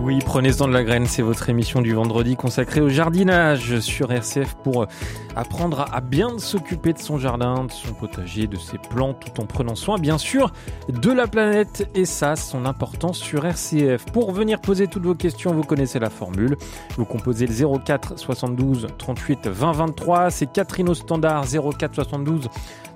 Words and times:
Oui, 0.00 0.20
prenez-en 0.24 0.68
de 0.68 0.72
la 0.72 0.84
graine, 0.84 1.06
c'est 1.06 1.22
votre 1.22 1.48
émission 1.48 1.82
du 1.82 1.92
vendredi 1.92 2.36
consacrée 2.36 2.80
au 2.80 2.88
jardinage 2.88 3.80
sur 3.80 4.12
RCF 4.12 4.54
pour 4.62 4.86
apprendre 5.34 5.86
à 5.92 6.00
bien 6.00 6.38
s'occuper 6.38 6.92
de 6.92 6.98
son 6.98 7.18
jardin, 7.18 7.64
de 7.64 7.72
son 7.72 7.92
potager, 7.92 8.46
de 8.46 8.56
ses 8.56 8.78
plantes, 8.78 9.18
tout 9.18 9.42
en 9.42 9.46
prenant 9.46 9.74
soin, 9.74 9.98
bien 9.98 10.18
sûr, 10.18 10.52
de 10.88 11.10
la 11.10 11.26
planète 11.26 11.90
et 11.96 12.04
ça, 12.04 12.36
son 12.36 12.64
importance 12.64 13.18
sur 13.18 13.44
RCF. 13.44 14.04
Pour 14.12 14.30
venir 14.30 14.60
poser 14.60 14.86
toutes 14.86 15.04
vos 15.04 15.16
questions, 15.16 15.52
vous 15.52 15.64
connaissez 15.64 15.98
la 15.98 16.10
formule. 16.10 16.56
Vous 16.96 17.04
composez 17.04 17.48
le 17.48 17.78
04 17.78 18.20
72 18.20 18.86
38 18.98 19.48
20 19.48 19.72
23. 19.72 20.30
C'est 20.30 20.52
Catherine 20.52 20.90
au 20.90 20.94
standard 20.94 21.44
04 21.44 21.92
72 21.92 22.48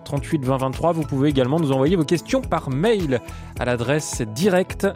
38 0.06 0.44
20 0.44 0.56
23. 0.58 0.92
Vous 0.92 1.02
pouvez 1.02 1.28
également 1.28 1.58
nous 1.58 1.72
envoyer 1.72 1.96
vos 1.96 2.04
questions 2.04 2.40
par 2.40 2.70
mail 2.70 3.20
à 3.58 3.64
l'adresse 3.64 4.22
direct.rcf.fr. 4.22 4.92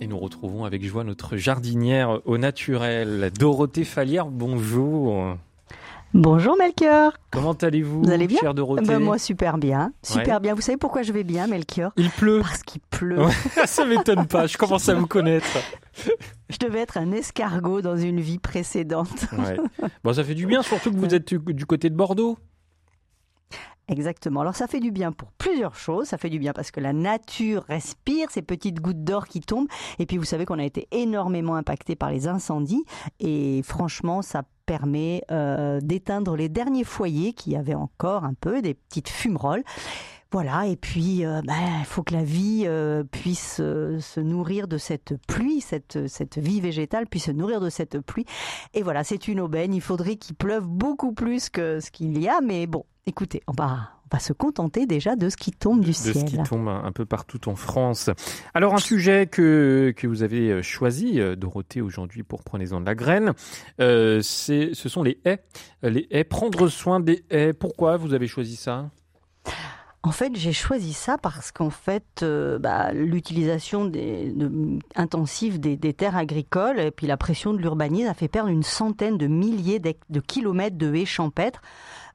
Et 0.00 0.06
nous 0.06 0.18
retrouvons 0.18 0.64
avec 0.64 0.84
joie 0.84 1.02
notre 1.02 1.36
jardinière 1.36 2.20
au 2.24 2.38
naturel, 2.38 3.32
Dorothée 3.36 3.82
Fallière. 3.84 4.26
Bonjour. 4.26 5.36
Bonjour 6.14 6.56
Melchior. 6.56 7.12
Comment 7.30 7.52
allez-vous, 7.52 8.02
Vous 8.02 8.10
allez 8.10 8.26
bien 8.26 8.38
chère 8.40 8.54
Dorothée 8.54 8.84
Ben, 8.86 8.98
Moi 8.98 9.18
super 9.18 9.58
bien, 9.58 9.92
super 10.02 10.36
Ouais. 10.36 10.40
bien. 10.40 10.54
Vous 10.54 10.62
savez 10.62 10.78
pourquoi 10.78 11.02
je 11.02 11.12
vais 11.12 11.22
bien 11.22 11.46
Melchior 11.46 11.92
Il 11.96 12.08
pleut. 12.10 12.40
Parce 12.40 12.62
qu'il 12.62 12.80
pleut. 12.80 13.26
Ouais, 13.26 13.32
ça 13.66 13.84
m'étonne 13.84 14.26
pas, 14.26 14.46
je 14.46 14.56
commence 14.56 14.88
à 14.88 14.94
vous 14.94 15.06
connaître. 15.06 15.46
Je 16.48 16.56
devais 16.58 16.78
être 16.78 16.96
un 16.96 17.12
escargot 17.12 17.82
dans 17.82 17.96
une 17.98 18.20
vie 18.20 18.38
précédente. 18.38 19.26
Ouais. 19.36 19.58
Bon, 20.02 20.14
ça 20.14 20.24
fait 20.24 20.34
du 20.34 20.46
bien, 20.46 20.62
surtout 20.62 20.90
que 20.92 20.96
vous 20.96 21.12
êtes 21.14 21.28
du- 21.34 21.52
du 21.52 21.66
côté 21.66 21.90
de 21.90 21.94
Bordeaux. 21.94 22.38
Exactement. 23.88 24.40
Alors 24.40 24.54
ça 24.54 24.66
fait 24.66 24.80
du 24.80 24.90
bien 24.90 25.12
pour 25.12 25.30
plusieurs 25.32 25.74
choses. 25.74 26.06
Ça 26.06 26.16
fait 26.16 26.30
du 26.30 26.38
bien 26.38 26.52
parce 26.54 26.70
que 26.70 26.80
la 26.80 26.92
nature 26.94 27.64
respire 27.68 28.30
ces 28.30 28.40
petites 28.42 28.80
gouttes 28.80 29.02
d'or 29.04 29.26
qui 29.26 29.40
tombent. 29.40 29.66
Et 29.98 30.06
puis 30.06 30.16
vous 30.18 30.24
savez 30.24 30.46
qu'on 30.46 30.58
a 30.58 30.64
été 30.64 30.88
énormément 30.90 31.56
impacté 31.56 31.96
par 31.96 32.10
les 32.10 32.28
incendies. 32.28 32.84
Et 33.20 33.60
franchement, 33.62 34.22
ça 34.22 34.42
permet 34.68 35.22
euh, 35.30 35.80
d'éteindre 35.80 36.36
les 36.36 36.50
derniers 36.50 36.84
foyers 36.84 37.32
qui 37.32 37.56
avaient 37.56 37.74
encore 37.74 38.24
un 38.24 38.34
peu 38.34 38.60
des 38.60 38.74
petites 38.74 39.08
fumerolles. 39.08 39.64
Voilà, 40.30 40.66
et 40.66 40.76
puis 40.76 41.24
euh, 41.24 41.40
ben, 41.42 41.54
il 41.78 41.86
faut 41.86 42.02
que 42.02 42.12
la 42.12 42.22
vie 42.22 42.64
euh, 42.66 43.02
puisse 43.02 43.56
se 43.56 44.20
nourrir 44.20 44.68
de 44.68 44.76
cette 44.76 45.14
pluie, 45.26 45.62
cette, 45.62 46.06
cette 46.06 46.36
vie 46.36 46.60
végétale 46.60 47.06
puisse 47.06 47.24
se 47.24 47.30
nourrir 47.30 47.62
de 47.62 47.70
cette 47.70 47.98
pluie. 48.00 48.26
Et 48.74 48.82
voilà, 48.82 49.04
c'est 49.04 49.26
une 49.26 49.40
aubaine. 49.40 49.72
Il 49.72 49.80
faudrait 49.80 50.16
qu'il 50.16 50.36
pleuve 50.36 50.66
beaucoup 50.66 51.12
plus 51.12 51.48
que 51.48 51.80
ce 51.80 51.90
qu'il 51.90 52.18
y 52.18 52.28
a, 52.28 52.42
mais 52.42 52.66
bon, 52.66 52.84
écoutez, 53.06 53.40
on 53.46 53.52
va, 53.52 53.97
on 54.10 54.16
va 54.16 54.20
se 54.20 54.32
contenter 54.32 54.86
déjà 54.86 55.16
de 55.16 55.28
ce 55.28 55.36
qui 55.36 55.50
tombe 55.52 55.80
du 55.82 55.90
de 55.90 55.92
ce 55.92 56.12
ciel. 56.12 56.24
qui 56.24 56.38
tombe 56.42 56.68
un 56.68 56.92
peu 56.92 57.04
partout 57.04 57.48
en 57.48 57.56
France. 57.56 58.08
Alors 58.54 58.74
un 58.74 58.78
sujet 58.78 59.26
que, 59.26 59.92
que 59.96 60.06
vous 60.06 60.22
avez 60.22 60.50
euh, 60.50 60.62
choisi, 60.62 61.20
euh, 61.20 61.36
Dorothée, 61.36 61.80
aujourd'hui 61.82 62.22
pour 62.22 62.42
Prenez-en 62.42 62.80
de 62.80 62.86
la 62.86 62.94
graine, 62.94 63.32
euh, 63.80 64.22
ce 64.22 64.72
sont 64.74 65.02
les 65.02 65.20
haies. 65.24 65.40
Euh, 65.84 65.90
Les 65.90 66.06
haies, 66.10 66.24
prendre 66.24 66.68
soin 66.68 67.00
des 67.00 67.24
haies. 67.30 67.52
Pourquoi 67.52 67.96
vous 67.98 68.14
avez 68.14 68.26
choisi 68.28 68.56
ça? 68.56 68.88
En 70.04 70.12
fait, 70.12 70.30
j'ai 70.36 70.52
choisi 70.52 70.92
ça 70.92 71.18
parce 71.18 71.50
qu'en 71.50 71.70
fait, 71.70 72.04
euh, 72.22 72.58
bah, 72.58 72.92
l'utilisation 72.92 73.84
des- 73.84 74.30
de- 74.32 74.78
intensive 74.94 75.58
des, 75.60 75.76
des 75.76 75.92
terres 75.92 76.16
agricoles 76.16 76.78
et 76.78 76.90
puis 76.92 77.06
la 77.08 77.16
pression 77.16 77.52
de 77.52 77.58
l'urbanisme 77.58 78.08
a 78.08 78.14
fait 78.14 78.28
perdre 78.28 78.48
une 78.48 78.62
centaine 78.62 79.18
de 79.18 79.26
milliers 79.26 79.80
de 79.80 80.20
kilomètres 80.20 80.78
de 80.78 80.94
haies 80.94 81.04
champêtres. 81.04 81.60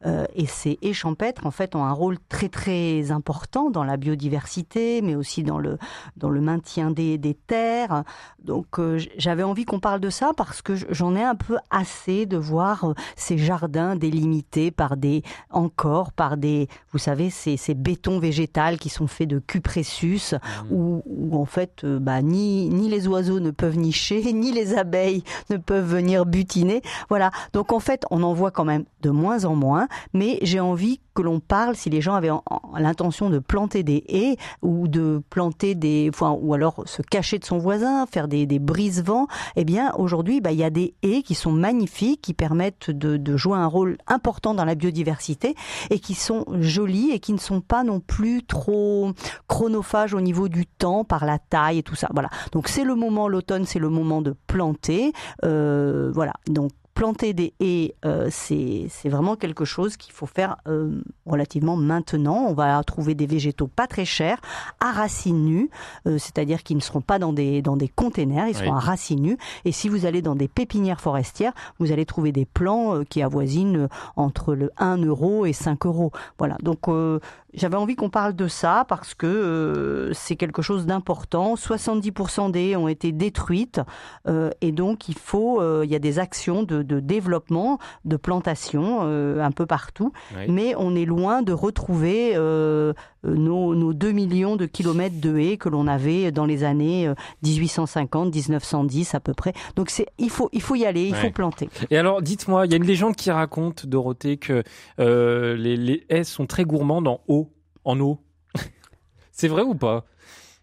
Euh, 0.06 0.26
et 0.36 0.46
ces 0.46 0.80
haies 0.82 0.94
champêtres, 0.94 1.46
en 1.46 1.52
fait, 1.52 1.76
ont 1.76 1.84
un 1.84 1.92
rôle 1.92 2.18
très 2.30 2.50
très 2.50 3.12
important 3.12 3.70
dans 3.70 3.84
la 3.84 3.98
biodiversité, 3.98 5.02
mais 5.02 5.16
aussi 5.16 5.44
dans 5.44 5.60
le 5.60 5.78
dans 6.18 6.30
le 6.30 6.42
maintien 6.42 6.92
des, 6.92 7.18
des 7.18 7.34
terres. 7.34 8.04
Donc, 8.44 8.80
euh, 8.80 9.00
j'avais 9.18 9.44
envie 9.44 9.66
qu'on 9.66 9.80
parle 9.80 10.00
de 10.00 10.10
ça 10.10 10.32
parce 10.36 10.62
que 10.62 10.74
j'en 10.90 11.16
ai 11.16 11.24
un 11.24 11.36
peu 11.36 11.58
assez 11.70 12.26
de 12.26 12.38
voir 12.38 12.84
euh, 12.84 12.94
ces 13.16 13.38
jardins 13.38 13.96
délimités 13.96 14.72
par 14.72 14.98
des 14.98 15.24
encore 15.50 16.12
par 16.12 16.38
des, 16.38 16.68
vous 16.92 17.00
savez, 17.00 17.30
ces, 17.30 17.58
ces 17.58 17.74
bétons 17.74 18.20
végétales 18.20 18.78
qui 18.78 18.90
sont 18.90 19.08
faits 19.08 19.28
de 19.28 19.40
cupressus, 19.40 20.36
où, 20.72 21.04
où 21.06 21.38
en 21.38 21.46
fait, 21.46 21.84
euh, 21.84 22.00
bah, 22.00 22.22
ni, 22.22 22.70
ni 22.70 22.90
les 22.90 23.08
oiseaux 23.08 23.40
ne 23.40 23.52
peuvent 23.52 23.78
nicher, 23.78 24.34
ni 24.34 24.52
les 24.52 24.78
abeilles 24.78 25.24
ne 25.50 25.58
peuvent 25.58 25.86
venir 25.86 26.26
butiner. 26.26 26.82
Voilà. 27.10 27.32
Donc 27.54 27.72
en 27.72 27.80
fait, 27.80 28.06
on 28.12 28.24
en 28.24 28.34
voit 28.34 28.52
quand 28.52 28.66
même 28.66 28.86
de 29.02 29.10
moins 29.10 29.46
en 29.46 29.56
moins, 29.56 29.88
mais 30.14 30.40
j'ai 30.42 30.60
envie 30.60 31.00
que 31.14 31.22
l'on 31.22 31.40
parle, 31.40 31.76
si 31.76 31.90
les 31.92 32.02
gens 32.02 32.16
avaient 32.16 32.32
en- 32.32 32.44
en- 32.50 32.78
l'intention 32.78 33.30
de 33.30 33.38
planter 33.38 33.84
des 33.84 34.04
haies 34.08 34.38
ou 34.64 34.88
de 34.88 35.22
planter 35.30 35.76
des, 35.76 36.10
ou 36.22 36.54
alors 36.56 36.82
se 36.86 37.02
cacher 37.04 37.38
de 37.38 37.46
son 37.46 37.60
voisin, 37.60 38.06
faire 38.08 38.28
des, 38.28 38.46
des 38.48 38.58
brise-vents, 38.60 39.28
eh 39.56 39.64
bien 39.64 39.94
aujourd'hui, 39.98 40.42
bah, 40.42 40.52
il 40.52 40.58
y 40.58 40.64
a 40.64 40.72
des 40.72 40.96
haies 41.04 41.22
qui 41.22 41.36
sont 41.36 41.52
magnifiques, 41.52 42.22
qui 42.22 42.34
permettent 42.34 42.90
de, 42.90 43.18
de 43.18 43.38
jouer 43.38 43.58
un 43.58 43.68
rôle 43.68 43.98
important 44.08 44.56
dans 44.56 44.66
la 44.66 44.74
biodiversité 44.76 45.56
et 45.92 46.00
qui 46.00 46.16
sont 46.16 46.46
jolies 46.60 47.12
et 47.12 47.20
qui 47.20 47.34
ne 47.34 47.38
sont 47.38 47.62
pas 47.62 47.84
non 47.84 48.00
plus 48.00 48.44
trop 48.44 49.12
chronophages 49.48 50.14
au 50.16 50.22
niveau 50.22 50.50
du 50.50 50.66
temps 50.66 51.04
par 51.04 51.26
la 51.26 51.38
taille 51.38 51.78
et 51.80 51.84
tout 51.84 51.96
ça. 51.96 52.08
Voilà. 52.14 52.30
Donc 52.54 52.68
c'est 52.68 52.84
le 52.84 52.96
moment, 52.96 53.28
l'automne, 53.28 53.66
c'est 53.66 53.80
le 53.80 53.90
moment 53.90 54.22
de 54.22 54.36
planter. 54.48 55.14
Euh, 55.46 56.12
voilà. 56.14 56.34
Donc 56.48 56.72
planter 56.94 57.34
des 57.34 57.54
haies, 57.60 57.96
euh, 58.06 58.28
c'est 58.32 58.88
c'est 58.90 59.10
vraiment 59.10 59.36
quelque 59.36 59.66
chose 59.66 59.98
qu'il 59.98 60.14
faut 60.14 60.26
faire 60.26 60.58
euh, 60.68 61.02
relativement 61.26 61.76
maintenant. 61.76 62.46
On 62.48 62.54
va 62.54 62.84
trouver 62.84 63.16
des 63.16 63.26
végétaux 63.26 63.68
pas 63.68 63.88
très 63.88 64.06
chers, 64.06 64.40
à 64.80 64.92
racines 64.92 65.44
nues, 65.46 65.70
euh, 66.08 66.18
c'est-à-dire 66.18 66.64
qu'ils 66.64 66.78
ne 66.78 66.82
seront 66.82 67.02
pas 67.02 67.20
dans 67.20 67.34
des, 67.34 67.62
dans 67.62 67.78
des 67.78 67.88
containers, 67.88 68.48
ils 68.48 68.56
seront 68.56 68.72
Oui. 68.72 68.78
à 68.78 68.80
racines 68.80 69.22
nues. 69.22 69.38
Et 69.66 69.72
si 69.72 69.90
vous 69.90 70.06
allez 70.06 70.22
dans 70.22 70.36
des 70.36 70.48
pépinières 70.48 71.02
forestières, 71.02 71.54
vous 71.80 71.92
allez 71.92 72.06
trouver 72.06 72.32
des 72.32 72.46
plants 72.46 72.96
euh, 72.96 73.04
qui 73.04 73.22
avoisinent 73.22 73.88
entre 74.16 74.54
le 74.54 74.72
1 74.78 74.98
euro 74.98 75.46
et 75.46 75.54
5 75.54 75.86
euros. 75.86 76.12
Voilà, 76.38 76.58
donc 76.62 76.88
euh, 76.88 77.20
j'avais 77.54 77.76
envie 77.78 77.96
qu'on 77.96 78.10
parle 78.10 78.34
de 78.34 78.48
ça 78.48 78.86
parce 78.88 79.14
que 79.14 79.28
euh, 79.28 80.14
c'est 80.14 80.36
quelque 80.36 80.62
chose 80.62 80.86
d'important. 80.86 81.56
70% 81.56 82.52
des 82.52 82.76
ont 82.76 82.88
été 82.88 83.12
détruites 83.12 83.80
euh, 84.28 84.50
et 84.62 84.72
donc 84.72 85.10
il 85.10 85.18
faut, 85.18 85.62
euh, 85.62 85.82
il 85.86 85.92
y 85.92 85.96
a 85.96 86.00
des 86.00 86.20
actions 86.20 86.64
de, 86.64 86.82
de 86.82 87.00
développement, 87.00 87.80
de 88.06 88.16
plantation 88.18 89.00
euh, 89.04 89.42
un 89.44 89.52
peu 89.52 89.66
partout, 89.66 90.12
Oui. 90.36 90.46
mais 90.50 90.74
on 90.78 90.96
est 90.96 91.06
loin 91.06 91.42
de 91.42 91.54
retrouver 91.54 92.34
euh, 92.36 92.94
nos, 93.24 93.76
nos 93.76 93.94
2 93.94 94.12
millions 94.12 94.56
de 94.56 94.66
kilomètres 94.66 95.20
de 95.20 95.38
haies 95.38 95.58
que 95.58 95.70
l'on 95.70 95.88
avait 95.88 96.32
dans 96.32 96.46
les 96.46 96.64
années 96.64 97.08
euh, 97.08 97.16
1850, 97.44 98.34
1910 98.34 99.16
à 99.16 99.20
peu 99.20 99.34
près. 99.34 99.54
Donc 99.76 99.90
c'est, 99.90 100.08
il 100.18 100.30
faut, 100.30 100.50
il 100.52 100.62
faut 100.62 100.76
y 100.76 100.86
aller, 100.86 101.06
il 101.06 101.14
Ouais. 101.14 101.20
faut 101.22 101.32
planter. 101.32 101.70
Et 101.90 101.98
alors, 101.98 102.22
dites-moi, 102.22 102.66
il 102.66 102.72
y 102.72 102.74
a 102.74 102.78
une 102.78 102.86
légende 102.86 103.16
qui 103.16 103.32
raconte, 103.32 103.86
Dorothée, 103.86 104.38
que 104.38 104.64
euh, 105.00 105.56
les, 105.56 105.78
les 105.78 106.06
haies 106.10 106.24
sont 106.24 106.46
très 106.46 106.64
gourmandes 106.66 107.08
en 107.08 107.22
eau. 107.28 107.50
En 107.86 108.00
eau. 108.00 108.20
c'est 109.32 109.48
vrai 109.48 109.62
ou 109.64 109.76
pas? 109.76 110.06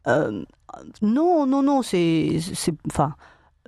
Euh, 0.07 0.43
non, 1.03 1.47
non, 1.47 1.63
non, 1.63 1.83
c'est, 1.83 2.39
c'est, 2.55 2.75
enfin, 2.87 3.15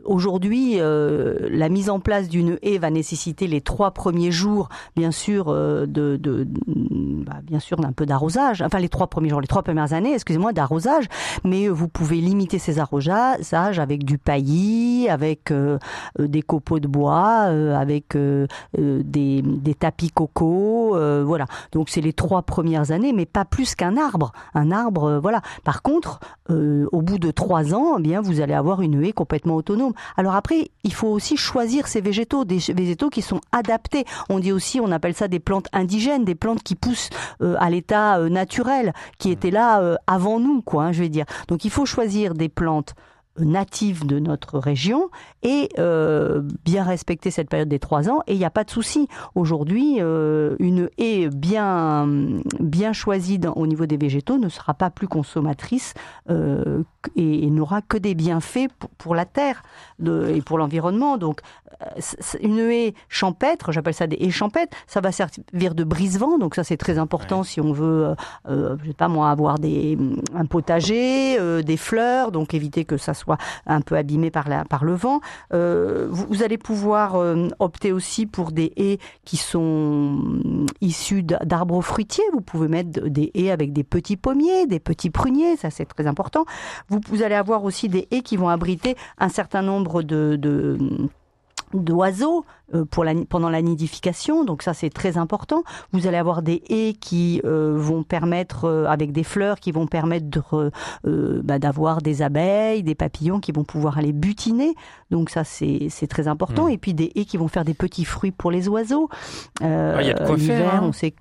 aujourd'hui, 0.04 0.76
euh, 0.78 1.48
la 1.50 1.68
mise 1.68 1.90
en 1.90 2.00
place 2.00 2.28
d'une 2.28 2.58
haie 2.62 2.78
va 2.78 2.90
nécessiter 2.90 3.46
les 3.46 3.60
trois 3.60 3.92
premiers 3.92 4.30
jours, 4.30 4.68
bien 4.96 5.10
sûr, 5.10 5.46
euh, 5.48 5.86
de, 5.86 6.16
de, 6.16 6.46
bah, 6.66 7.36
bien 7.42 7.60
sûr, 7.60 7.78
d'un 7.78 7.92
peu 7.92 8.06
d'arrosage. 8.06 8.62
Enfin, 8.62 8.78
les 8.78 8.88
trois 8.88 9.06
premiers 9.06 9.28
jours, 9.28 9.40
les 9.40 9.46
trois 9.46 9.62
premières 9.62 9.92
années, 9.92 10.14
excusez-moi, 10.14 10.52
d'arrosage. 10.52 11.06
Mais 11.44 11.66
euh, 11.66 11.70
vous 11.70 11.88
pouvez 11.88 12.16
limiter 12.16 12.58
ces 12.58 12.78
arrosages 12.78 13.78
avec 13.78 14.04
du 14.04 14.18
paillis, 14.18 15.08
avec 15.08 15.50
euh, 15.50 15.78
euh, 16.18 16.26
des 16.26 16.42
copeaux 16.42 16.80
de 16.80 16.88
bois, 16.88 17.46
euh, 17.48 17.74
avec 17.76 18.16
des, 18.76 19.42
des 19.42 19.74
tapis 19.74 20.10
coco, 20.10 20.96
voilà. 21.24 21.46
Donc 21.72 21.88
c'est 21.88 22.00
les 22.00 22.12
trois 22.12 22.42
premières 22.42 22.90
années, 22.90 23.12
mais 23.12 23.26
pas 23.26 23.44
plus 23.44 23.74
qu'un 23.74 23.96
arbre. 23.96 24.32
Un 24.54 24.70
arbre, 24.70 25.18
voilà. 25.22 25.40
Par 25.64 25.82
contre, 25.82 26.20
au 26.48 27.02
bout 27.02 27.18
de 27.18 27.30
trois 27.30 27.74
ans, 27.74 27.96
eh 27.98 28.02
bien 28.02 28.20
vous 28.20 28.40
allez 28.40 28.54
avoir 28.54 28.82
une 28.82 29.02
haie 29.02 29.12
complètement 29.12 29.56
autonome. 29.56 29.91
Alors 30.16 30.34
après, 30.34 30.70
il 30.84 30.92
faut 30.92 31.08
aussi 31.08 31.36
choisir 31.36 31.86
ces 31.88 32.00
végétaux, 32.00 32.44
des 32.44 32.58
végétaux 32.74 33.10
qui 33.10 33.22
sont 33.22 33.40
adaptés. 33.52 34.04
On 34.28 34.38
dit 34.38 34.52
aussi, 34.52 34.80
on 34.80 34.90
appelle 34.90 35.14
ça 35.14 35.28
des 35.28 35.40
plantes 35.40 35.68
indigènes, 35.72 36.24
des 36.24 36.34
plantes 36.34 36.62
qui 36.62 36.74
poussent 36.74 37.10
euh, 37.42 37.56
à 37.58 37.70
l'état 37.70 38.18
euh, 38.18 38.28
naturel, 38.28 38.92
qui 39.18 39.30
étaient 39.30 39.50
là 39.50 39.80
euh, 39.80 39.96
avant 40.06 40.40
nous, 40.40 40.62
quoi. 40.62 40.84
hein, 40.84 40.92
je 40.92 41.00
vais 41.02 41.08
dire. 41.08 41.24
Donc 41.48 41.64
il 41.64 41.70
faut 41.70 41.86
choisir 41.86 42.34
des 42.34 42.48
plantes 42.48 42.94
native 43.38 44.06
de 44.06 44.18
notre 44.18 44.58
région 44.58 45.08
et 45.42 45.70
euh, 45.78 46.42
bien 46.64 46.84
respecter 46.84 47.30
cette 47.30 47.48
période 47.48 47.68
des 47.68 47.78
trois 47.78 48.10
ans 48.10 48.20
et 48.26 48.34
il 48.34 48.38
n'y 48.38 48.44
a 48.44 48.50
pas 48.50 48.64
de 48.64 48.70
souci. 48.70 49.08
Aujourd'hui, 49.34 49.96
euh, 50.00 50.56
une 50.58 50.90
haie 50.98 51.28
bien, 51.28 52.06
bien 52.60 52.92
choisie 52.92 53.40
au 53.56 53.66
niveau 53.66 53.86
des 53.86 53.96
végétaux 53.96 54.38
ne 54.38 54.48
sera 54.48 54.74
pas 54.74 54.90
plus 54.90 55.08
consommatrice 55.08 55.94
euh, 56.30 56.82
et, 57.16 57.50
n'aura 57.50 57.82
que 57.82 57.96
des 57.96 58.14
bienfaits 58.14 58.68
pour, 58.98 59.14
la 59.14 59.24
terre 59.24 59.62
et 60.04 60.40
pour 60.42 60.58
l'environnement. 60.58 61.18
Donc 61.18 61.40
une 62.40 62.58
haie 62.58 62.94
champêtre, 63.08 63.72
j'appelle 63.72 63.94
ça 63.94 64.06
des 64.06 64.16
haies 64.20 64.30
champêtres, 64.30 64.76
ça 64.86 65.00
va 65.00 65.10
servir 65.12 65.74
de 65.74 65.84
brise-vent, 65.84 66.38
donc 66.38 66.54
ça 66.54 66.64
c'est 66.64 66.76
très 66.76 66.98
important 66.98 67.42
si 67.42 67.60
on 67.60 67.72
veut, 67.72 68.14
je 68.48 68.86
sais 68.86 68.94
pas 68.94 69.08
moi, 69.08 69.30
avoir 69.30 69.58
des, 69.58 69.98
un 70.34 70.46
potager, 70.46 71.62
des 71.62 71.76
fleurs, 71.76 72.32
donc 72.32 72.54
éviter 72.54 72.84
que 72.84 72.96
ça 72.96 73.14
soit 73.22 73.38
un 73.66 73.80
peu 73.80 73.96
abîmé 73.96 74.30
par, 74.30 74.48
la, 74.48 74.64
par 74.64 74.84
le 74.84 74.94
vent. 74.94 75.20
Euh, 75.52 76.08
vous, 76.10 76.42
allez 76.42 76.58
pouvoir 76.58 77.16
euh, 77.16 77.48
opter 77.58 77.92
aussi 77.92 78.26
pour 78.26 78.52
des 78.52 78.72
haies 78.76 78.98
qui 79.24 79.36
sont 79.36 80.18
issus 80.80 81.22
d'arbres 81.22 81.82
fruitiers. 81.82 82.24
Vous 82.32 82.40
pouvez 82.40 82.68
mettre 82.68 83.08
des 83.08 83.30
haies 83.34 83.50
avec 83.50 83.72
des 83.72 83.84
petits 83.84 84.16
pommiers, 84.16 84.66
des 84.66 84.80
petits 84.80 85.10
pruniers, 85.10 85.56
ça 85.56 85.70
c'est 85.70 85.86
très 85.86 86.06
important. 86.06 86.44
Vous, 86.88 87.22
allez 87.22 87.34
avoir 87.34 87.64
aussi 87.64 87.88
des 87.88 88.08
haies 88.10 88.22
qui 88.22 88.36
vont 88.36 88.48
abriter 88.48 88.96
un 89.18 89.28
certain 89.28 89.62
nombre 89.62 90.02
de 90.02 90.36
d'oiseaux 91.74 92.44
euh, 92.74 92.84
pour 92.84 93.04
la, 93.04 93.14
pendant 93.28 93.50
la 93.50 93.62
nidification, 93.62 94.44
donc 94.44 94.62
ça 94.62 94.74
c'est 94.74 94.90
très 94.90 95.18
important. 95.18 95.62
Vous 95.92 96.06
allez 96.06 96.16
avoir 96.16 96.42
des 96.42 96.62
haies 96.68 96.94
qui 96.94 97.40
euh, 97.44 97.74
vont 97.76 98.02
permettre, 98.02 98.64
euh, 98.64 98.86
avec 98.86 99.12
des 99.12 99.24
fleurs, 99.24 99.60
qui 99.60 99.72
vont 99.72 99.86
permettre 99.86 100.70
bah, 101.04 101.58
d'avoir 101.58 102.02
des 102.02 102.22
abeilles, 102.22 102.82
des 102.82 102.94
papillons 102.94 103.40
qui 103.40 103.52
vont 103.52 103.64
pouvoir 103.64 103.98
aller 103.98 104.12
butiner. 104.12 104.74
Donc 105.10 105.30
ça 105.30 105.44
c'est 105.44 106.06
très 106.08 106.28
important. 106.28 106.66
Mmh. 106.66 106.70
Et 106.70 106.78
puis 106.78 106.94
des 106.94 107.12
haies 107.14 107.24
qui 107.24 107.36
vont 107.36 107.48
faire 107.48 107.64
des 107.64 107.74
petits 107.74 108.04
fruits 108.04 108.32
pour 108.32 108.50
les 108.50 108.68
oiseaux. 108.68 109.08
Ah, 109.60 110.00
il 110.00 110.06
y 110.06 110.10
a 110.10 110.14
de 110.14 110.26
quoi 110.26 110.38
faire. 110.38 110.74
Hein. 110.74 110.80
On 110.82 110.92
sait... 110.92 111.14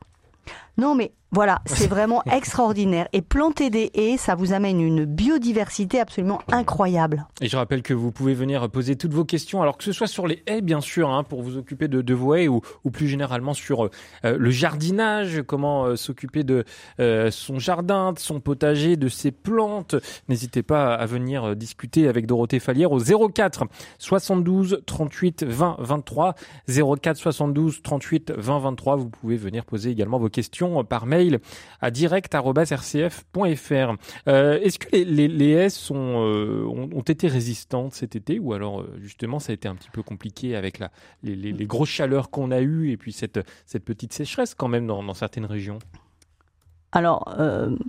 Non 0.77 0.95
mais 0.95 1.11
voilà, 1.33 1.61
c'est 1.65 1.87
vraiment 1.87 2.23
extraordinaire. 2.25 3.07
Et 3.13 3.21
planter 3.21 3.69
des 3.69 3.89
haies, 3.93 4.17
ça 4.17 4.35
vous 4.35 4.51
amène 4.51 4.81
une 4.81 5.05
biodiversité 5.05 5.99
absolument 5.99 6.41
incroyable. 6.51 7.25
Et 7.39 7.47
je 7.47 7.55
rappelle 7.55 7.83
que 7.83 7.93
vous 7.93 8.11
pouvez 8.11 8.33
venir 8.33 8.69
poser 8.69 8.97
toutes 8.97 9.13
vos 9.13 9.23
questions, 9.23 9.61
alors 9.61 9.77
que 9.77 9.83
ce 9.85 9.93
soit 9.93 10.07
sur 10.07 10.27
les 10.27 10.43
haies, 10.45 10.61
bien 10.61 10.81
sûr, 10.81 11.09
hein, 11.09 11.23
pour 11.23 11.41
vous 11.41 11.57
occuper 11.57 11.87
de, 11.87 12.13
vos 12.13 12.35
haies, 12.35 12.49
ou, 12.49 12.61
plus 12.91 13.07
généralement 13.07 13.53
sur 13.53 13.83
euh, 13.83 14.37
le 14.37 14.51
jardinage, 14.51 15.41
comment 15.47 15.85
euh, 15.85 15.95
s'occuper 15.95 16.43
de 16.43 16.65
euh, 16.99 17.31
son 17.31 17.59
jardin, 17.59 18.11
de 18.11 18.19
son 18.19 18.41
potager, 18.41 18.97
de 18.97 19.07
ses 19.07 19.31
plantes. 19.31 19.95
N'hésitez 20.27 20.63
pas 20.63 20.93
à 20.93 21.05
venir 21.05 21.55
discuter 21.55 22.09
avec 22.09 22.25
Dorothée 22.25 22.59
Fallière 22.59 22.91
au 22.91 22.99
04 22.99 23.63
72 23.99 24.81
38 24.85 25.43
20 25.43 25.77
23. 25.79 26.35
04 26.67 27.17
72 27.17 27.81
38 27.81 28.33
20 28.35 28.59
23. 28.59 28.95
Vous 28.97 29.09
pouvez 29.09 29.37
venir 29.37 29.63
poser 29.63 29.91
également 29.91 30.19
vos 30.19 30.29
questions 30.29 30.83
par 30.83 31.05
mail 31.05 31.20
à 31.81 31.91
direct.rcf.fr. 31.91 33.95
Euh, 34.27 34.59
est-ce 34.61 34.79
que 34.79 34.95
les, 34.95 35.27
les, 35.27 35.51
haies 35.51 35.91
euh, 35.91 36.65
ont, 36.65 37.01
été 37.01 37.27
résistantes 37.27 37.93
cet 37.93 38.15
été 38.15 38.39
ou 38.39 38.53
alors 38.53 38.81
euh, 38.81 38.97
justement 39.01 39.39
ça 39.39 39.51
a 39.51 39.53
été 39.53 39.67
un 39.67 39.75
petit 39.75 39.89
peu 39.89 40.03
compliqué 40.03 40.55
avec 40.55 40.79
la, 40.79 40.91
les, 41.23 41.65
grosses 41.65 41.89
chaleurs 41.89 42.29
qu'on 42.29 42.51
a 42.51 42.61
eues 42.61 42.91
et 42.91 42.97
puis 42.97 43.11
cette, 43.11 43.39
cette 43.65 43.83
petite 43.83 44.13
sécheresse 44.13 44.53
quand 44.53 44.67
même 44.67 44.87
dans, 44.87 45.13
certaines 45.13 45.45
régions? 45.45 45.79
Alors, 46.93 47.33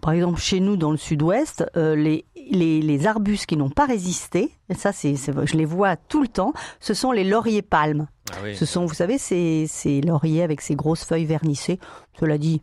par 0.00 0.12
exemple, 0.12 0.40
chez 0.40 0.61
nous, 0.61 0.76
dans 0.76 0.93
le 0.93 0.96
sud-ouest, 0.96 1.64
les, 1.75 2.25
les, 2.50 3.06
arbustes 3.06 3.46
qui 3.46 3.56
n'ont 3.56 3.70
pas 3.70 3.87
résisté, 3.87 4.52
et 4.69 4.75
ça, 4.75 4.93
c'est, 4.93 5.17
je 5.17 5.56
les 5.56 5.64
vois 5.64 5.96
tout 5.96 6.23
le 6.23 6.29
temps, 6.29 6.52
ce 6.79 6.94
sont 6.94 7.11
les 7.11 7.25
lauriers 7.25 7.62
palmes. 7.62 8.06
Ah 8.32 8.55
ce 8.55 8.64
sont, 8.64 8.87
vous 8.87 8.94
savez, 8.94 9.19
ces, 9.19 9.67
ces 9.67 10.00
lauriers 10.00 10.43
avec 10.43 10.61
ces 10.61 10.75
grosses 10.75 11.05
feuilles 11.05 11.25
vernissées. 11.25 11.79
Cela 12.19 12.38
dit, 12.38 12.62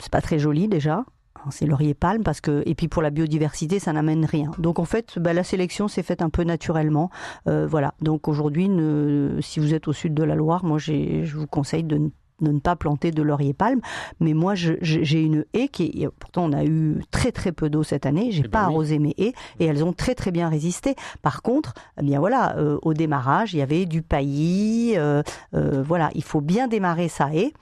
c'est 0.00 0.12
pas 0.12 0.20
très 0.20 0.38
joli 0.38 0.68
déjà. 0.68 1.04
C'est 1.50 1.66
laurier 1.66 1.92
palme 1.92 2.22
parce 2.22 2.40
que 2.40 2.62
et 2.64 2.74
puis 2.74 2.88
pour 2.88 3.02
la 3.02 3.10
biodiversité 3.10 3.78
ça 3.78 3.92
n'amène 3.92 4.24
rien. 4.24 4.50
Donc 4.58 4.78
en 4.78 4.86
fait 4.86 5.18
bah, 5.18 5.34
la 5.34 5.44
sélection 5.44 5.88
s'est 5.88 6.02
faite 6.02 6.22
un 6.22 6.30
peu 6.30 6.42
naturellement. 6.42 7.10
Euh, 7.48 7.66
voilà. 7.66 7.92
Donc 8.00 8.28
aujourd'hui 8.28 8.70
si 9.40 9.60
vous 9.60 9.74
êtes 9.74 9.86
au 9.86 9.92
sud 9.92 10.14
de 10.14 10.22
la 10.22 10.36
Loire, 10.36 10.64
moi 10.64 10.78
je 10.78 11.36
vous 11.36 11.46
conseille 11.46 11.84
de 11.84 12.10
ne 12.40 12.58
pas 12.58 12.76
planter 12.76 13.10
de 13.10 13.22
laurier 13.22 13.54
palme. 13.54 13.80
Mais 14.20 14.34
moi, 14.34 14.54
j'ai 14.54 15.22
une 15.22 15.44
haie 15.54 15.68
qui, 15.68 16.06
pourtant, 16.18 16.44
on 16.44 16.52
a 16.52 16.64
eu 16.64 17.00
très 17.10 17.32
très 17.32 17.52
peu 17.52 17.70
d'eau 17.70 17.82
cette 17.82 18.06
année. 18.06 18.30
J'ai 18.30 18.42
eh 18.44 18.48
pas 18.48 18.62
ben 18.62 18.66
arrosé 18.66 18.98
mes 18.98 19.14
haies 19.18 19.34
et 19.60 19.66
elles 19.66 19.84
ont 19.84 19.92
très 19.92 20.14
très 20.14 20.30
bien 20.30 20.48
résisté. 20.48 20.94
Par 21.22 21.42
contre, 21.42 21.74
eh 22.00 22.02
bien 22.02 22.18
voilà, 22.18 22.56
euh, 22.58 22.78
au 22.82 22.94
démarrage, 22.94 23.54
il 23.54 23.58
y 23.58 23.62
avait 23.62 23.86
du 23.86 24.02
paillis. 24.02 24.94
Euh, 24.96 25.22
voilà, 25.52 26.10
il 26.14 26.24
faut 26.24 26.40
bien 26.40 26.68
démarrer 26.68 27.08
sa 27.08 27.34
haie 27.34 27.52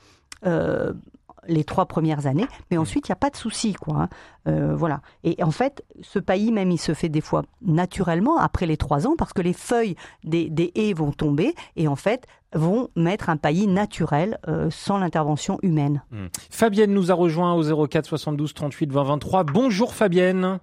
les 1.49 1.65
trois 1.65 1.87
premières 1.87 2.27
années, 2.27 2.47
mais 2.71 2.77
mmh. 2.77 2.81
ensuite 2.81 3.09
il 3.09 3.11
n'y 3.11 3.15
a 3.15 3.17
pas 3.17 3.31
de 3.31 3.37
souci, 3.37 3.73
quoi. 3.75 4.03
Hein. 4.03 4.09
Euh, 4.49 4.75
voilà. 4.75 5.01
Et 5.25 5.43
en 5.43 5.51
fait, 5.51 5.85
ce 6.01 6.19
pays 6.19 6.53
même, 6.53 6.71
il 6.71 6.79
se 6.79 6.95
fait 6.95 7.09
des 7.09 7.21
fois 7.21 7.43
naturellement 7.63 8.39
après 8.39 8.67
les 8.67 8.77
trois 8.77 9.07
ans, 9.07 9.15
parce 9.17 9.33
que 9.33 9.43
les 9.43 9.53
feuilles 9.53 9.97
des, 10.25 10.51
des 10.51 10.73
haies 10.75 10.93
vont 10.93 11.13
tomber 11.13 11.55
et 11.77 11.89
en 11.89 11.97
fait 11.97 12.27
vont 12.55 12.89
mettre 12.97 13.31
un 13.31 13.37
paillis 13.37 13.67
naturel 13.67 14.39
euh, 14.47 14.69
sans 14.71 14.99
l'intervention 14.99 15.59
humaine. 15.63 16.03
Mmh. 16.11 16.27
Fabienne 16.51 16.93
nous 16.93 17.11
a 17.11 17.15
rejoint 17.15 17.55
au 17.55 17.87
04 17.87 18.07
72 18.07 18.53
38 18.55 18.93
20 18.93 19.03
23. 19.05 19.45
Bonjour 19.45 19.95
Fabienne. 19.95 20.59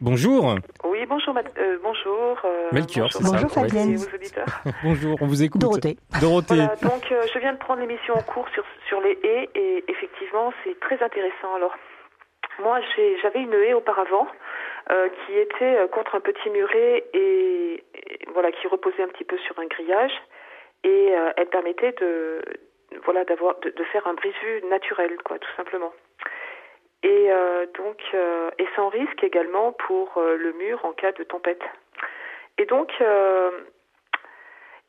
Bonjour. 0.00 0.54
Oui, 0.84 1.04
bonjour. 1.06 1.34
Euh, 1.36 1.78
bonjour. 1.82 2.40
Euh, 2.44 2.68
Melchior, 2.72 3.12
c'est 3.12 3.22
ça. 3.22 3.32
Bonjour 3.32 3.50
Fabienne. 3.50 3.96
bonjour, 4.84 5.16
on 5.20 5.26
vous 5.26 5.42
écoute. 5.42 5.60
Dorothée. 5.60 5.96
Dorothée. 6.20 6.66
donc 6.82 7.04
je 7.10 7.38
viens 7.38 7.52
de 7.52 7.58
prendre 7.58 7.80
l'émission 7.80 8.14
en 8.14 8.22
cours 8.22 8.48
sur 8.54 8.64
sur 8.88 9.00
les 9.00 9.18
haies 9.22 9.48
et 9.54 9.84
effectivement 9.88 10.52
c'est 10.64 10.78
très 10.80 11.02
intéressant. 11.02 11.54
Alors 11.56 11.74
moi 12.62 12.80
j'avais 13.22 13.40
une 13.40 13.54
haie 13.54 13.74
auparavant 13.74 14.26
euh, 14.90 15.08
qui 15.10 15.36
était 15.36 15.76
euh, 15.76 15.86
contre 15.88 16.14
un 16.14 16.20
petit 16.20 16.48
muret 16.48 17.04
et, 17.12 17.84
voilà 18.32 18.50
qui 18.52 18.66
reposait 18.68 19.02
un 19.02 19.08
petit 19.08 19.24
peu 19.24 19.36
sur 19.38 19.58
un 19.58 19.66
grillage 19.66 20.12
et 20.82 21.14
euh, 21.14 21.30
elle 21.36 21.48
permettait 21.48 21.92
de 22.00 22.40
voilà 23.04 23.24
d'avoir 23.26 23.56
de, 23.60 23.84
faire 23.92 24.06
un 24.06 24.14
brise-vue 24.14 24.62
naturel 24.70 25.14
quoi 25.24 25.38
tout 25.38 25.54
simplement. 25.58 25.92
Et 27.02 27.30
donc 27.76 28.02
et 28.58 28.66
sans 28.74 28.88
risque 28.88 29.22
également 29.22 29.72
pour 29.72 30.20
le 30.20 30.52
mur 30.54 30.84
en 30.84 30.92
cas 30.92 31.12
de 31.12 31.22
tempête. 31.22 31.62
Et 32.58 32.66
donc 32.66 32.92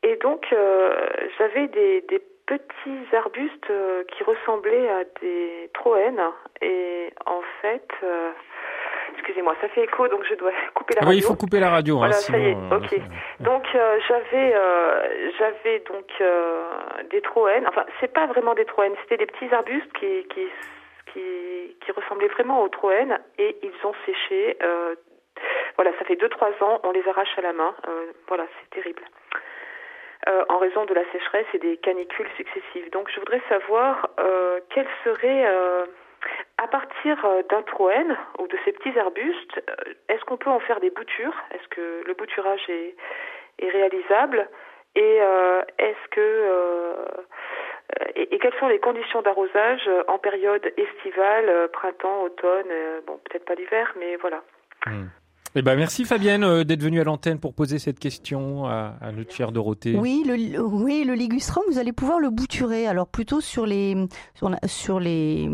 et 0.02 0.16
donc 0.16 0.46
j'avais 1.38 1.68
des, 1.68 2.00
des 2.08 2.20
petits 2.50 3.16
arbustes 3.16 3.70
euh, 3.70 4.02
qui 4.12 4.24
ressemblaient 4.24 4.88
à 4.88 5.04
des 5.20 5.70
troènes. 5.72 6.20
Et 6.60 7.12
en 7.26 7.40
fait, 7.62 7.88
euh, 8.02 8.30
excusez-moi, 9.14 9.54
ça 9.60 9.68
fait 9.68 9.84
écho, 9.84 10.08
donc 10.08 10.24
je 10.28 10.34
dois 10.34 10.50
couper 10.74 10.94
la 10.94 11.00
radio. 11.02 11.10
Oui, 11.10 11.16
il 11.18 11.22
faut 11.22 11.36
couper 11.36 11.60
la 11.60 11.70
radio. 11.70 11.96
Hein, 11.96 11.98
voilà, 11.98 12.14
ça 12.14 12.36
y 12.36 12.48
est, 12.48 12.56
euh, 12.56 12.76
ok. 12.76 13.00
Donc 13.40 13.64
j'avais, 14.08 14.54
j'avais 15.38 15.78
donc 15.80 16.06
des 17.10 17.20
troènes. 17.20 17.66
Enfin, 17.68 17.84
c'est 18.00 18.12
pas 18.12 18.26
vraiment 18.26 18.54
des 18.54 18.64
troènes, 18.64 18.94
c'était 19.02 19.24
des 19.24 19.26
petits 19.26 19.54
arbustes 19.54 19.92
qui, 19.92 20.26
qui, 20.34 20.48
qui, 21.12 21.76
qui 21.80 21.92
ressemblaient 21.92 22.28
vraiment 22.28 22.62
aux 22.62 22.68
troènes, 22.68 23.18
et 23.38 23.56
ils 23.62 23.86
ont 23.86 23.94
séché. 24.06 24.58
voilà, 25.76 25.92
ça 25.98 26.04
fait 26.04 26.16
2-3 26.16 26.62
ans, 26.64 26.80
on 26.84 26.92
les 26.92 27.06
arrache 27.08 27.36
à 27.38 27.42
la 27.42 27.52
main. 27.52 27.74
voilà, 28.28 28.46
c'est 28.60 28.70
terrible. 28.70 29.02
Euh, 30.28 30.44
en 30.50 30.58
raison 30.58 30.84
de 30.84 30.92
la 30.92 31.10
sécheresse 31.12 31.46
et 31.54 31.58
des 31.58 31.78
canicules 31.78 32.28
successives. 32.36 32.90
Donc 32.90 33.10
je 33.10 33.18
voudrais 33.20 33.40
savoir 33.48 34.10
euh, 34.20 34.60
quel 34.68 34.86
serait, 35.02 35.46
euh, 35.46 35.86
à 36.58 36.68
partir 36.68 37.16
d'un 37.48 37.62
troène 37.62 38.14
ou 38.38 38.46
de 38.46 38.58
ces 38.66 38.72
petits 38.72 38.98
arbustes, 38.98 39.62
est-ce 40.10 40.22
qu'on 40.26 40.36
peut 40.36 40.50
en 40.50 40.60
faire 40.60 40.78
des 40.80 40.90
boutures? 40.90 41.34
Est-ce 41.52 41.66
que 41.68 42.02
le 42.06 42.12
bouturage 42.12 42.60
est, 42.68 42.94
est 43.60 43.70
réalisable? 43.70 44.46
Et 44.94 45.20
est-ce 45.78 46.08
que 46.10 47.06
et, 48.16 48.38
quelles 48.38 48.58
sont 48.58 48.68
les 48.68 48.78
conditions 48.78 49.22
d'arrosage 49.22 49.88
en 50.08 50.18
période 50.18 50.64
estivale, 50.76 51.68
printemps, 51.72 52.22
automne 52.22 52.72
Bon, 53.06 53.18
peut-être 53.28 53.44
pas 53.44 53.54
l'hiver, 53.54 53.94
mais 53.98 54.16
voilà. 54.16 54.42
Hmm. 54.86 55.08
Eh 55.56 55.62
ben 55.62 55.74
merci 55.74 56.04
Fabienne 56.04 56.44
euh, 56.44 56.62
d'être 56.62 56.82
venue 56.82 57.00
à 57.00 57.04
l'antenne 57.04 57.40
pour 57.40 57.54
poser 57.54 57.80
cette 57.80 57.98
question 57.98 58.66
à, 58.66 58.94
notre 59.12 59.34
chère 59.34 59.50
Dorothée. 59.50 59.96
Oui, 59.96 60.22
le, 60.24 60.60
oui, 60.60 61.02
le 61.04 61.14
ligustrum, 61.14 61.64
vous 61.68 61.78
allez 61.78 61.92
pouvoir 61.92 62.20
le 62.20 62.30
bouturer. 62.30 62.86
Alors 62.86 63.08
plutôt 63.08 63.40
sur 63.40 63.66
les 63.66 63.96
sur, 64.34 65.00
les 65.00 65.50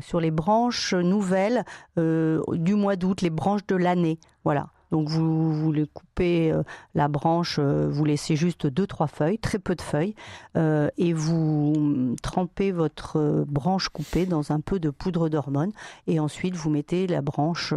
sur 0.00 0.20
les 0.20 0.30
branches 0.30 0.94
nouvelles 0.94 1.64
euh, 1.98 2.40
du 2.52 2.76
mois 2.76 2.94
d'août, 2.94 3.22
les 3.22 3.30
branches 3.30 3.66
de 3.66 3.74
l'année. 3.74 4.18
Voilà. 4.44 4.66
Donc 4.94 5.08
vous, 5.08 5.74
coupez 5.92 6.52
euh, 6.52 6.62
la 6.94 7.08
branche, 7.08 7.56
euh, 7.58 7.88
vous 7.90 8.04
laissez 8.04 8.36
juste 8.36 8.68
deux 8.68 8.86
trois 8.86 9.08
feuilles, 9.08 9.40
très 9.40 9.58
peu 9.58 9.74
de 9.74 9.82
feuilles, 9.82 10.14
euh, 10.56 10.88
et 10.98 11.12
vous 11.12 11.72
mm, 11.76 12.14
trempez 12.22 12.70
votre 12.70 13.44
branche 13.48 13.88
coupée 13.88 14.24
dans 14.24 14.52
un 14.52 14.60
peu 14.60 14.78
de 14.78 14.90
poudre 14.90 15.28
d'hormone, 15.28 15.72
et 16.06 16.20
ensuite 16.20 16.54
vous 16.54 16.70
mettez 16.70 17.08
la 17.08 17.22
branche 17.22 17.74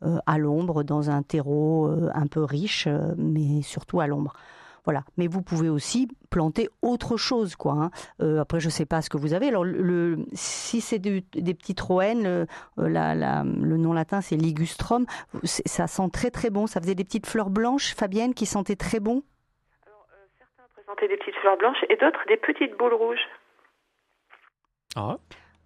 à 0.00 0.38
l'ombre 0.38 0.84
dans 0.84 1.10
un 1.10 1.22
terreau 1.22 1.90
un 2.14 2.26
peu 2.26 2.42
riche, 2.42 2.88
mais 3.18 3.60
surtout 3.60 4.00
à 4.00 4.06
l'ombre. 4.06 4.32
Voilà. 4.84 5.02
Mais 5.16 5.26
vous 5.28 5.40
pouvez 5.40 5.70
aussi 5.70 6.08
planter 6.28 6.68
autre 6.82 7.16
chose, 7.16 7.56
quoi. 7.56 7.72
hein. 7.72 7.90
Euh, 8.20 8.40
après, 8.40 8.60
je 8.60 8.68
sais 8.68 8.84
pas 8.84 9.00
ce 9.00 9.08
que 9.08 9.16
vous 9.16 9.32
avez. 9.32 9.48
Alors, 9.48 9.64
le, 9.64 9.80
le- 9.80 10.26
si 10.34 10.80
c'est 10.82 10.98
des 10.98 11.22
petites 11.54 11.80
roennes, 11.80 12.22
le, 12.22 12.46
euh, 12.78 12.88
la- 12.88 13.14
la- 13.14 13.44
le 13.44 13.76
nom 13.78 13.92
latin 13.94 14.20
c'est 14.20 14.36
ligustrum. 14.36 15.06
C'est- 15.42 15.66
Ça 15.66 15.86
sent 15.86 16.10
très 16.12 16.30
très 16.30 16.50
bon. 16.50 16.66
Ça 16.66 16.80
faisait 16.82 16.94
des 16.94 17.04
petites 17.04 17.26
fleurs 17.26 17.48
blanches, 17.50 17.94
Fabienne, 17.94 18.34
qui 18.34 18.44
sentaient 18.46 18.76
très 18.76 19.00
bon? 19.00 19.22
Alors, 19.86 20.06
euh, 20.12 20.26
certains 20.38 20.68
présentaient 20.74 21.08
des 21.08 21.16
petites 21.16 21.36
fleurs 21.40 21.56
blanches 21.56 21.82
et 21.88 21.96
d'autres 21.96 22.20
des 22.28 22.36
petites 22.36 22.76
boules 22.78 22.94
rouges. 22.94 23.24
Ah, 24.96 25.16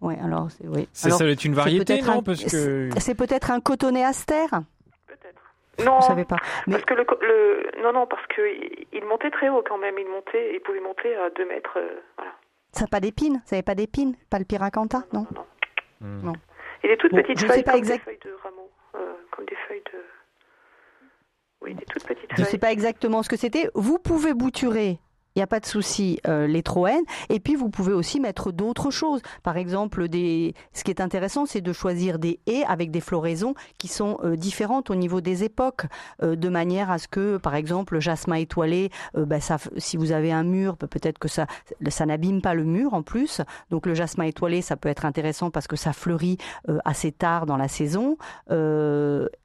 Ouais. 0.01 0.17
Alors, 0.21 0.49
c'est 0.53 0.69
oui. 0.69 0.89
ça, 0.93 1.09
Alors, 1.09 1.19
ça 1.19 1.25
doit 1.25 1.33
être 1.33 1.45
une 1.45 1.55
variété, 1.55 1.85
peut-être 1.85 2.07
non? 2.07 2.19
un- 2.19 2.23
Parce 2.23 2.45
que 2.45 2.89
c'est 2.99 3.17
peut-être 3.17 3.51
un 3.51 3.61
cotonnet 3.61 4.05
astère. 4.05 4.51
Peut-être. 5.09 5.43
Non, 5.85 5.97
Vous 6.01 6.07
savez 6.07 6.25
pas. 6.25 6.37
Mais 6.67 6.75
parce 6.75 6.85
que 6.85 6.95
le, 6.95 7.07
le 7.23 7.83
non 7.83 7.93
non 7.93 8.07
parce 8.07 8.27
que 8.27 8.43
il, 8.93 9.05
montait 9.05 9.31
très 9.31 9.49
haut 9.49 9.63
quand 9.67 9.79
même. 9.79 9.97
Il 9.99 10.09
montait, 10.09 10.55
il 10.55 10.61
pouvait 10.61 10.81
monter 10.81 11.15
à 11.17 11.31
2 11.31 11.47
mètres. 11.47 11.79
euh, 11.79 12.01
voilà. 12.17 12.33
ça 12.73 12.83
n'a 12.83 12.87
pas 12.89 13.01
d'épines? 13.01 13.41
Ça 13.45 13.57
n'avait 13.57 13.63
pas 13.63 13.75
d'épines? 13.75 14.17
Pas 14.31 14.39
le 14.39 14.45
piracantha, 14.45 15.03
non. 15.13 15.27
non. 15.35 15.45
Hmm. 16.01 16.27
Non. 16.27 16.33
Et 16.83 16.89
des 16.89 16.97
toutes 16.97 17.13
Bon, 17.13 17.19
petites 17.23 17.39
je 17.41 17.47
sais 17.47 17.53
feuilles 17.53 17.63
pas 17.65 17.73
comme 17.73 17.79
exact- 17.79 17.99
des 17.99 18.05
feuilles 18.05 18.19
de 18.33 18.37
rameaux, 18.43 18.71
euh, 18.97 19.15
comme 19.31 19.45
des 19.47 19.57
feuilles 19.69 19.83
de. 19.93 19.99
Oui, 21.61 21.75
des 21.75 21.85
toutes 21.87 22.07
petites 22.07 22.31
Je 22.37 22.41
ne 22.43 22.47
sais 22.47 22.59
pas 22.59 22.71
exactement 22.73 23.23
ce 23.23 23.29
que 23.29 23.37
c'était. 23.37 23.69
Vous 23.75 23.99
pouvez 23.99 24.33
bouturer. 24.35 24.99
Il 25.39 25.41
n'y 25.41 25.45
a 25.45 25.47
pas 25.47 25.61
de 25.61 25.67
souci, 25.67 26.19
euh, 26.27 26.49
les 26.49 26.65
troènes. 26.65 27.05
Et 27.29 27.39
puis, 27.39 27.55
vous 27.55 27.69
pouvez 27.69 27.93
aussi 27.93 28.19
mettre 28.19 28.51
d'autres 28.51 28.91
choses. 28.91 29.23
Par 29.45 29.57
exemple, 29.57 30.07
ce 30.11 30.83
qui 30.83 30.91
est 30.91 31.01
intéressant, 31.01 31.47
c'est 31.47 31.61
de 31.61 31.73
choisir 31.73 32.19
des 32.19 32.41
haies 32.49 32.65
avec 32.67 32.91
des 32.91 33.01
floraisons 33.01 33.55
qui 33.79 33.87
sont 33.87 34.19
euh, 34.25 34.35
différentes 34.35 34.91
au 34.91 34.97
niveau 34.97 35.21
des 35.21 35.45
époques, 35.45 35.85
euh, 36.25 36.35
de 36.35 36.49
manière 36.49 36.91
à 36.91 36.99
ce 36.99 37.07
que, 37.07 37.37
par 37.37 37.55
exemple, 37.55 37.95
le 37.95 38.01
jasmin 38.01 38.35
étoilé, 38.35 38.91
bah, 39.15 39.37
si 39.77 39.97
vous 39.97 40.11
avez 40.11 40.33
un 40.33 40.43
mur, 40.43 40.77
bah, 40.81 40.89
peut-être 40.89 41.21
que 41.21 41.29
ça, 41.29 41.47
n'abîme 42.05 42.43
pas 42.43 42.55
le 42.55 42.65
mur 42.65 42.93
en 42.93 43.05
plus. 43.05 43.41
Donc, 43.71 43.87
le 43.87 43.95
jasmin 43.95 44.25
étoilé, 44.25 44.61
ça 44.61 44.75
peut 44.75 44.89
être 44.89 45.05
intéressant 45.05 45.53
parce 45.53 45.69
que 45.69 45.77
ça 45.77 45.93
fleurit 45.93 46.39
assez 46.85 47.13
tard 47.13 47.47
dans 47.47 47.57
la 47.57 47.69
saison. 47.69 48.17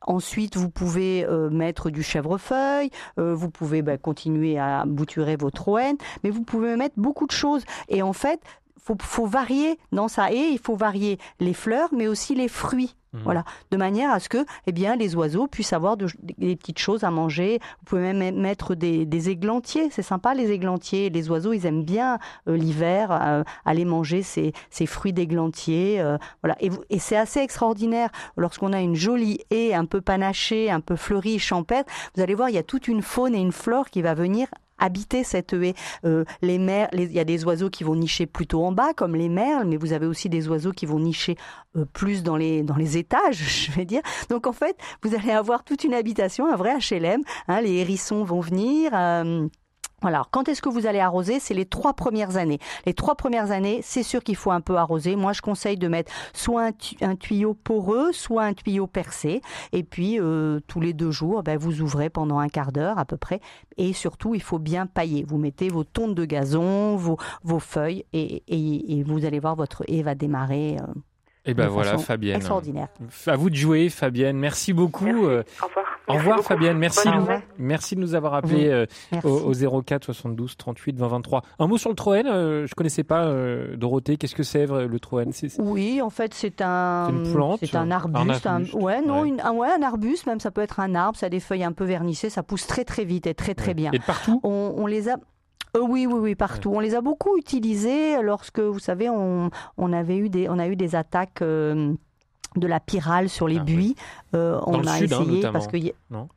Ensuite, 0.02 0.58
vous 0.58 0.72
pouvez 0.72 1.28
mettre 1.52 1.92
du 1.92 2.02
chèvrefeuille. 2.02 2.90
Vous 3.18 3.52
pouvez 3.52 3.84
bah, 3.84 4.00
continuer 4.00 4.58
à 4.58 4.86
bouturer 4.88 5.36
vos 5.36 5.52
troènes, 5.52 5.83
mais 6.24 6.30
vous 6.30 6.44
pouvez 6.44 6.76
mettre 6.76 6.96
beaucoup 6.98 7.28
de 7.28 7.32
choses. 7.32 7.64
Et 7.90 8.02
en 8.02 8.14
fait, 8.14 8.40
faut, 8.84 8.98
faut 9.02 9.26
varier 9.26 9.78
dans 9.92 10.08
sa 10.08 10.32
haie, 10.32 10.52
il 10.52 10.60
faut 10.60 10.76
varier 10.76 11.18
les 11.40 11.54
fleurs, 11.54 11.90
mais 11.94 12.08
aussi 12.08 12.36
les 12.36 12.48
fruits. 12.50 12.96
Mhm. 13.14 13.22
Voilà, 13.26 13.46
de 13.70 13.78
manière 13.78 14.12
à 14.12 14.20
ce 14.20 14.28
que, 14.28 14.44
eh 14.66 14.72
bien, 14.72 14.96
les 14.96 15.16
oiseaux 15.16 15.46
puissent 15.46 15.72
avoir 15.74 15.98
de- 15.98 16.08
des 16.40 16.56
petites 16.56 16.80
choses 16.80 17.04
à 17.04 17.12
manger. 17.12 17.60
Vous 17.80 17.86
pouvez 17.86 18.12
même 18.12 18.42
mettre 18.42 18.74
des, 18.74 19.06
des 19.06 19.30
églantiers, 19.30 19.90
c'est 19.92 20.02
sympa 20.02 20.34
les 20.34 20.50
églantiers. 20.52 21.12
Les 21.12 21.30
oiseaux, 21.30 21.54
ils 21.54 21.68
aiment 21.68 21.84
bien 21.86 22.18
euh, 22.50 22.58
l'hiver 22.58 23.12
euh, 23.12 23.44
aller 23.66 23.86
manger 23.86 24.24
ces, 24.24 24.52
ces 24.72 24.88
fruits 24.88 25.14
d'églantier. 25.14 26.02
euh, 26.02 26.18
voilà, 26.42 26.58
et, 26.60 26.72
et 26.90 26.98
c'est 26.98 27.16
assez 27.16 27.40
extraordinaire 27.40 28.10
lorsqu'on 28.36 28.74
a 28.74 28.82
une 28.82 28.96
jolie 28.96 29.42
haie 29.52 29.76
un 29.76 29.86
peu 29.86 30.02
panachée, 30.02 30.72
un 30.72 30.82
peu 30.82 30.96
fleurie, 30.96 31.38
champêtre. 31.38 31.94
Vous 32.16 32.22
allez 32.24 32.34
voir, 32.34 32.50
il 32.50 32.56
y 32.56 32.58
a 32.58 32.64
toute 32.64 32.88
une 32.88 33.04
faune 33.04 33.36
et 33.36 33.40
une 33.40 33.52
flore 33.52 33.92
qui 33.92 34.02
va 34.02 34.16
venir 34.16 34.48
habiter 34.84 35.24
cette 35.24 35.54
haie. 35.54 35.74
Euh, 36.06 36.26
les 36.42 36.58
mer- 36.60 36.90
les- 36.92 37.06
il 37.06 37.14
y 37.14 37.20
a 37.20 37.24
des 37.26 37.46
oiseaux 37.46 37.70
qui 37.70 37.84
vont 37.84 37.96
nicher 37.96 38.26
plutôt 38.26 38.64
en 38.66 38.72
bas, 38.72 38.94
comme 38.94 39.16
les 39.16 39.30
merles, 39.30 39.66
mais 39.68 39.78
vous 39.78 39.94
avez 39.94 40.06
aussi 40.06 40.30
des 40.30 40.48
oiseaux 40.50 40.72
qui 40.72 40.86
vont 40.86 41.00
nicher 41.00 41.36
euh, 41.76 41.86
plus 41.94 42.24
dans 42.24 42.36
les 42.38 42.64
dans 42.64 42.76
les 42.76 42.98
étages, 42.98 43.36
je 43.68 43.72
vais 43.72 43.86
dire. 43.86 44.02
Donc 44.30 44.48
en 44.48 44.54
fait, 44.54 44.76
vous 45.04 45.16
allez 45.16 45.32
avoir 45.32 45.64
toute 45.64 45.84
une 45.84 45.94
habitation, 45.94 46.46
un 46.52 46.56
vrai 46.56 46.78
HLM. 46.80 47.22
hein, 47.48 47.62
les 47.62 47.74
hérissons 47.74 48.24
vont 48.24 48.40
venir. 48.42 48.92
euh. 48.94 49.48
Alors, 50.04 50.30
quand 50.30 50.50
est-ce 50.50 50.62
que 50.62 50.70
vous 50.70 50.86
allez 50.86 51.00
arroser? 51.00 51.40
C'est 51.40 51.54
les 51.54 51.66
trois 51.66 51.94
premières 51.94 52.38
années. 52.38 52.60
Les 52.86 52.94
trois 52.94 53.16
premières 53.16 53.52
années, 53.52 53.80
c'est 53.84 54.04
sûr 54.04 54.24
qu'il 54.24 54.36
faut 54.36 54.52
un 54.52 54.62
peu 54.62 54.76
arroser. 54.76 55.16
Moi, 55.16 55.34
je 55.34 55.42
conseille 55.42 55.78
de 55.78 55.88
mettre 55.88 56.12
soit 56.34 56.64
un, 56.66 56.72
tu- 56.74 56.96
un 57.02 57.16
tuyau 57.16 57.54
poreux, 57.54 58.12
soit 58.12 58.44
un 58.44 58.54
tuyau 58.54 58.86
percé. 58.88 59.42
Et 59.72 59.84
puis, 59.84 60.20
euh, 60.20 60.60
tous 60.68 60.82
les 60.82 60.94
deux 60.94 61.12
jours, 61.12 61.44
ben, 61.44 61.58
vous 61.58 61.82
ouvrez 61.82 62.10
pendant 62.10 62.40
un 62.40 62.50
quart 62.50 62.72
d'heure 62.72 62.98
à 63.00 63.06
peu 63.06 63.18
près. 63.18 63.40
Et 63.78 63.94
surtout, 63.94 64.36
il 64.36 64.42
faut 64.42 64.60
bien 64.60 64.86
pailler. 64.88 65.24
Vous 65.28 65.38
mettez 65.38 65.70
vos 65.70 65.84
tontes 65.84 66.16
de 66.16 66.26
gazon, 66.26 66.96
vos, 66.98 67.18
vos 67.44 67.60
feuilles, 67.60 68.06
et, 68.14 68.44
et- 68.48 69.00
et 69.00 69.04
vous 69.04 69.26
allez 69.26 69.40
voir, 69.40 69.56
votre 69.56 69.84
haie 69.88 70.04
va 70.04 70.16
démarrer 70.16 70.78
euh, 70.82 70.94
Et 71.46 71.54
ben 71.54 71.66
de 71.66 71.70
voilà, 71.70 71.92
façon 71.94 72.04
Fabienne. 72.04 72.36
extraordinaire. 72.38 72.88
À 73.28 73.36
vous 73.36 73.50
de 73.50 73.56
jouer, 73.56 73.90
Fabienne. 73.90 74.38
Merci 74.38 74.74
beaucoup. 74.74 75.06
Merci. 75.06 75.24
euh, 75.24 75.44
Au 75.62 75.68
revoir. 75.68 75.86
Au 76.08 76.14
revoir 76.14 76.36
beaucoup. 76.38 76.48
Fabienne, 76.50 76.78
merci, 76.78 77.08
de- 77.08 77.14
journée. 77.14 77.40
merci 77.58 77.96
de 77.96 78.02
nous 78.02 78.14
avoir 78.16 78.34
appelé 78.34 78.68
euh, 78.68 78.86
au, 79.24 79.54
au 79.54 79.82
04 79.84 80.04
72 80.06 80.58
38 80.58 80.98
20 80.98 81.08
23. 81.08 81.42
Un 81.60 81.68
mot 81.68 81.78
sur 81.78 81.90
le 81.90 81.96
Troène, 81.96 82.28
euh, 82.28 82.68
je 82.68 82.76
connaissais 82.76 83.04
pas 83.04 83.24
euh, 83.26 83.76
Dorothée, 83.78 84.18
qu'est-ce 84.18 84.36
que 84.36 84.44
c'est 84.44 84.66
le 84.66 84.90
c'est- 85.32 85.62
Oui, 85.62 86.02
en 86.02 86.10
fait, 86.10 86.34
c'est 86.34 86.62
un, 86.62 87.08
une 87.10 87.32
plante, 87.32 87.60
c'est 87.62 87.76
un 87.76 87.84
un 87.84 87.92
arbuste. 87.92 88.46
un- 88.48 88.64
ouais, 88.74 89.02
non, 89.02 89.22
ouais. 89.22 89.30
une- 89.30 89.42
un, 89.42 89.54
ouais, 89.54 89.70
un 89.72 89.82
arbuste, 89.82 90.26
même 90.28 90.40
ça 90.42 90.52
peut 90.52 90.62
être 90.62 90.80
un 90.80 90.94
arbre, 90.96 91.18
ça 91.18 91.28
a 91.28 91.30
des 91.30 91.40
feuilles 91.40 91.64
un 91.64 91.72
peu 91.72 91.86
vernissées, 91.86 92.30
ça 92.30 92.44
pousse 92.44 92.68
très 92.68 92.84
très 92.84 93.06
vite 93.06 93.26
et 93.28 93.34
très 93.34 93.54
très 93.56 93.70
Ouais. 93.70 93.74
bien. 93.74 93.92
Et 93.94 94.00
de 94.00 94.04
partout? 94.04 94.42
On, 94.44 94.74
on 94.78 94.88
les 94.88 95.08
a. 95.10 95.16
Euh, 95.76 95.80
oui, 95.82 96.06
oui, 96.06 96.20
oui, 96.20 96.36
partout. 96.36 96.72
On 96.74 96.80
les 96.80 96.94
a 96.96 97.02
beaucoup 97.02 97.36
utilisés 97.38 98.22
lorsque, 98.22 98.60
vous 98.60 98.78
savez, 98.80 99.10
on, 99.10 99.50
on 99.78 99.94
avait 99.94 100.18
eu 100.18 100.30
des, 100.30 100.48
on 100.50 100.60
a 100.60 100.68
eu 100.68 100.76
des 100.76 100.96
attaques 100.96 101.42
euh, 101.42 101.94
de 102.56 102.68
la 102.68 102.80
pyrale 102.80 103.30
sur 103.30 103.48
les 103.48 103.58
Ah, 103.58 103.64
oui. 103.68 103.74
buis. 103.76 103.96
Euh, 104.36 104.60
on 104.66 104.80
le 104.80 104.88
a 104.88 104.98
sud, 104.98 105.14
hein, 105.14 105.22
essayé 105.22 105.42
parce 105.52 105.68
que 105.68 105.78
y- 105.78 105.94
Non? 106.10 106.28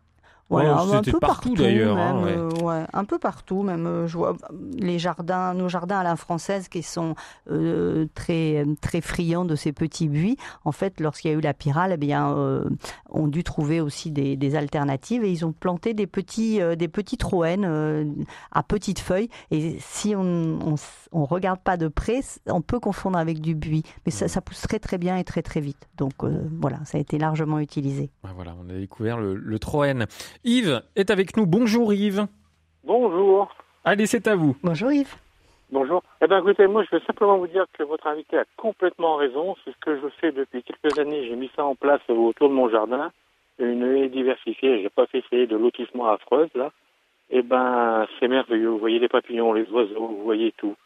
Voilà, 0.49 0.85
Ouais, 0.87 0.95
un 0.95 1.03
peu 1.03 1.19
partout, 1.19 1.19
partout, 1.19 1.55
d'ailleurs, 1.57 1.97
hein, 1.99 2.23
ouais. 2.25 2.37
euh, 2.37 2.51
ouais, 2.63 2.85
un 2.93 3.05
peu 3.05 3.19
partout, 3.19 3.63
même. 3.65 3.87
euh, 3.87 4.07
je 4.07 4.17
vois 4.17 4.37
les 4.79 4.99
jardins, 4.99 5.55
nos 5.55 5.69
jardins 5.69 5.99
à 5.99 6.05
la 6.05 6.15
française 6.15 6.69
qui 6.69 6.85
sont 6.85 7.17
euh, 7.51 8.07
très 8.15 8.65
très 8.81 9.01
friands 9.01 9.45
de 9.45 9.57
ces 9.57 9.73
petits 9.73 10.09
buis. 10.09 10.37
En 10.65 10.71
fait, 10.71 11.01
lorsqu'il 11.01 11.33
y 11.33 11.35
a 11.35 11.37
eu 11.37 11.41
la 11.41 11.53
pyrale, 11.55 11.93
eh 11.95 11.97
bien, 11.97 12.33
ont 13.11 13.27
dû 13.27 13.43
trouver 13.43 13.81
aussi 13.81 14.11
des, 14.13 14.37
des 14.37 14.55
alternatives 14.55 15.25
et 15.25 15.31
ils 15.33 15.45
ont 15.45 15.53
planté 15.53 15.95
des 15.95 16.07
petits 16.07 16.61
des 16.77 16.89
petites 16.89 17.23
roennes 17.25 17.65
euh, 17.67 18.05
à 18.53 18.63
petites 18.63 19.01
feuilles. 19.01 19.29
Et 19.51 19.77
si 19.81 20.15
on 20.15 20.59
on, 21.13 21.25
regarde 21.25 21.61
pas 21.61 21.77
de 21.77 21.89
près, 21.89 22.21
on 22.47 22.61
peut 22.61 22.79
confondre 22.79 23.19
avec 23.19 23.41
du 23.41 23.55
buis, 23.55 23.83
mais 24.05 24.13
ça, 24.13 24.29
ça 24.29 24.41
pousse 24.41 24.61
très 24.63 24.79
très 24.79 24.99
bien 24.99 25.17
et 25.17 25.25
très 25.25 25.43
très 25.43 25.61
vite. 25.61 25.89
Donc 25.97 26.13
voilà, 26.61 26.79
ça 26.85 26.99
a 26.99 27.01
été 27.01 27.19
largement 27.19 27.59
utilisé. 27.59 28.11
Ouais, 28.23 28.31
Voilà, 28.35 28.55
on 28.65 28.69
a 28.71 28.79
découvert 28.79 29.19
le, 29.19 29.35
le 29.35 29.59
Troène. 29.59 30.07
Yves 30.45 30.83
est 30.97 31.11
avec 31.11 31.37
nous. 31.37 31.47
Bonjour 31.47 31.93
Yves. 31.93 32.27
Bonjour. 32.85 33.55
Allez, 33.85 34.07
c'est 34.07 34.27
à 34.27 34.37
vous. 34.37 34.57
Bonjour 34.63 34.93
Yves. 34.93 35.15
Bonjour. 35.71 36.03
Eh 36.23 36.27
bien, 36.29 36.39
écoutez, 36.39 36.67
moi, 36.69 36.85
je 36.85 36.97
vais 36.97 37.05
simplement 37.05 37.39
vous 37.39 37.49
dire 37.49 37.65
que 37.77 37.83
votre 37.83 38.07
invité 38.07 38.39
a 38.39 38.45
complètement 38.57 39.17
raison. 39.17 39.57
C'est 39.65 39.73
ce 39.73 39.77
que 39.81 39.97
je 40.01 40.09
fais 40.21 40.33
depuis 40.33 40.63
quelques 40.63 40.99
années. 40.99 41.27
J'ai 41.27 41.35
mis 41.37 41.51
ça 41.57 41.65
en 41.65 41.75
place 41.75 42.01
autour 42.09 42.49
de 42.49 42.55
mon 42.55 42.69
jardin. 42.69 43.11
Une 43.59 43.83
haie 43.83 44.09
diversifiée. 44.09 44.83
J'ai 44.83 44.89
pas 44.91 45.07
fait 45.07 45.19
essayer 45.19 45.47
de 45.47 45.57
lotissement 45.57 46.09
affreuse, 46.09 46.51
là. 46.55 46.71
Eh 47.31 47.43
ben, 47.43 48.07
c'est 48.21 48.29
merveilleux. 48.29 48.69
Vous 48.69 48.79
voyez 48.79 49.01
les 49.01 49.09
papillons, 49.09 49.53
les 49.53 49.69
oiseaux, 49.71 50.07
vous 50.07 50.23
voyez 50.23 50.53
tout. 50.53 50.77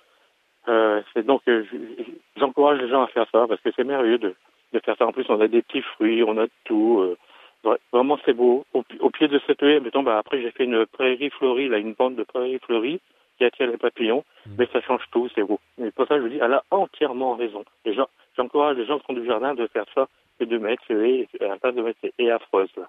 Euh, 0.69 1.03
c'est 1.13 1.27
donc, 1.27 1.43
euh, 1.49 1.65
je- 1.71 2.05
j'encourage 2.39 2.81
les 2.81 2.89
gens 2.89 3.03
à 3.03 3.07
faire 3.09 3.27
ça 3.31 3.47
parce 3.47 3.61
que 3.61 3.71
c'est 3.77 3.85
merveilleux 3.85 4.19
de, 4.19 4.35
de 4.73 4.79
faire 4.81 4.97
ça. 4.97 5.07
En 5.07 5.13
plus, 5.13 5.27
on 5.29 5.41
a 5.41 5.49
des 5.49 5.61
petits 5.63 5.83
fruits, 5.83 6.23
on 6.23 6.39
a 6.39 6.45
de 6.47 6.51
tout. 6.65 7.01
euh, 7.01 7.19
Ouais, 7.65 7.77
Vraiment, 7.93 8.19
c'est 8.25 8.33
beau. 8.33 8.65
Au, 8.73 8.83
pi- 8.83 8.99
au 9.01 9.11
pied 9.11 9.29
de 9.29 9.41
cette 9.47 9.63
haie, 9.63 9.81
mettons, 9.81 10.03
bah, 10.03 10.19
après, 10.19 10.41
j'ai 10.41 10.51
fait 10.51 10.65
une 10.65 10.87
prairie 10.87 11.31
fleurie, 11.31 11.69
là, 11.69 11.79
une 11.79 11.93
bande 11.95 12.17
de 12.17 12.23
prairie 12.23 12.59
fleurie 12.65 13.01
qui 13.39 13.45
attire 13.45 13.67
les 13.67 13.77
papillons. 13.77 14.25
Mhm. 14.47 14.55
Mais 14.59 14.69
ça 14.73 14.81
change 14.81 15.03
tout, 15.13 15.29
c'est 15.35 15.43
beau. 15.43 15.61
Et 15.83 15.91
pour 15.91 16.07
ça, 16.07 16.17
je 16.17 16.23
vous 16.23 16.29
dis, 16.29 16.39
elle 16.43 16.53
a 16.55 16.65
entièrement 16.71 17.35
raison. 17.37 17.65
Et 17.85 17.93
j'encourage 18.37 18.77
les 18.79 18.87
gens 18.87 18.99
qui 18.99 19.05
ont 19.11 19.15
du 19.15 19.27
jardin 19.27 19.55
de 19.55 19.67
faire 19.67 19.85
ça 19.95 20.09
et 20.41 20.47
de 20.47 20.57
mettre 20.59 20.83
ces 20.89 20.95
haies, 20.95 21.29
à 21.41 21.49
la 21.49 21.57
place 21.59 21.75
de 21.75 21.83
mettre 21.83 21.99
ces 22.01 22.13
haies 22.19 22.31
affreuses, 22.31 22.71
là. 22.77 22.89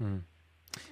Hmm. 0.00 0.18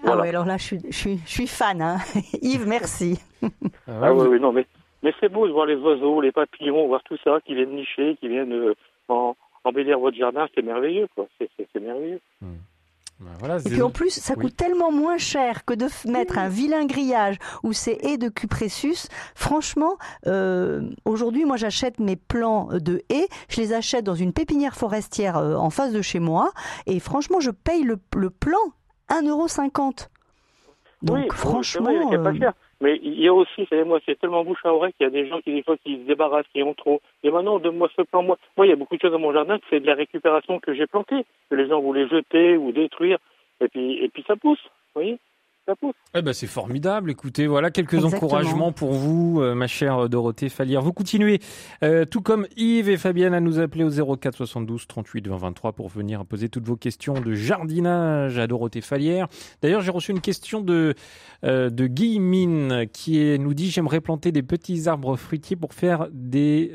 Ah 0.05 0.17
ouais, 0.17 0.29
alors 0.29 0.45
là, 0.47 0.57
je 0.59 0.63
suis, 0.65 0.79
je 0.91 0.97
suis, 0.97 1.19
je 1.27 1.31
suis 1.31 1.47
fan. 1.47 1.81
Hein. 1.83 1.97
Yves, 2.43 2.67
merci. 2.67 3.19
Ah, 3.87 4.01
Ah 4.05 4.15
oui, 4.15 4.27
oui, 4.29 4.41
non, 4.41 4.53
mais, 4.53 4.67
mais 5.03 5.13
c'est 5.21 5.29
beau 5.31 5.47
de 5.47 5.53
voir 5.53 5.67
les 5.67 5.77
oiseaux, 5.77 6.21
les 6.21 6.33
papillons, 6.33 6.87
voir 6.87 7.03
tout 7.03 7.17
ça 7.25 7.41
qui 7.45 7.55
viennent 7.55 7.75
nicher, 7.75 8.17
qui 8.21 8.29
viennent 8.29 8.53
euh, 8.53 8.75
en, 9.09 9.35
embellir 9.65 9.99
votre 9.99 10.17
jardin, 10.17 10.47
c'est 10.55 10.63
merveilleux, 10.63 11.09
quoi. 11.15 11.27
C'est- 11.39 11.51
C'est 11.57 11.67
c'est 11.73 11.81
bah, 13.21 13.31
voilà, 13.39 13.59
Et 13.59 13.71
puis 13.71 13.83
en 13.83 13.91
plus, 13.91 14.11
ça 14.11 14.35
Oui. 14.37 14.45
coûte 14.47 14.57
tellement 14.57 14.91
moins 14.91 15.19
cher 15.19 15.65
que 15.67 15.75
de 15.75 15.87
mettre 16.09 16.39
un 16.39 16.49
vilain 16.49 16.87
grillage 16.87 17.37
ou 17.63 17.73
ces 17.73 17.99
haies 18.03 18.17
de 18.19 18.29
cupressus. 18.29 19.09
Franchement, 19.35 19.97
euh, 20.27 20.89
aujourd'hui, 21.05 21.45
moi, 21.45 21.57
j'achète 21.57 21.99
mes 22.01 22.17
plants 22.17 22.69
de 22.73 23.03
haies. 23.11 23.29
Je 23.49 23.61
les 23.61 23.73
achète 23.75 24.05
dans 24.05 24.15
une 24.15 24.33
pépinière 24.33 24.75
forestière 24.75 25.37
euh, 25.37 25.55
en 25.57 25.69
face 25.71 25.93
de 25.93 26.01
chez 26.03 26.19
moi. 26.19 26.51
Et 26.87 26.99
franchement, 26.99 27.41
je 27.41 27.51
paye 27.51 27.83
le, 27.83 27.99
le 28.17 28.31
plan 28.31 28.59
1,50€. 29.11 30.09
Donc 31.03 31.17
oui, 31.17 31.29
franchement. 31.33 31.85
Vrai, 31.85 32.35
il 32.35 32.53
Mais 32.81 32.99
il 33.03 33.21
y 33.21 33.29
a 33.29 33.35
aussi, 33.35 33.69
moi, 33.85 34.01
c'est 34.07 34.19
tellement 34.19 34.45
bouche 34.45 34.65
à 34.65 34.73
oreille 34.73 34.95
qu'il 34.95 35.05
y 35.05 35.07
a 35.07 35.11
des 35.11 35.29
gens 35.29 35.41
qui 35.41 35.53
des 35.53 35.63
fois 35.63 35.77
qui 35.85 35.97
se 35.97 36.07
débarrassent, 36.07 36.47
qui 36.53 36.63
ont 36.63 36.75
trop. 36.75 37.03
Et 37.23 37.31
maintenant, 37.31 37.59
donne-moi 37.59 37.91
ce 37.95 38.03
plan. 38.03 38.23
Moi, 38.23 38.39
moi, 38.57 38.67
il 38.67 38.71
y 38.71 38.73
a 38.73 38.77
beaucoup 38.77 38.97
de 38.97 39.01
choses 39.03 39.13
dans 39.13 39.19
mon 39.19 39.33
jardin, 39.33 39.59
c'est 39.69 39.81
de 39.81 39.87
la 39.87 39.95
récupération 39.95 40.59
que 40.61 40.73
j'ai 40.73 40.87
plantée, 40.87 41.27
que 41.51 41.55
les 41.55 41.69
gens 41.69 41.81
voulaient 41.81 42.09
jeter 42.09 42.57
ou 42.57 42.73
détruire, 42.73 43.19
et 43.61 43.69
puis 43.69 44.03
et 44.03 44.09
puis 44.09 44.25
ça 44.27 44.37
pousse. 44.37 44.63
Vous 44.95 45.03
voyez, 45.03 45.19
ça 45.71 45.77
pousse. 45.77 45.95
Eh 46.15 46.23
ben, 46.23 46.33
c'est 46.33 46.47
formidable. 46.49 47.11
Écoutez, 47.11 47.47
voilà 47.47 47.71
quelques 47.71 47.95
Exactement. 47.95 48.17
encouragements 48.17 48.73
pour 48.73 48.93
vous, 48.93 49.41
euh, 49.41 49.55
ma 49.55 49.67
chère 49.69 50.09
Dorothée 50.09 50.49
Fallière. 50.49 50.83
Vous 50.83 50.93
continuez, 50.93 51.39
euh, 51.85 52.05
tout 52.05 52.21
comme 52.21 52.47
Yves 52.57 52.89
et 52.89 52.97
Fabienne, 52.97 53.35
à 53.35 53.41
nous 53.41 53.61
appeler 53.61 53.85
au 53.85 53.91
04 54.17 54.37
72 54.37 54.87
38 54.89 55.29
20 55.29 55.37
23 55.37 55.73
pour 55.73 55.89
venir 55.89 56.25
poser 56.27 56.49
toutes 56.49 56.67
vos 56.67 56.77
questions 56.77 57.15
de 57.21 57.33
jardinage 57.35 58.39
à 58.39 58.47
Dorothée 58.47 58.81
Fallière. 58.81 59.29
D'ailleurs, 59.63 59.81
j'ai 59.83 59.93
reçu 59.93 60.11
une 60.11 60.21
question 60.21 60.61
de, 60.61 60.95
euh, 61.45 61.71
de 61.71 61.87
Guy 61.87 62.19
Mine 62.19 62.87
qui 62.93 63.21
est- 63.21 63.39
nous 63.39 63.55
dit 63.55 63.71
J'aimerais 63.71 64.01
planter 64.01 64.33
des 64.33 64.43
petits 64.43 64.89
arbres 64.89 65.17
fruitiers 65.17 65.57
pour 65.57 65.73
faire 65.75 66.09
des. 66.13 66.73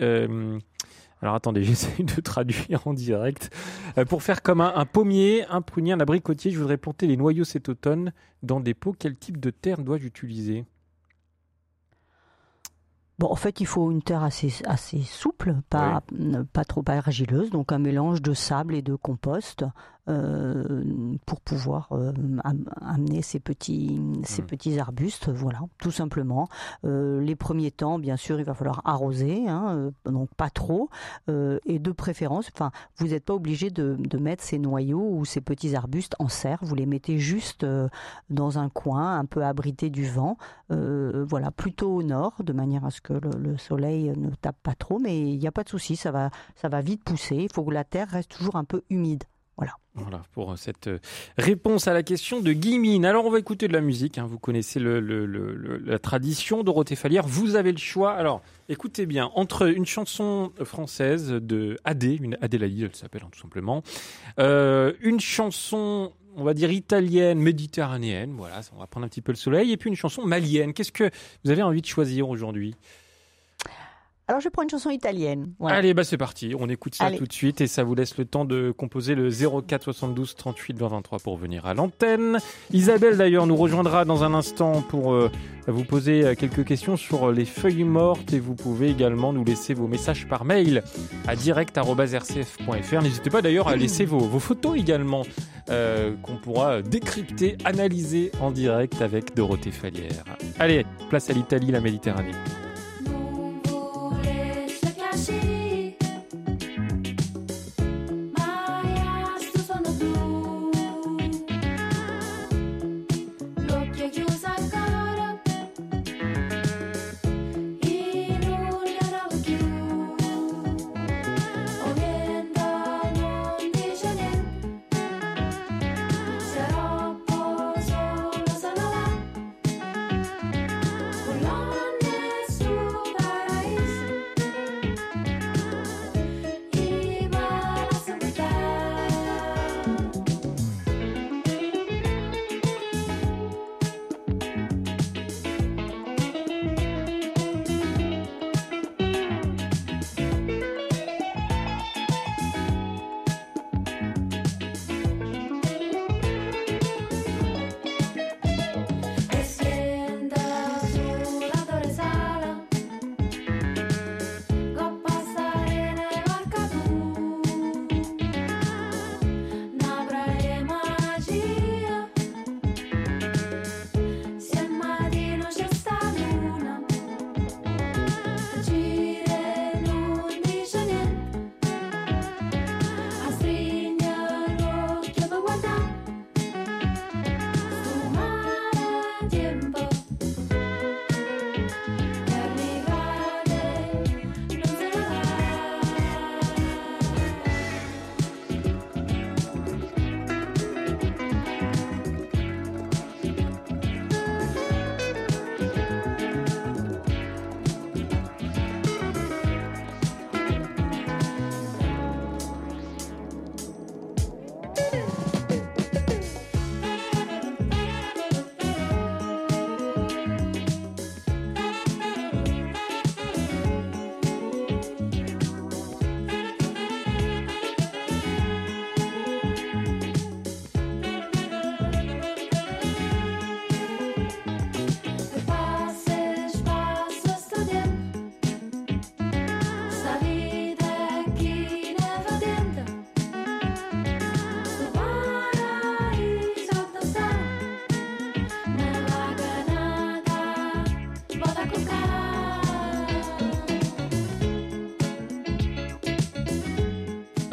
Alors 1.25 1.35
attendez, 1.35 1.63
j'essaie 1.65 2.03
de 2.03 2.21
traduire 2.21 2.87
en 2.87 2.93
direct. 2.93 3.49
Euh, 3.97 4.05
pour 4.05 4.21
faire 4.21 4.43
comme 4.43 4.61
un, 4.61 4.73
un 4.75 4.85
pommier, 4.85 5.43
un 5.49 5.61
prunier, 5.61 5.93
un 5.93 5.99
abricotier, 5.99 6.51
je 6.51 6.59
voudrais 6.59 6.77
planter 6.77 7.07
les 7.07 7.17
noyaux 7.17 7.43
cet 7.43 7.67
automne 7.67 8.13
dans 8.43 8.59
des 8.59 8.75
pots. 8.75 8.95
Quel 8.97 9.15
type 9.15 9.39
de 9.39 9.49
terre 9.49 9.81
dois-je 9.81 10.05
utiliser? 10.05 10.65
Bon, 13.17 13.27
en 13.31 13.35
fait, 13.35 13.59
il 13.59 13.65
faut 13.65 13.91
une 13.91 14.03
terre 14.03 14.23
assez, 14.23 14.53
assez 14.65 15.01
souple, 15.01 15.55
pas, 15.69 16.03
pas 16.51 16.65
trop 16.65 16.83
argileuse, 16.85 17.49
donc 17.49 17.71
un 17.71 17.79
mélange 17.79 18.21
de 18.21 18.33
sable 18.33 18.75
et 18.75 18.81
de 18.81 18.93
compost 18.93 19.65
pour 20.07 21.41
pouvoir 21.41 21.87
euh, 21.91 22.11
am- 22.43 22.65
amener 22.81 23.21
ces 23.21 23.39
petits, 23.39 23.99
ces 24.23 24.41
Mm. 24.41 24.45
petits 24.45 24.79
arbustes, 24.79 25.29
voilà, 25.29 25.59
tout 25.79 25.91
simplement. 25.91 26.47
Euh, 26.85 27.21
les 27.21 27.35
premiers 27.35 27.71
temps, 27.71 27.97
bien 27.99 28.15
sûr, 28.17 28.39
il 28.39 28.45
va 28.45 28.53
falloir 28.53 28.81
arroser, 28.85 29.47
hein, 29.47 29.65
euh, 29.75 29.91
donc 30.11 30.29
pas 30.35 30.49
trop, 30.49 30.89
euh, 31.29 31.57
et 31.65 31.79
de 31.79 31.91
préférence, 31.91 32.49
enfin, 32.53 32.71
vous 32.97 33.07
n'êtes 33.07 33.25
pas 33.25 33.33
obligé 33.33 33.69
de, 33.71 33.95
de 33.99 34.17
mettre 34.17 34.43
ces 34.43 34.59
noyaux 34.59 35.07
ou 35.11 35.25
ces 35.25 35.41
petits 35.41 35.75
arbustes 35.75 36.15
en 36.19 36.27
serre, 36.27 36.59
vous 36.61 36.75
les 36.75 36.85
mettez 36.85 37.17
juste 37.17 37.63
euh, 37.63 37.87
dans 38.29 38.59
un 38.59 38.69
coin, 38.69 39.17
un 39.19 39.25
peu 39.25 39.43
abrité 39.43 39.89
du 39.89 40.05
vent, 40.07 40.37
euh, 40.71 41.25
voilà, 41.27 41.51
plutôt 41.51 41.95
au 41.95 42.03
nord, 42.03 42.33
de 42.43 42.53
manière 42.53 42.85
à 42.85 42.91
ce 42.91 43.01
que 43.01 43.13
le, 43.13 43.31
le 43.39 43.57
soleil 43.57 44.13
ne 44.17 44.29
tape 44.35 44.57
pas 44.61 44.75
trop, 44.75 44.99
mais 44.99 45.19
il 45.33 45.39
n'y 45.39 45.47
a 45.47 45.51
pas 45.51 45.63
de 45.63 45.69
souci, 45.69 45.95
ça 45.95 46.11
va, 46.11 46.29
ça 46.55 46.69
va 46.69 46.81
vite 46.81 47.03
pousser. 47.03 47.35
Il 47.37 47.51
faut 47.51 47.63
que 47.63 47.71
la 47.73 47.83
terre 47.83 48.07
reste 48.09 48.31
toujours 48.31 48.55
un 48.55 48.63
peu 48.63 48.83
humide. 48.89 49.23
Voilà 49.95 50.21
pour 50.33 50.57
cette 50.57 50.87
euh, 50.87 50.99
réponse 51.37 51.87
à 51.87 51.93
la 51.93 52.03
question 52.03 52.41
de 52.41 52.51
Guy 52.51 52.79
Mine. 52.79 53.05
Alors 53.05 53.25
on 53.25 53.31
va 53.31 53.39
écouter 53.39 53.67
de 53.69 53.73
la 53.73 53.79
musique. 53.81 54.17
hein. 54.17 54.25
Vous 54.27 54.39
connaissez 54.39 54.79
la 54.79 55.99
tradition 55.99 56.63
Dorothée 56.63 56.97
Fallière. 56.97 57.25
Vous 57.25 57.55
avez 57.55 57.71
le 57.71 57.77
choix. 57.77 58.11
Alors 58.11 58.41
écoutez 58.67 59.05
bien 59.05 59.31
entre 59.35 59.67
une 59.67 59.85
chanson 59.85 60.51
française 60.63 61.29
de 61.29 61.77
Adé, 61.85 62.19
une 62.21 62.37
Adélaïde, 62.41 62.89
elle 62.91 62.95
s'appelle 62.95 63.21
hein, 63.25 63.29
tout 63.31 63.39
simplement, 63.39 63.83
euh, 64.39 64.91
une 65.01 65.19
chanson 65.21 66.11
on 66.37 66.43
va 66.43 66.53
dire 66.53 66.69
italienne, 66.71 67.39
méditerranéenne, 67.39 68.33
voilà, 68.35 68.59
on 68.75 68.79
va 68.79 68.87
prendre 68.87 69.05
un 69.05 69.09
petit 69.09 69.21
peu 69.21 69.31
le 69.31 69.37
soleil, 69.37 69.71
et 69.71 69.77
puis 69.77 69.89
une 69.89 69.95
chanson 69.95 70.25
malienne. 70.25 70.73
Qu'est-ce 70.73 70.91
que 70.91 71.09
vous 71.45 71.51
avez 71.51 71.63
envie 71.63 71.81
de 71.81 71.85
choisir 71.85 72.27
aujourd'hui? 72.27 72.75
Alors 74.27 74.41
je 74.41 74.49
prends 74.49 74.63
une 74.63 74.69
chanson 74.69 74.89
italienne. 74.89 75.53
Voilà. 75.59 75.77
Allez, 75.77 75.93
bah 75.93 76.03
c'est 76.03 76.17
parti. 76.17 76.55
On 76.59 76.67
écoute 76.67 76.95
ça 76.95 77.05
Allez. 77.05 77.17
tout 77.17 77.27
de 77.27 77.33
suite 77.33 77.61
et 77.61 77.67
ça 77.67 77.83
vous 77.83 77.93
laisse 77.93 78.17
le 78.17 78.25
temps 78.25 78.43
de 78.43 78.71
composer 78.71 79.13
le 79.13 79.29
04 79.29 79.83
72 79.83 80.35
38 80.35 80.79
20 80.79 80.87
23 80.87 81.19
pour 81.19 81.37
venir 81.37 81.67
à 81.67 81.75
l'antenne. 81.75 82.39
Isabelle 82.73 83.17
d'ailleurs 83.17 83.45
nous 83.45 83.55
rejoindra 83.55 84.03
dans 84.03 84.23
un 84.23 84.33
instant 84.33 84.81
pour 84.81 85.13
euh, 85.13 85.29
vous 85.67 85.83
poser 85.83 86.25
euh, 86.25 86.33
quelques 86.33 86.65
questions 86.65 86.97
sur 86.97 87.31
les 87.31 87.45
feuilles 87.45 87.83
mortes 87.83 88.33
et 88.33 88.39
vous 88.39 88.55
pouvez 88.55 88.89
également 88.89 89.31
nous 89.31 89.43
laisser 89.45 89.75
vos 89.75 89.87
messages 89.87 90.27
par 90.27 90.43
mail 90.43 90.83
à 91.27 91.35
direct@rcf.fr. 91.35 93.01
N'hésitez 93.03 93.29
pas 93.29 93.43
d'ailleurs 93.43 93.67
à 93.67 93.75
laisser 93.75 94.05
vos, 94.05 94.17
vos 94.19 94.39
photos 94.39 94.75
également 94.75 95.21
euh, 95.69 96.15
qu'on 96.23 96.37
pourra 96.37 96.81
décrypter, 96.81 97.57
analyser 97.63 98.31
en 98.41 98.49
direct 98.49 99.01
avec 99.03 99.35
Dorothée 99.35 99.71
Fallière. 99.71 100.23
Allez, 100.57 100.83
place 101.09 101.29
à 101.29 101.33
l'Italie, 101.33 101.71
la 101.71 101.79
Méditerranée. 101.79 102.31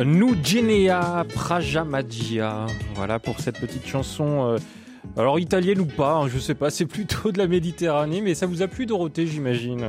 Nugenea 0.04 1.24
Prajamagia. 1.34 2.66
Voilà 2.94 3.18
pour 3.18 3.40
cette 3.40 3.58
petite 3.60 3.86
chanson. 3.86 4.52
euh, 4.54 4.58
alors 5.16 5.38
italienne 5.40 5.80
ou 5.80 5.86
pas, 5.86 6.14
hein, 6.14 6.28
je 6.28 6.38
sais 6.38 6.54
pas, 6.54 6.70
c'est 6.70 6.86
plutôt 6.86 7.32
de 7.32 7.38
la 7.38 7.46
Méditerranée, 7.48 8.20
mais 8.20 8.34
ça 8.34 8.46
vous 8.46 8.62
a 8.62 8.68
plu 8.68 8.86
Dorothée, 8.86 9.26
j'imagine? 9.26 9.88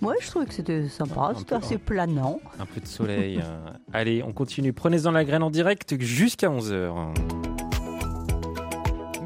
Moi, 0.00 0.14
je 0.20 0.28
trouvais 0.28 0.46
que 0.46 0.54
c'était 0.54 0.88
sympa, 0.88 1.32
Un 1.32 1.34
c'était 1.38 1.50
peu, 1.50 1.54
assez 1.56 1.76
planant. 1.76 2.40
Un 2.58 2.64
peu 2.64 2.80
de 2.80 2.86
soleil. 2.86 3.38
euh. 3.44 3.66
Allez, 3.92 4.22
on 4.22 4.32
continue. 4.32 4.72
Prenez-en 4.72 5.10
la 5.10 5.24
graine 5.24 5.42
en 5.42 5.50
direct 5.50 5.94
jusqu'à 6.00 6.48
11h. 6.48 6.90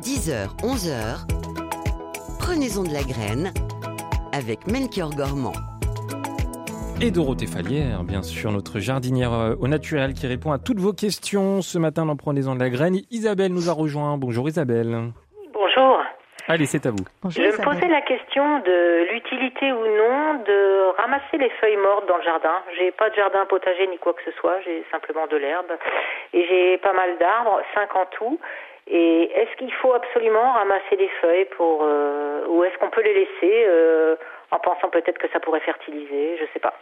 10h, 0.03 0.49
11h. 0.63 1.27
Prenez-en 2.41 2.83
de 2.83 2.93
la 2.93 3.05
graine 3.05 3.53
avec 4.33 4.67
Melchior 4.67 5.11
Gormand. 5.15 5.53
Et 7.03 7.11
Dorothée 7.11 7.47
Fallière, 7.47 8.05
bien 8.05 8.23
sûr, 8.23 8.53
notre 8.53 8.79
jardinière 8.79 9.33
euh, 9.33 9.55
au 9.61 9.69
naturel 9.69 10.15
qui 10.15 10.27
répond 10.27 10.53
à 10.53 10.59
toutes 10.59 10.79
vos 10.79 10.93
questions. 10.93 11.61
Ce 11.61 11.77
matin, 11.79 12.07
dans 12.07 12.17
Prenez-en 12.17 12.55
de 12.55 12.61
la 12.61 12.71
graine, 12.71 12.97
Isabelle 13.11 13.53
nous 13.53 13.69
a 13.69 13.73
rejoint. 13.73 14.17
Bonjour 14.17 14.49
Isabelle. 14.49 15.11
Bonjour. 15.53 16.01
Allez, 16.47 16.67
c'est 16.67 16.87
à 16.87 16.91
vous. 16.91 17.05
Bonjour, 17.23 17.43
Je 17.43 17.51
me 17.51 17.65
posais 17.65 17.89
la 17.89 18.01
question 18.03 18.61
de 18.61 19.13
l'utilité 19.13 19.73
ou 19.73 19.85
non 19.85 20.45
de 20.47 20.97
ramasser 20.97 21.37
les 21.39 21.51
feuilles 21.61 21.77
mortes 21.77 22.07
dans 22.09 22.17
le 22.17 22.23
jardin. 22.23 22.63
J'ai 22.79 22.93
pas 22.93 23.11
de 23.11 23.15
jardin 23.17 23.45
potager 23.47 23.87
ni 23.89 23.99
quoi 23.99 24.15
que 24.15 24.23
ce 24.25 24.33
soit, 24.39 24.61
j'ai 24.65 24.85
simplement 24.91 25.27
de 25.27 25.37
l'herbe 25.37 25.73
et 26.33 26.47
j'ai 26.47 26.79
pas 26.79 26.93
mal 26.93 27.19
d'arbres, 27.19 27.61
cinq 27.75 27.95
en 27.97 28.07
tout. 28.07 28.39
Et 28.87 29.31
est-ce 29.35 29.57
qu'il 29.57 29.73
faut 29.73 29.95
absolument 29.95 30.53
ramasser 30.53 30.97
les 30.99 31.09
feuilles 31.21 31.49
pour 31.57 31.81
euh, 31.83 32.47
ou 32.49 32.63
est-ce 32.65 32.77
qu'on 32.79 32.91
peut 32.91 33.03
les 33.03 33.15
laisser 33.15 33.65
euh, 33.67 34.17
en 34.55 34.61
pensant 34.61 34.89
peut-être 34.91 35.19
que 35.19 35.29
ça 35.33 35.41
pourrait 35.41 35.61
fertiliser, 35.61 36.39
je 36.39 36.45
sais 36.53 36.61
pas. 36.61 36.75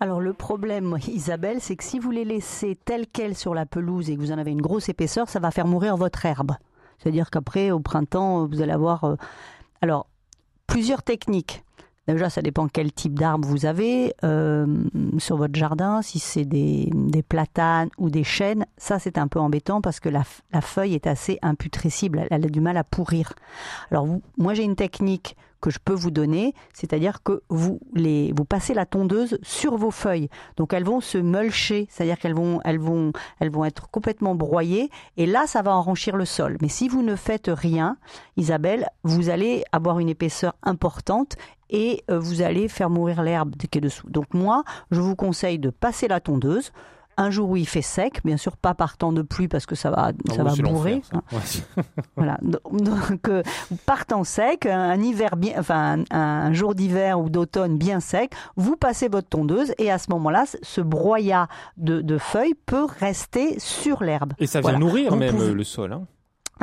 Alors 0.00 0.20
le 0.20 0.32
problème, 0.32 0.96
Isabelle, 1.08 1.60
c'est 1.60 1.76
que 1.76 1.84
si 1.84 1.98
vous 1.98 2.10
les 2.10 2.24
laissez 2.24 2.76
telles 2.76 3.06
quelles 3.06 3.34
sur 3.34 3.54
la 3.54 3.66
pelouse 3.66 4.08
et 4.10 4.16
que 4.16 4.20
vous 4.20 4.32
en 4.32 4.38
avez 4.38 4.52
une 4.52 4.62
grosse 4.62 4.88
épaisseur, 4.88 5.28
ça 5.28 5.40
va 5.40 5.50
faire 5.50 5.66
mourir 5.66 5.96
votre 5.96 6.24
herbe. 6.24 6.52
C'est-à-dire 6.98 7.30
qu'après, 7.30 7.70
au 7.70 7.80
printemps, 7.80 8.46
vous 8.46 8.62
allez 8.62 8.72
avoir... 8.72 9.04
euh, 9.04 9.16
Alors, 9.82 10.06
plusieurs 10.66 11.02
techniques. 11.02 11.62
Déjà, 12.08 12.30
ça 12.30 12.40
dépend 12.40 12.68
quel 12.68 12.90
type 12.90 13.18
d'arbre 13.18 13.46
vous 13.46 13.66
avez 13.66 14.14
euh, 14.24 14.66
sur 15.18 15.36
votre 15.36 15.54
jardin. 15.54 16.00
Si 16.00 16.18
c'est 16.18 16.46
des, 16.46 16.90
platanes 17.28 17.90
ou 17.98 18.08
des 18.08 18.24
chênes, 18.24 18.64
ça 18.78 18.98
c'est 18.98 19.18
un 19.18 19.28
peu 19.28 19.38
embêtant 19.38 19.82
parce 19.82 20.00
que 20.00 20.08
la, 20.08 20.24
feuille 20.62 20.94
est 20.94 21.06
assez 21.06 21.38
imputrescible. 21.42 22.26
Elle, 22.30 22.46
a 22.46 22.48
du 22.48 22.62
mal 22.62 22.78
à 22.78 22.84
pourrir. 22.84 23.34
Alors 23.90 24.06
moi 24.38 24.54
j'ai 24.54 24.62
une 24.62 24.74
technique 24.76 25.36
que 25.60 25.70
je 25.70 25.78
peux 25.78 25.94
vous 25.94 26.10
donner, 26.10 26.54
c'est-à-dire 26.72 27.22
que 27.22 27.42
vous 27.48 27.80
les 27.94 28.32
vous 28.36 28.44
passez 28.44 28.74
la 28.74 28.86
tondeuse 28.86 29.38
sur 29.42 29.76
vos 29.76 29.90
feuilles. 29.90 30.28
Donc 30.56 30.72
elles 30.72 30.84
vont 30.84 31.00
se 31.00 31.18
mulcher, 31.18 31.86
c'est-à-dire 31.90 32.18
qu'elles 32.18 32.34
vont 32.34 32.60
elles 32.64 32.78
vont 32.78 33.12
elles 33.40 33.50
vont 33.50 33.64
être 33.64 33.90
complètement 33.90 34.34
broyées 34.34 34.90
et 35.16 35.26
là 35.26 35.46
ça 35.46 35.62
va 35.62 35.74
enrichir 35.74 36.16
le 36.16 36.24
sol. 36.24 36.58
Mais 36.60 36.68
si 36.68 36.88
vous 36.88 37.02
ne 37.02 37.16
faites 37.16 37.50
rien, 37.52 37.96
Isabelle, 38.36 38.88
vous 39.02 39.30
allez 39.30 39.64
avoir 39.72 39.98
une 39.98 40.08
épaisseur 40.08 40.54
importante 40.62 41.36
et 41.70 42.04
euh, 42.10 42.18
vous 42.18 42.42
allez 42.42 42.68
faire 42.68 42.90
mourir 42.90 43.22
l'herbe 43.22 43.54
qui 43.56 43.78
est 43.78 43.82
dessous. 43.82 44.08
Donc 44.08 44.32
moi, 44.34 44.64
je 44.90 45.00
vous 45.00 45.16
conseille 45.16 45.58
de 45.58 45.70
passer 45.70 46.08
la 46.08 46.20
tondeuse 46.20 46.72
un 47.18 47.30
jour 47.30 47.50
où 47.50 47.56
il 47.56 47.68
fait 47.68 47.82
sec, 47.82 48.20
bien 48.24 48.36
sûr 48.38 48.56
pas 48.56 48.72
par 48.74 48.96
temps 48.96 49.12
de 49.12 49.20
pluie 49.22 49.48
parce 49.48 49.66
que 49.66 49.74
ça 49.74 49.90
va 49.90 50.12
ça 50.30 50.36
Ah 50.40 50.42
va 50.44 50.50
oui, 50.52 50.56
c'est 50.56 50.62
bourrer. 50.62 51.02
ça. 51.10 51.20
Ouais. 51.32 51.84
Voilà. 52.16 52.38
Donc, 52.42 53.28
euh, 53.28 53.42
partant 53.86 54.24
sec, 54.24 54.64
un 54.66 55.00
hiver 55.02 55.36
bien, 55.36 55.54
enfin, 55.58 55.98
un, 56.10 56.18
un 56.18 56.52
jour 56.52 56.74
d'hiver 56.74 57.20
ou 57.20 57.28
d'automne 57.28 57.76
bien 57.78 58.00
sec, 58.00 58.32
vous 58.56 58.76
passez 58.76 59.08
votre 59.08 59.28
tondeuse 59.28 59.72
et 59.78 59.90
à 59.90 59.98
ce 59.98 60.10
moment-là, 60.10 60.44
ce 60.62 60.80
broyat 60.80 61.48
de, 61.76 62.00
de 62.00 62.18
feuilles 62.18 62.54
peut 62.66 62.86
rester 63.00 63.58
sur 63.58 64.02
l'herbe. 64.02 64.32
Et 64.38 64.46
ça 64.46 64.60
vient 64.60 64.70
Voilà. 64.70 64.78
nourrir 64.78 65.16
même 65.16 65.36
le 65.52 65.64
sol. 65.64 65.92
hein. 65.92 66.02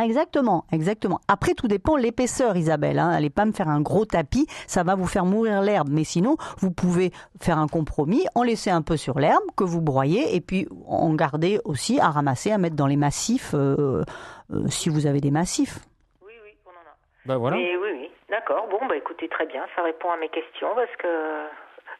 Exactement, 0.02 0.66
exactement. 0.72 1.20
Après, 1.28 1.54
tout 1.54 1.68
dépend 1.68 1.96
de 1.96 2.02
l'épaisseur, 2.02 2.58
Isabelle. 2.58 3.00
Hein. 3.00 3.10
Allez 3.10 3.30
pas 3.30 3.46
me 3.46 3.52
faire 3.54 3.70
un 3.70 3.82
gros 3.82 4.06
tapis, 4.06 4.46
ça 4.68 4.84
va 4.84 4.96
vous 4.96 5.08
faire 5.08 5.26
mourir 5.26 5.62
l'herbe. 5.62 5.88
Mais 5.90 6.04
sinon, 6.04 6.36
vous 6.58 6.72
pouvez 6.72 7.12
faire 7.42 7.58
un 7.58 7.68
compromis, 7.68 8.26
en 8.36 8.44
laisser 8.44 8.70
un 8.70 8.82
peu 8.82 8.98
sur 8.98 9.20
l'herbe 9.20 9.44
que 9.56 9.64
vous 9.64 9.82
broyez, 9.82 10.36
et 10.36 10.42
puis 10.42 10.68
en 10.88 11.14
garder 11.14 11.60
aussi 11.64 12.00
à 12.00 12.10
ramasser, 12.10 12.52
à 12.52 12.58
mettre 12.58 12.76
dans 12.76 12.88
les 12.88 12.98
massifs, 12.98 13.52
euh, 13.54 14.04
euh, 14.52 14.68
si 14.68 14.90
vous 14.90 15.08
avez 15.08 15.22
des 15.22 15.32
massifs. 15.32 15.80
Oui, 16.26 16.34
oui, 16.44 16.52
on 16.66 16.70
en 16.72 16.74
a. 16.74 16.96
Bah 17.26 17.38
voilà. 17.38 17.56
Oui, 17.58 17.70
oui, 17.82 18.12
d'accord. 18.30 18.68
Bon, 18.70 18.86
bah 18.88 18.98
écoutez, 18.98 19.30
très 19.30 19.46
bien, 19.46 19.64
ça 19.76 19.82
répond 19.84 20.10
à 20.12 20.18
mes 20.18 20.30
questions 20.30 20.70
parce 20.76 20.94
que 20.98 21.08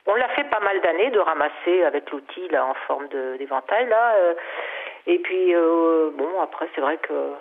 on 0.08 0.16
l'a 0.16 0.30
fait 0.36 0.44
pas 0.50 0.60
mal 0.60 0.80
d'années 0.82 1.10
de 1.12 1.20
ramasser 1.20 1.84
avec 1.84 2.12
l'outil 2.12 2.48
là 2.50 2.66
en 2.66 2.76
forme 2.88 3.08
d'éventail 3.40 3.88
là. 3.90 4.14
euh, 4.18 4.34
et 5.08 5.18
puis 5.20 5.56
euh, 5.56 6.12
bon, 6.16 6.30
après 6.44 6.68
c'est 6.76 6.82
vrai 6.82 6.98
que 6.98 7.32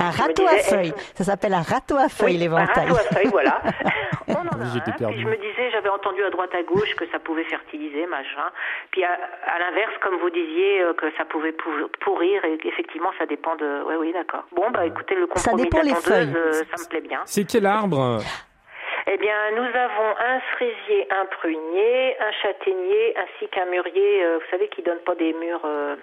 Un 0.00 0.10
râteau 0.10 0.46
à 0.46 0.56
feuilles. 0.58 0.92
Ça 1.14 1.24
s'appelle 1.24 1.54
un 1.54 1.62
râteau 1.62 1.96
à 1.96 2.08
feuilles, 2.08 2.32
Oui, 2.34 2.38
l'éventail. 2.38 2.88
Un 2.88 2.92
râteau 2.92 2.96
à 2.96 3.14
feuilles, 3.14 3.30
voilà. 3.30 3.60
on 4.28 4.32
en 4.34 4.36
a 4.60 4.64
un. 4.64 4.80
perdu. 4.98 5.14
Puis 5.14 5.22
je 5.22 5.28
me 5.28 5.36
disais, 5.36 5.70
j'avais 5.70 5.88
entendu 5.88 6.22
à 6.24 6.30
droite 6.30 6.54
à 6.54 6.62
gauche 6.62 6.94
que 6.96 7.06
ça 7.10 7.18
pouvait 7.18 7.44
fertiliser, 7.44 8.06
machin. 8.06 8.48
Puis 8.90 9.04
à, 9.04 9.12
à 9.12 9.58
l'inverse, 9.58 9.92
comme 10.02 10.16
vous 10.16 10.30
disiez, 10.30 10.82
euh, 10.82 10.94
que 10.94 11.06
ça 11.16 11.24
pouvait 11.24 11.52
pou- 11.52 11.88
pourrir 12.00 12.44
et 12.44 12.58
qu'effectivement 12.58 13.10
ça 13.18 13.26
dépend 13.26 13.54
de. 13.56 13.82
Oui, 13.86 13.94
oui, 13.98 14.12
d'accord. 14.12 14.44
Bon, 14.52 14.70
bah 14.70 14.84
écoutez, 14.86 15.14
le 15.14 15.28
Ça 15.36 15.50
compromis 15.50 15.62
dépend 15.64 15.80
de 15.80 15.86
la 15.88 15.94
les 15.94 16.00
feuilles. 16.00 16.32
euh, 16.36 16.52
ça 16.74 16.82
me 16.82 16.88
plaît 16.88 17.00
bien. 17.00 17.20
C'est 17.24 17.44
quel 17.44 17.64
arbre 17.66 18.18
Eh 19.06 19.16
bien, 19.18 19.36
nous 19.52 19.62
avons 19.64 20.10
un 20.18 20.40
cerisier, 20.58 21.06
un 21.12 21.26
prunier, 21.26 22.16
un 22.20 22.32
châtaignier, 22.42 23.14
ainsi 23.16 23.48
qu'un 23.50 23.66
mûrier, 23.66 24.24
euh, 24.24 24.38
vous 24.38 24.50
savez, 24.50 24.68
qui 24.68 24.82
donne 24.82 24.98
pas 25.06 25.14
des 25.14 25.32
murs. 25.34 25.60
euh, 25.64 25.96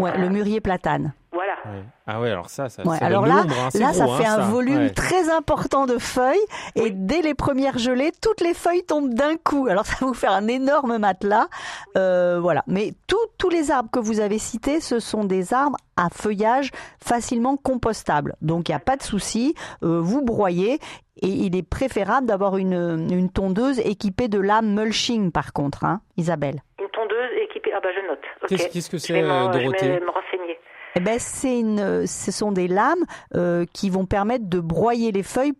Ouais, 0.00 0.16
le 0.18 0.28
mûrier 0.28 0.60
platane. 0.60 1.12
voilà. 1.32 1.52
Ouais. 1.66 1.84
Ah 2.06 2.20
ouais, 2.20 2.30
alors 2.30 2.48
ça, 2.50 2.68
ça, 2.68 2.82
Ouais, 2.84 2.98
ça 2.98 3.06
alors 3.06 3.22
donne 3.24 3.34
là, 3.36 3.42
l'ombre, 3.42 3.54
hein, 3.60 3.68
là, 3.78 3.92
ça 3.92 4.04
gros, 4.04 4.16
fait 4.16 4.26
hein, 4.26 4.34
un 4.34 4.42
ça. 4.42 4.42
volume 4.48 4.78
Ouais. 4.78 4.90
très 4.90 5.30
important 5.30 5.86
de 5.86 5.98
feuilles 5.98 6.38
et 6.74 6.90
dès 6.90 7.22
les 7.22 7.34
premières 7.34 7.78
gelées, 7.78 8.10
toutes 8.20 8.40
les 8.40 8.54
feuilles 8.54 8.82
tombent 8.82 9.14
d'un 9.14 9.36
coup. 9.36 9.66
Alors 9.68 9.86
ça 9.86 9.94
va 10.00 10.06
vous 10.06 10.14
faire 10.14 10.32
un 10.32 10.48
énorme 10.48 10.98
matelas, 10.98 11.46
Euh, 11.96 12.38
voilà. 12.40 12.62
Mais 12.66 12.94
tous 13.06 13.18
tous 13.38 13.48
les 13.50 13.70
arbres 13.70 13.90
que 13.92 14.00
vous 14.00 14.20
avez 14.20 14.38
cités, 14.38 14.80
ce 14.80 14.98
sont 14.98 15.24
des 15.24 15.52
arbres 15.54 15.76
à 15.96 16.08
feuillage 16.10 16.70
facilement 17.04 17.56
compostable. 17.56 18.34
Donc 18.42 18.68
il 18.68 18.72
n'y 18.72 18.76
a 18.76 18.80
pas 18.80 18.96
de 18.96 19.02
souci. 19.02 19.54
Euh, 19.84 20.00
vous 20.00 20.22
broyez 20.22 20.80
et 21.22 21.28
il 21.28 21.54
est 21.54 21.62
préférable 21.62 22.26
d'avoir 22.26 22.56
une, 22.56 23.06
une 23.10 23.28
tondeuse 23.30 23.78
équipée 23.80 24.28
de 24.28 24.40
lames 24.40 24.72
mulching 24.74 25.30
par 25.30 25.52
contre, 25.52 25.84
hein, 25.84 26.00
Isabelle. 26.16 26.62
Une 26.80 26.88
tondeuse 26.88 27.09
Ah 27.74 27.80
bah 27.82 27.88
je 27.94 28.06
note. 28.06 28.20
Qu'est-ce 28.48 28.68
qu'est-ce 28.68 28.90
que 28.90 28.98
Je 28.98 29.02
c'est, 29.02 29.22
euh, 29.22 29.52
je 29.52 29.58
vais 29.58 29.64
Dorothée 29.64 30.00
me 30.00 30.10
renseigner. 30.10 30.58
Eh 30.96 31.00
ben, 31.00 31.18
c'est 31.20 31.60
une, 31.60 32.06
ce 32.06 32.32
sont 32.32 32.50
des 32.50 32.66
lames 32.66 33.04
euh, 33.36 33.64
qui 33.72 33.90
vont 33.90 34.06
permettre 34.06 34.48
de 34.48 34.58
broyer 34.58 35.12
les 35.12 35.22
feuilles 35.22 35.54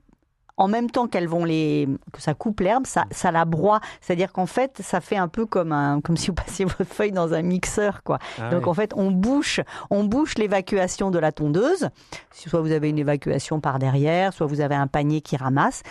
en 0.61 0.69
même 0.69 0.91
temps 0.91 1.09
qu'elles 1.09 1.27
vont 1.27 1.45
les 1.47 1.89
que 2.13 2.21
ça 2.21 2.35
coupe 2.35 2.61
l'herbe, 2.61 2.87
ça, 2.87 3.07
ça 3.11 3.33
la 3.33 3.47
broie. 3.47 3.81
C'est-à-dire 4.03 4.31
qu'en 4.31 4.45
fait, 4.45 4.79
ça 4.83 5.01
fait 5.01 5.17
un 5.17 5.27
peu 5.29 5.47
comme 5.47 5.73
un 5.73 6.03
comme 6.03 6.19
si 6.19 6.29
vous 6.29 6.35
passiez 6.35 6.67
votre 6.67 6.85
feuille 6.85 7.13
dans 7.13 7.33
un 7.33 7.41
mixeur, 7.41 8.03
quoi. 8.03 8.19
Ah 8.39 8.51
Donc 8.51 8.67
en 8.67 8.75
fait, 8.75 8.93
on 8.95 9.11
bouche, 9.11 9.61
on 9.89 10.05
bouche 10.05 10.37
l'évacuation 10.37 11.11
de 11.11 11.19
la 11.19 11.33
tondeuse. 11.33 11.89
Soit 12.31 12.61
vous 12.61 12.73
avez 12.73 12.91
une 12.91 12.99
évacuation 12.99 13.61
par 13.61 13.79
derrière, 13.79 14.35
soit 14.35 14.47
vous 14.47 14.61
avez 14.61 14.75
un 14.75 14.87
panier 14.87 15.23
qui 15.23 15.39
ramasse. 15.39 15.83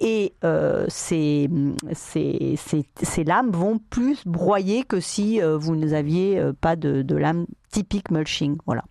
Et 0.00 0.34
euh, 0.44 0.84
ces, 0.88 1.48
lames 3.26 3.50
vont 3.50 3.78
plus 3.78 4.26
broyer 4.26 4.84
que 4.84 5.00
si 5.00 5.40
euh, 5.40 5.56
vous 5.56 5.74
n'aviez 5.74 6.38
euh, 6.38 6.52
pas 6.52 6.76
de, 6.76 7.16
lame 7.16 7.46
typique 7.70 8.10
mulching. 8.10 8.58
Voilà. 8.66 8.82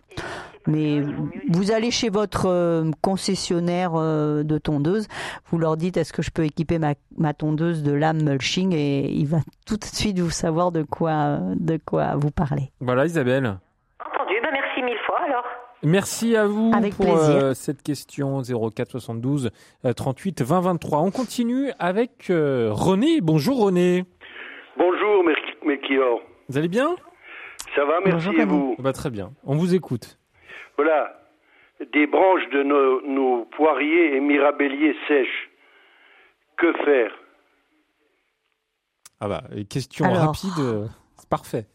Mais 0.66 1.00
vous 1.48 1.70
allez 1.70 1.92
chez 1.92 2.08
votre 2.08 2.46
euh, 2.46 2.90
concessionnaire 3.02 3.92
de 3.92 4.58
tondeuse, 4.58 5.06
vous 5.46 5.58
leur 5.58 5.76
dites 5.76 5.96
est-ce 5.96 6.12
que 6.12 6.22
je 6.22 6.32
peux 6.32 6.44
équiper 6.44 6.80
ma, 6.80 6.94
ma 7.16 7.34
tondeuse 7.34 7.84
de 7.84 7.92
lame 7.92 8.24
mulching 8.24 8.72
et 8.74 9.08
il 9.08 9.28
va 9.28 9.38
tout 9.66 9.76
de 9.76 9.84
suite 9.84 10.18
vous 10.18 10.30
savoir 10.30 10.72
de 10.72 10.82
quoi, 10.82 11.38
de 11.54 11.78
quoi 11.84 12.16
vous 12.16 12.32
parlez. 12.32 12.72
Voilà, 12.80 13.06
Isabelle. 13.06 13.58
Entendu. 14.04 14.34
Ben 14.42 14.50
merci 14.52 14.82
mille 14.82 14.98
fois 15.06 15.20
alors. 15.24 15.44
Merci 15.86 16.34
à 16.34 16.48
vous 16.48 16.72
Avec 16.74 16.96
pour 16.96 17.16
euh, 17.16 17.54
cette 17.54 17.80
question 17.80 18.42
04 18.42 18.90
72 18.90 19.52
euh, 19.84 19.92
38 19.92 20.42
20 20.42 20.60
23. 20.60 20.98
On 20.98 21.12
continue 21.12 21.70
avec 21.78 22.28
euh, 22.28 22.70
René. 22.72 23.20
Bonjour 23.20 23.60
René. 23.60 24.04
Bonjour 24.76 25.22
Melchior. 25.64 26.20
Vous 26.48 26.58
allez 26.58 26.66
bien? 26.66 26.96
Ça 27.76 27.84
va, 27.84 28.00
merci 28.04 28.26
Bonjour, 28.26 28.40
et 28.40 28.44
vous? 28.44 28.74
Bah, 28.80 28.92
Très 28.92 29.10
bien. 29.10 29.30
On 29.44 29.54
vous 29.54 29.76
écoute. 29.76 30.18
Voilà, 30.76 31.20
des 31.92 32.08
branches 32.08 32.48
de 32.52 32.64
nos, 32.64 33.00
nos 33.02 33.44
poiriers 33.44 34.16
et 34.16 34.20
mirabelliers 34.20 34.96
sèches. 35.06 35.50
Que 36.56 36.72
faire? 36.84 37.12
Ah 39.20 39.28
bah, 39.28 39.44
question 39.70 40.04
Alors. 40.04 40.26
rapide, 40.26 40.58
euh, 40.58 40.86
c'est 41.14 41.28
parfait. 41.28 41.66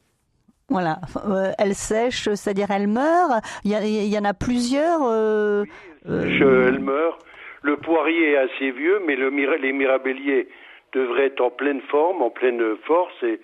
Voilà, 0.72 1.00
Euh, 1.28 1.52
elle 1.60 1.76
sèche, 1.76 2.30
c'est-à-dire 2.34 2.72
elle 2.72 2.88
meurt. 2.88 3.44
Il 3.66 3.72
y, 3.72 4.18
en 4.18 4.24
a 4.24 4.34
plusieurs. 4.34 5.02
euh, 5.04 5.66
euh, 6.10 6.68
Elle 6.70 6.80
meurt. 6.80 7.20
Le 7.62 7.76
poirier 7.78 8.32
est 8.32 8.38
assez 8.38 8.72
vieux, 8.72 9.02
mais 9.06 9.16
le 9.16 9.30
les 9.58 9.74
mirabelliers 9.74 10.48
devraient 10.94 11.28
être 11.28 11.42
en 11.42 11.52
pleine 11.52 11.82
forme, 11.82 12.22
en 12.22 12.30
pleine 12.30 12.62
force, 12.88 13.14
et 13.22 13.40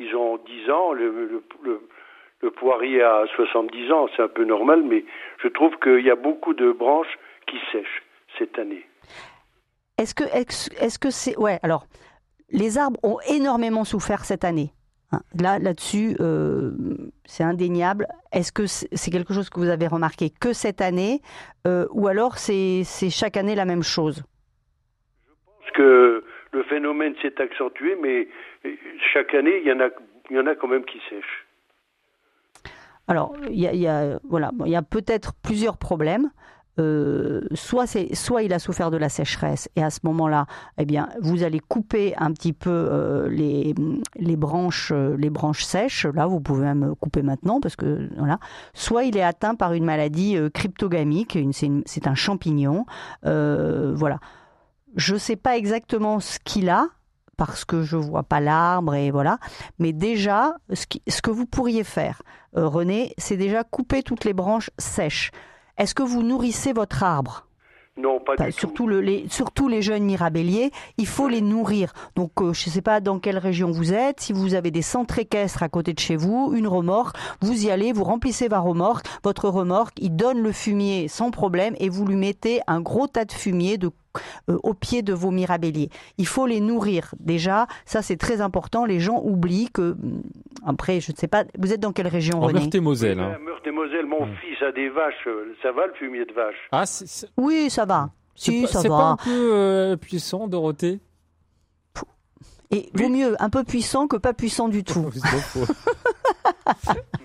ils 0.00 0.14
ont 0.16 0.38
10 0.38 0.70
ans, 0.70 0.92
le, 0.92 1.10
le, 1.10 1.42
le, 1.62 1.88
le 2.42 2.50
poirier 2.50 3.02
a 3.02 3.24
70 3.36 3.92
ans, 3.92 4.06
c'est 4.16 4.22
un 4.22 4.28
peu 4.28 4.44
normal, 4.44 4.82
mais 4.82 5.04
je 5.42 5.48
trouve 5.48 5.74
qu'il 5.82 6.04
y 6.04 6.10
a 6.10 6.16
beaucoup 6.16 6.54
de 6.54 6.72
branches 6.72 7.18
qui 7.46 7.56
sèchent 7.72 8.02
cette 8.38 8.58
année. 8.58 8.86
Est-ce 9.98 10.14
que 10.14 10.24
est-ce 10.24 10.70
est-ce 10.82 10.98
que 10.98 11.10
c'est 11.10 11.36
ouais 11.36 11.58
alors 11.62 11.84
les 12.50 12.78
arbres 12.78 12.98
ont 13.02 13.18
énormément 13.28 13.84
souffert 13.84 14.24
cette 14.24 14.44
année. 14.44 14.72
Hein. 15.12 15.20
Là 15.38 15.58
là-dessus 15.58 16.16
euh, 16.20 16.72
c'est 17.24 17.44
indéniable. 17.44 18.06
Est-ce 18.32 18.52
que 18.52 18.66
c'est 18.66 19.10
quelque 19.10 19.34
chose 19.34 19.50
que 19.50 19.60
vous 19.60 19.68
avez 19.68 19.86
remarqué 19.86 20.30
que 20.30 20.52
cette 20.52 20.80
année 20.80 21.20
euh, 21.66 21.86
ou 21.90 22.08
alors 22.08 22.38
c'est 22.38 22.84
chaque 23.10 23.36
année 23.36 23.54
la 23.54 23.64
même 23.64 23.82
chose? 23.82 24.22
Parce 25.60 25.72
que 25.72 26.24
le 26.52 26.62
phénomène 26.64 27.14
s'est 27.22 27.40
accentué, 27.40 27.96
mais 28.02 28.28
chaque 29.12 29.34
année, 29.34 29.60
il 29.62 29.68
y 29.68 29.72
en 29.72 29.80
a, 29.80 29.88
il 30.30 30.36
y 30.36 30.40
en 30.40 30.46
a 30.46 30.54
quand 30.56 30.68
même 30.68 30.84
qui 30.84 30.98
sèchent. 31.08 31.46
Alors, 33.06 33.34
il 33.48 33.58
y 33.60 33.66
a, 33.68 33.72
il 33.72 33.80
y 33.80 33.86
a- 33.88 34.18
voilà, 34.28 34.50
bon, 34.52 34.64
il 34.66 34.72
y 34.72 34.76
a 34.76 34.82
peut-être 34.82 35.32
plusieurs 35.42 35.76
problèmes. 35.78 36.30
Euh, 36.80 37.42
soit, 37.52 38.42
il 38.42 38.52
a 38.52 38.58
souffert 38.58 38.90
de 38.90 38.96
la 38.96 39.08
sécheresse 39.08 39.68
et 39.76 39.82
à 39.82 39.90
ce 39.90 40.00
moment-là, 40.04 40.46
eh 40.78 40.86
bien, 40.86 41.08
vous 41.20 41.42
allez 41.42 41.60
couper 41.60 42.14
un 42.16 42.32
petit 42.32 42.52
peu 42.52 42.70
euh, 42.70 43.28
les, 43.28 44.36
branches, 44.36 44.90
euh, 44.94 45.16
les 45.18 45.30
branches 45.30 45.64
sèches. 45.64 46.06
Là, 46.06 46.26
vous 46.26 46.40
pouvez 46.40 46.64
même 46.64 46.94
couper 46.98 47.22
maintenant 47.22 47.60
parce 47.60 47.76
que 47.76 48.08
voilà. 48.16 48.38
Soit 48.72 49.04
il 49.04 49.16
est 49.16 49.22
atteint 49.22 49.54
par 49.54 49.74
une 49.74 49.84
maladie 49.84 50.36
cryptogamique. 50.54 51.38
c'est, 51.52 52.06
un 52.06 52.14
champignon. 52.14 52.86
Voilà. 53.22 54.18
Je 54.96 55.14
ne 55.14 55.18
sais 55.18 55.36
pas 55.36 55.56
exactement 55.56 56.18
ce 56.18 56.38
qu'il 56.42 56.68
a 56.68 56.86
parce 57.36 57.64
que 57.64 57.82
je 57.82 57.96
vois 57.96 58.22
pas 58.22 58.40
l'arbre 58.40 58.94
et 58.94 59.10
voilà. 59.10 59.38
Mais 59.78 59.92
déjà, 59.92 60.54
ce, 60.72 61.22
que 61.22 61.30
vous 61.30 61.46
pourriez 61.46 61.84
faire, 61.84 62.22
René, 62.54 63.14
c'est 63.18 63.36
déjà 63.36 63.64
couper 63.64 64.02
toutes 64.02 64.24
les 64.24 64.32
branches 64.32 64.70
sèches. 64.78 65.30
Est-ce 65.80 65.94
que 65.94 66.02
vous 66.02 66.22
nourrissez 66.22 66.72
votre 66.74 67.02
arbre? 67.02 67.46
Non, 67.96 68.20
pas 68.20 68.34
Enfin, 68.34 68.46
du 68.46 68.52
tout. 68.52 68.58
surtout, 68.60 68.86
le- 68.86 69.00
les, 69.00 69.26
surtout 69.28 69.66
les 69.68 69.82
jeunes 69.82 70.04
mirabelliers, 70.04 70.70
il 70.96 71.06
faut 71.06 71.26
les 71.26 71.40
nourrir. 71.40 71.92
Donc, 72.16 72.30
euh, 72.40 72.52
je 72.52 72.68
ne 72.68 72.72
sais 72.74 72.82
pas 72.82 73.00
dans 73.00 73.18
quelle 73.18 73.36
région 73.38 73.70
vous 73.72 73.92
êtes. 73.92 74.20
Si 74.20 74.32
vous 74.32 74.54
avez 74.54 74.70
des 74.70 74.80
centres 74.82 75.18
équestres 75.18 75.62
à 75.62 75.68
côté 75.68 75.92
de 75.92 75.98
chez 75.98 76.16
vous, 76.16 76.52
une 76.54 76.68
remorque, 76.68 77.16
vous 77.42 77.64
y 77.66 77.70
allez, 77.70 77.92
vous 77.92 78.04
remplissez 78.04 78.46
votre 78.48 78.62
remorque. 78.62 79.06
Votre 79.24 79.48
remorque, 79.48 79.94
il 80.00 80.14
donne 80.16 80.40
le 80.40 80.52
fumier 80.52 81.08
sans 81.08 81.30
problème 81.30 81.74
et 81.80 81.88
vous 81.88 82.06
lui 82.06 82.16
mettez 82.16 82.60
un 82.68 82.80
gros 82.80 83.06
tas 83.06 83.24
de 83.24 83.32
fumier 83.32 83.76
de, 83.76 83.90
euh, 84.48 84.58
au 84.62 84.74
pied 84.74 85.02
de 85.02 85.12
vos 85.12 85.30
mirabelliers. 85.30 85.90
Il 86.18 86.26
faut 86.26 86.46
les 86.46 86.60
nourrir. 86.60 87.14
Déjà, 87.20 87.66
ça 87.84 88.02
c'est 88.02 88.16
très 88.16 88.40
important. 88.40 88.84
Les 88.84 89.00
gens 89.00 89.20
oublient 89.22 89.70
que. 89.72 89.92
hum, 89.92 90.22
Après, 90.66 91.00
je 91.00 91.12
ne 91.12 91.16
sais 91.16 91.28
pas. 91.28 91.44
Vous 91.58 91.72
êtes 91.72 91.80
dans 91.80 91.92
quelle 91.92 92.08
région, 92.08 92.42
En 92.42 92.52
Meurthe-et-Moselle. 92.52 93.20
Hein. 93.20 93.38
Meurthe-et-Moselle, 93.44 94.06
mon 94.06 94.26
Mm. 94.26 94.34
fils 94.36 94.62
a 94.62 94.72
des 94.72 94.88
vaches, 94.90 95.28
ça 95.62 95.72
va 95.72 95.86
le 95.86 95.94
fumier 95.94 96.24
de 96.24 96.32
vache? 96.32 96.56
Ah, 96.72 96.86
c'est 96.86 97.06
c'est- 97.06 97.28
Oui, 97.36 97.70
ça 97.70 97.84
va. 97.84 98.10
c'est 98.34 98.50
Si, 98.52 98.62
pas, 98.62 98.68
ça 98.68 98.80
c'est 98.82 98.88
va. 98.88 98.96
pas 98.98 99.04
un 99.10 99.16
peu 99.16 99.52
euh, 99.54 99.96
puissant, 99.96 100.48
Dorothée? 100.48 101.00
Et 102.72 102.88
vaut 102.94 103.08
mieux 103.08 103.34
un 103.42 103.50
peu 103.50 103.64
puissant 103.64 104.06
que 104.06 104.16
pas 104.16 104.32
puissant 104.32 104.68
du 104.68 104.84
tout. 104.84 105.10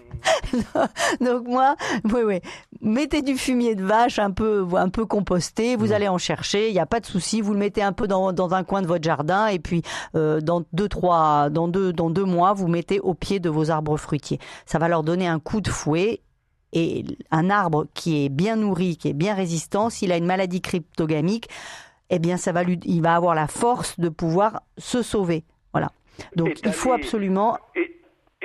Donc 1.21 1.47
moi, 1.47 1.75
oui, 2.05 2.21
oui, 2.25 2.39
mettez 2.81 3.21
du 3.21 3.37
fumier 3.37 3.75
de 3.75 3.83
vache 3.83 4.19
un 4.19 4.31
peu, 4.31 4.65
un 4.75 4.89
peu 4.89 5.05
composté. 5.05 5.75
Vous 5.75 5.87
Mm. 5.87 5.91
allez 5.93 6.07
en 6.07 6.17
chercher, 6.17 6.69
il 6.69 6.73
n'y 6.73 6.79
a 6.79 6.85
pas 6.85 6.99
de 6.99 7.05
souci. 7.05 7.41
Vous 7.41 7.53
le 7.53 7.59
mettez 7.59 7.81
un 7.83 7.93
peu 7.93 8.07
dans, 8.07 8.31
dans 8.33 8.53
un 8.53 8.63
coin 8.63 8.81
de 8.81 8.87
votre 8.87 9.03
jardin 9.03 9.47
et 9.47 9.59
puis 9.59 9.81
euh, 10.15 10.39
dans 10.41 10.63
deux, 10.73 10.87
trois, 10.89 11.49
dans 11.49 11.67
deux, 11.67 11.93
dans 11.93 12.09
deux 12.09 12.25
mois, 12.25 12.53
vous 12.53 12.67
mettez 12.67 12.99
au 12.99 13.13
pied 13.13 13.39
de 13.39 13.49
vos 13.49 13.69
arbres 13.71 13.97
fruitiers. 13.97 14.39
Ça 14.65 14.79
va 14.79 14.87
leur 14.87 15.03
donner 15.03 15.27
un 15.27 15.39
coup 15.39 15.61
de 15.61 15.69
fouet. 15.69 16.21
Et 16.77 17.05
un 17.31 17.49
arbre 17.49 17.85
qui 17.93 18.25
est 18.25 18.29
bien 18.29 18.57
nourri, 18.57 18.97
qui 18.97 19.07
est 19.07 19.13
bien 19.13 19.33
résistant, 19.33 19.89
s'il 19.89 20.11
a 20.11 20.17
une 20.17 20.25
maladie 20.25 20.59
cryptogamique, 20.59 21.47
eh 22.09 22.19
bien, 22.19 22.35
ça 22.35 22.51
va 22.51 22.63
lui, 22.63 22.77
il 22.83 23.01
va 23.01 23.15
avoir 23.15 23.33
la 23.33 23.47
force 23.47 23.97
de 23.97 24.09
pouvoir 24.09 24.61
se 24.77 25.01
sauver. 25.01 25.45
Voilà. 25.71 25.89
Donc, 26.35 26.59
il 26.65 26.73
faut 26.73 26.91
absolument, 26.91 27.57
Et, 27.77 27.94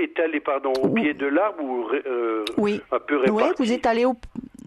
étalé, 0.02 0.40
pardon, 0.40 0.72
au 0.82 0.88
pied 0.88 1.14
de 1.14 1.26
l'arbre 1.26 1.62
ou 1.62 1.84
euh, 2.06 2.44
oui, 2.56 2.80
un 2.92 2.98
peu 3.00 3.16
réparti 3.18 3.42
Oui, 3.44 3.54
vous 3.58 3.72
êtes 3.72 3.86
allé 3.86 4.04
au 4.04 4.14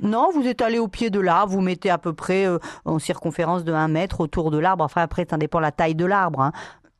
non, 0.01 0.31
vous 0.33 0.45
êtes 0.47 0.61
allé 0.61 0.79
au 0.79 0.89
pied 0.89 1.09
de 1.09 1.19
l'arbre, 1.21 1.53
vous 1.53 1.61
mettez 1.61 1.89
à 1.89 1.97
peu 1.97 2.11
près 2.13 2.45
euh, 2.45 2.57
en 2.83 2.99
circonférence 2.99 3.63
de 3.63 3.71
1 3.71 3.87
mètre 3.87 4.19
autour 4.19 4.51
de 4.51 4.57
l'arbre. 4.57 4.83
Enfin, 4.83 5.01
après, 5.01 5.25
ça 5.29 5.37
dépend 5.37 5.59
de 5.59 5.63
la 5.63 5.71
taille 5.71 5.95
de 5.95 6.05
l'arbre. 6.05 6.41
hein. 6.41 6.51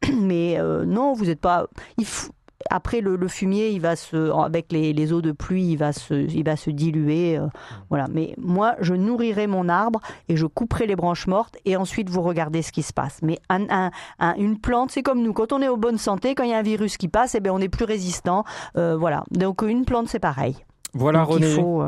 Mais 0.21 0.57
euh, 0.57 0.85
non, 0.85 1.11
vous 1.13 1.25
n'êtes 1.25 1.41
pas. 1.41 1.67
il 1.97 2.05
faut- 2.05 2.31
Après, 2.69 3.01
le, 3.01 3.15
le 3.15 3.27
fumier, 3.27 3.69
il 3.69 3.79
va 3.81 3.95
se, 3.95 4.31
avec 4.31 4.71
les, 4.71 4.93
les 4.93 5.13
eaux 5.13 5.21
de 5.21 5.31
pluie, 5.31 5.71
il 5.71 5.75
va 5.77 5.93
se, 5.93 6.13
il 6.13 6.43
va 6.43 6.55
se 6.55 6.69
diluer. 6.69 7.37
euh, 7.37 7.47
voilà. 7.89 8.07
Mais 8.11 8.33
moi, 8.37 8.75
je 8.79 8.93
nourrirai 8.93 9.47
mon 9.47 9.69
arbre 9.69 9.99
et 10.29 10.35
je 10.35 10.45
couperai 10.45 10.87
les 10.87 10.95
branches 10.95 11.27
mortes 11.27 11.57
et 11.65 11.75
ensuite 11.77 12.09
vous 12.09 12.21
regardez 12.21 12.61
ce 12.61 12.71
qui 12.71 12.83
se 12.83 12.93
passe. 12.93 13.19
Mais 13.21 13.39
un, 13.49 13.65
un- 13.69 13.91
un- 14.19 14.35
une 14.35 14.59
plante, 14.59 14.91
c'est 14.91 15.03
comme 15.03 15.21
nous. 15.21 15.33
Quand 15.33 15.51
on 15.53 15.61
est 15.61 15.67
en 15.67 15.77
bonne 15.77 15.97
santé, 15.97 16.35
quand 16.35 16.43
il 16.43 16.49
y 16.51 16.53
a 16.53 16.57
un 16.57 16.63
virus 16.63 16.97
qui 16.97 17.07
passe, 17.07 17.35
eh 17.35 17.39
bien, 17.39 17.53
on 17.53 17.59
est 17.59 17.69
plus 17.69 17.85
résistant. 17.85 18.43
Euh, 18.77 18.95
voilà. 18.97 19.23
Donc, 19.31 19.61
une 19.61 19.85
plante, 19.85 20.07
c'est 20.07 20.19
pareil. 20.19 20.55
Voilà, 20.93 21.19
Donc, 21.21 21.29
René. 21.29 21.47
il 21.49 21.53
faut. 21.55 21.83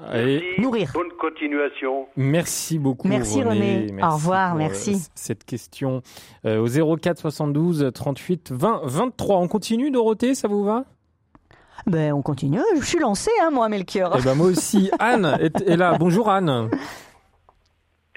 Euh, 0.00 0.04
Allez, 0.12 0.40
Merci, 0.40 0.60
nourrir. 0.60 0.90
Bonne 0.94 1.12
continuation. 1.18 2.06
Merci 2.16 2.78
beaucoup. 2.78 3.08
Merci, 3.08 3.42
René. 3.42 3.86
Au 4.02 4.10
revoir, 4.14 4.50
pour, 4.50 4.58
merci. 4.58 4.94
euh, 4.94 5.08
cette 5.14 5.44
question 5.44 6.02
Euh, 6.44 6.58
au 6.60 6.96
04 6.96 7.18
72 7.18 7.90
38 7.94 8.52
20 8.52 8.80
23. 8.84 9.36
On 9.38 9.48
continue, 9.48 9.90
Dorothée, 9.90 10.34
ça 10.34 10.48
vous 10.48 10.64
va? 10.64 10.84
Ben, 11.86 12.12
on 12.12 12.22
continue. 12.22 12.60
Je 12.80 12.84
suis 12.84 12.98
lancée, 12.98 13.30
hein, 13.42 13.50
moi, 13.50 13.68
Melchior. 13.68 14.16
Eh 14.18 14.22
ben 14.22 14.34
moi 14.34 14.46
aussi. 14.48 14.90
Anne 14.98 15.36
est, 15.40 15.60
est 15.62 15.76
là. 15.76 15.96
Bonjour 15.98 16.28
Anne. 16.30 16.70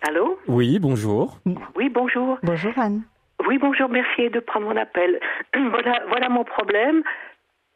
Allô? 0.02 0.38
Oui, 0.48 0.80
bonjour. 0.80 1.40
Oui, 1.76 1.90
bonjour. 1.90 2.38
Bonjour, 2.44 2.72
Anne. 2.78 3.04
Oui, 3.48 3.58
bonjour, 3.58 3.90
merci 3.90 4.30
de 4.30 4.40
prendre 4.40 4.66
mon 4.68 4.78
appel. 4.78 5.20
voilà, 5.54 6.02
voilà 6.10 6.30
mon 6.30 6.44
problème. 6.44 7.04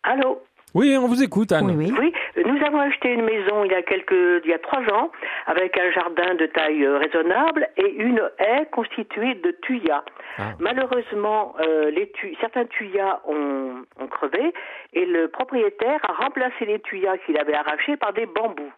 Allô? 0.04 0.40
Oui, 0.74 0.98
on 0.98 1.08
vous 1.08 1.22
écoute, 1.22 1.52
Anne. 1.52 1.76
Oui, 1.78 1.92
oui. 2.00 2.14
Oui, 2.36 2.44
nous 2.46 2.66
avons 2.66 2.80
acheté 2.80 3.10
une 3.14 3.24
maison 3.24 3.64
il 3.64 3.72
y 3.72 3.76
a 3.76 3.84
quelques, 3.84 4.42
il 4.44 4.50
y 4.50 4.54
a 4.54 4.60
trois 4.60 4.82
ans, 4.92 5.12
avec 5.46 5.78
un 5.78 5.92
jardin 5.92 6.34
de 6.34 6.48
taille 6.48 6.84
euh, 6.84 6.98
raisonnable 6.98 7.68
et 7.78 7.90
une 7.94 8.22
haie 8.40 8.66
constituée 8.72 9.36
de 9.36 9.52
tuyas. 9.62 10.04
Ah. 10.40 10.54
Malheureusement, 10.60 11.56
euh, 11.60 11.92
les 11.92 12.10
tu- 12.12 12.36
certains 12.42 12.66
tuyas 12.66 13.22
ont, 13.28 13.84
ont 14.00 14.08
crevé 14.08 14.52
et 14.94 15.06
le 15.06 15.28
propriétaire 15.28 16.00
a 16.10 16.14
remplacé 16.24 16.66
les 16.66 16.80
tuyas 16.80 17.18
qu'il 17.26 17.38
avait 17.38 17.54
arrachés 17.54 17.96
par 17.98 18.14
des 18.14 18.26
bambous. 18.26 18.72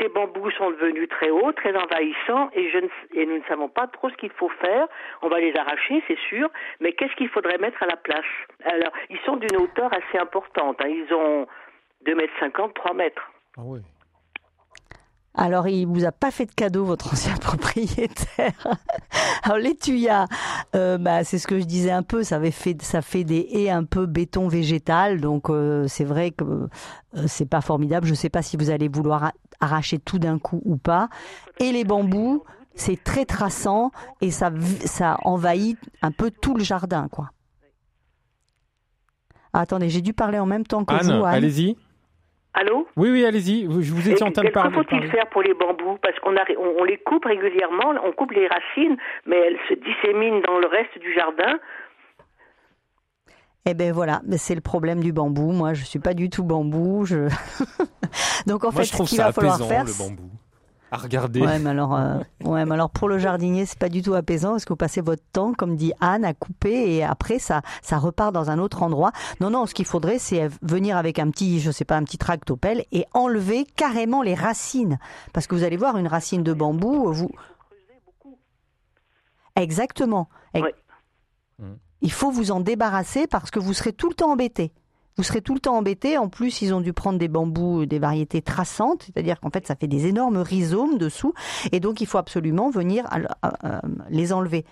Ces 0.00 0.08
bambous 0.08 0.50
sont 0.52 0.70
devenus 0.70 1.08
très 1.08 1.30
hauts, 1.30 1.52
très 1.52 1.74
envahissants 1.76 2.50
et, 2.54 2.70
je 2.70 2.78
ne- 2.78 3.20
et 3.20 3.26
nous 3.26 3.38
ne 3.38 3.44
savons 3.48 3.68
pas 3.68 3.86
trop 3.86 4.10
ce 4.10 4.16
qu'il 4.16 4.30
faut 4.32 4.48
faire. 4.60 4.86
On 5.22 5.28
va 5.28 5.38
les 5.40 5.54
arracher, 5.56 6.02
c'est 6.08 6.18
sûr, 6.28 6.48
mais 6.80 6.92
qu'est-ce 6.92 7.14
qu'il 7.16 7.28
faudrait 7.28 7.58
mettre 7.58 7.82
à 7.82 7.86
la 7.86 7.96
place? 7.96 8.24
Alors, 8.64 8.92
ils 9.10 9.18
sont 9.24 9.36
d'une 9.36 9.56
hauteur 9.56 9.90
assez 9.92 10.18
importante. 10.18 10.76
hein. 10.80 10.88
Ils 10.88 11.12
ont 11.14 11.46
2 12.06 12.14
mètres 12.14 12.32
50, 12.40 12.74
3 12.74 12.94
mètres. 12.94 13.22
Ah 13.56 13.62
ouais. 13.62 13.80
Alors, 15.36 15.66
il 15.66 15.86
vous 15.86 16.04
a 16.04 16.12
pas 16.12 16.30
fait 16.30 16.46
de 16.46 16.52
cadeau, 16.54 16.84
votre 16.84 17.12
ancien 17.12 17.34
propriétaire. 17.40 18.52
Alors, 19.42 19.58
les 19.58 19.74
tuyas, 19.76 20.26
euh, 20.76 20.96
bah, 20.96 21.24
c'est 21.24 21.38
ce 21.38 21.48
que 21.48 21.58
je 21.58 21.64
disais 21.64 21.90
un 21.90 22.04
peu, 22.04 22.22
ça, 22.22 22.36
avait 22.36 22.52
fait, 22.52 22.80
ça 22.82 23.02
fait 23.02 23.24
des 23.24 23.48
haies 23.52 23.68
un 23.70 23.82
peu 23.84 24.06
béton 24.06 24.46
végétal, 24.46 25.20
donc 25.20 25.50
euh, 25.50 25.88
c'est 25.88 26.04
vrai 26.04 26.30
que 26.30 26.44
euh, 26.44 26.68
c'est 27.26 27.50
pas 27.50 27.60
formidable. 27.60 28.06
Je 28.06 28.14
sais 28.14 28.30
pas 28.30 28.42
si 28.42 28.56
vous 28.56 28.70
allez 28.70 28.86
vouloir 28.86 29.32
arracher 29.64 29.98
tout 29.98 30.18
d'un 30.18 30.38
coup 30.38 30.62
ou 30.64 30.76
pas. 30.76 31.08
Et 31.60 31.72
les 31.72 31.84
bambous, 31.84 32.44
c'est 32.74 33.02
très 33.02 33.24
traçant 33.24 33.90
et 34.20 34.30
ça, 34.30 34.50
v- 34.50 34.86
ça 34.86 35.16
envahit 35.24 35.78
un 36.02 36.10
peu 36.12 36.30
tout 36.30 36.54
le 36.54 36.62
jardin, 36.64 37.08
quoi. 37.10 37.30
Ah, 39.52 39.60
attendez, 39.60 39.88
j'ai 39.88 40.00
dû 40.00 40.12
parler 40.12 40.38
en 40.38 40.46
même 40.46 40.66
temps 40.66 40.84
que 40.84 40.94
Anne, 40.94 41.18
vous, 41.18 41.24
Anne. 41.24 41.34
allez-y. 41.34 41.76
Allô 42.54 42.86
Oui, 42.96 43.10
oui, 43.10 43.24
allez-y. 43.24 43.66
Vous- 43.66 43.82
Je 43.82 43.92
vous 43.92 44.08
étiez 44.08 44.24
en 44.24 44.30
train 44.30 44.42
de 44.42 44.48
Qu'est-ce 44.48 44.52
qu'il 44.52 44.52
parler. 44.72 44.74
faut-il 44.76 44.98
parler. 44.98 45.10
faire 45.10 45.28
pour 45.30 45.42
les 45.42 45.54
bambous? 45.54 45.98
Parce 46.02 46.18
qu'on 46.20 46.34
arri- 46.34 46.56
on, 46.58 46.80
on 46.80 46.84
les 46.84 46.98
coupe 46.98 47.24
régulièrement, 47.24 47.94
on 48.04 48.12
coupe 48.12 48.32
les 48.32 48.46
racines, 48.48 48.96
mais 49.26 49.36
elles 49.36 49.58
se 49.68 49.74
disséminent 49.74 50.40
dans 50.46 50.58
le 50.58 50.66
reste 50.68 50.98
du 51.00 51.12
jardin. 51.14 51.58
Eh 53.66 53.74
ben 53.74 53.92
voilà, 53.92 54.20
mais 54.26 54.36
c'est 54.36 54.54
le 54.54 54.60
problème 54.60 55.00
du 55.00 55.12
bambou. 55.12 55.52
Moi, 55.52 55.72
je 55.74 55.84
suis 55.84 55.98
pas 55.98 56.12
du 56.14 56.28
tout 56.28 56.44
bambou. 56.44 57.04
Je... 57.06 57.28
Donc 58.46 58.64
en 58.64 58.72
Moi, 58.72 58.82
fait, 58.82 58.84
je 58.88 58.92
trouve 58.92 59.06
ce 59.06 59.14
qu'il 59.14 59.22
va 59.24 59.32
falloir 59.32 59.54
apaisant, 59.54 59.68
faire, 59.68 59.84
le 59.84 59.92
bambou. 59.92 60.30
À 60.90 60.96
regarder. 60.98 61.40
Ouais, 61.40 61.58
mais 61.58 61.70
alors, 61.70 61.96
euh, 61.96 62.18
ouais, 62.44 62.64
mais 62.66 62.74
alors 62.74 62.90
pour 62.90 63.08
le 63.08 63.18
jardinier, 63.18 63.66
c'est 63.66 63.78
pas 63.78 63.88
du 63.88 64.00
tout 64.02 64.14
apaisant 64.14 64.50
parce 64.52 64.64
que 64.64 64.72
vous 64.74 64.76
passez 64.76 65.00
votre 65.00 65.24
temps, 65.32 65.52
comme 65.52 65.74
dit 65.76 65.92
Anne, 66.00 66.24
à 66.24 66.34
couper 66.34 66.94
et 66.94 67.02
après 67.02 67.40
ça, 67.40 67.62
ça 67.82 67.98
repart 67.98 68.32
dans 68.32 68.50
un 68.50 68.58
autre 68.60 68.82
endroit? 68.82 69.10
Non, 69.40 69.50
non, 69.50 69.66
ce 69.66 69.74
qu'il 69.74 69.86
faudrait, 69.86 70.18
c'est 70.20 70.48
venir 70.62 70.96
avec 70.96 71.18
un 71.18 71.30
petit, 71.30 71.58
je 71.58 71.72
sais 71.72 71.84
pas, 71.84 71.96
un 71.96 72.04
petit 72.04 72.18
tractopelle 72.18 72.84
et 72.92 73.06
enlever 73.12 73.64
carrément 73.64 74.22
les 74.22 74.34
racines, 74.34 74.98
parce 75.32 75.48
que 75.48 75.56
vous 75.56 75.64
allez 75.64 75.76
voir 75.78 75.96
une 75.96 76.06
racine 76.06 76.44
de 76.44 76.52
bambou, 76.52 77.12
vous. 77.12 77.30
Exactement. 79.56 80.28
Ex- 80.52 80.64
Ouais. 80.64 80.74
Mm. 81.58 81.74
Il 82.02 82.12
faut 82.12 82.30
vous 82.30 82.50
en 82.50 82.60
débarrasser 82.60 83.26
parce 83.26 83.50
que 83.50 83.58
vous 83.58 83.74
serez 83.74 83.92
tout 83.92 84.08
le 84.08 84.14
temps 84.14 84.32
embêté. 84.32 84.72
Vous 85.16 85.22
serez 85.22 85.42
tout 85.42 85.54
le 85.54 85.60
temps 85.60 85.76
embêté. 85.76 86.18
En 86.18 86.28
plus, 86.28 86.60
ils 86.60 86.74
ont 86.74 86.80
dû 86.80 86.92
prendre 86.92 87.18
des 87.18 87.28
bambous, 87.28 87.82
euh, 87.82 87.86
des 87.86 88.00
variétés 88.00 88.42
traçantes, 88.42 89.04
c'est-à-dire 89.04 89.38
qu'en 89.40 89.50
fait, 89.50 89.66
ça 89.66 89.76
fait 89.76 89.86
des 89.86 90.06
énormes 90.06 90.38
rhizomes 90.38 90.98
dessous, 90.98 91.32
et 91.70 91.78
donc 91.78 92.00
il 92.00 92.06
faut 92.06 92.18
absolument 92.18 92.70
venir 92.70 93.06
les 94.10 94.32
enlever. 94.32 94.64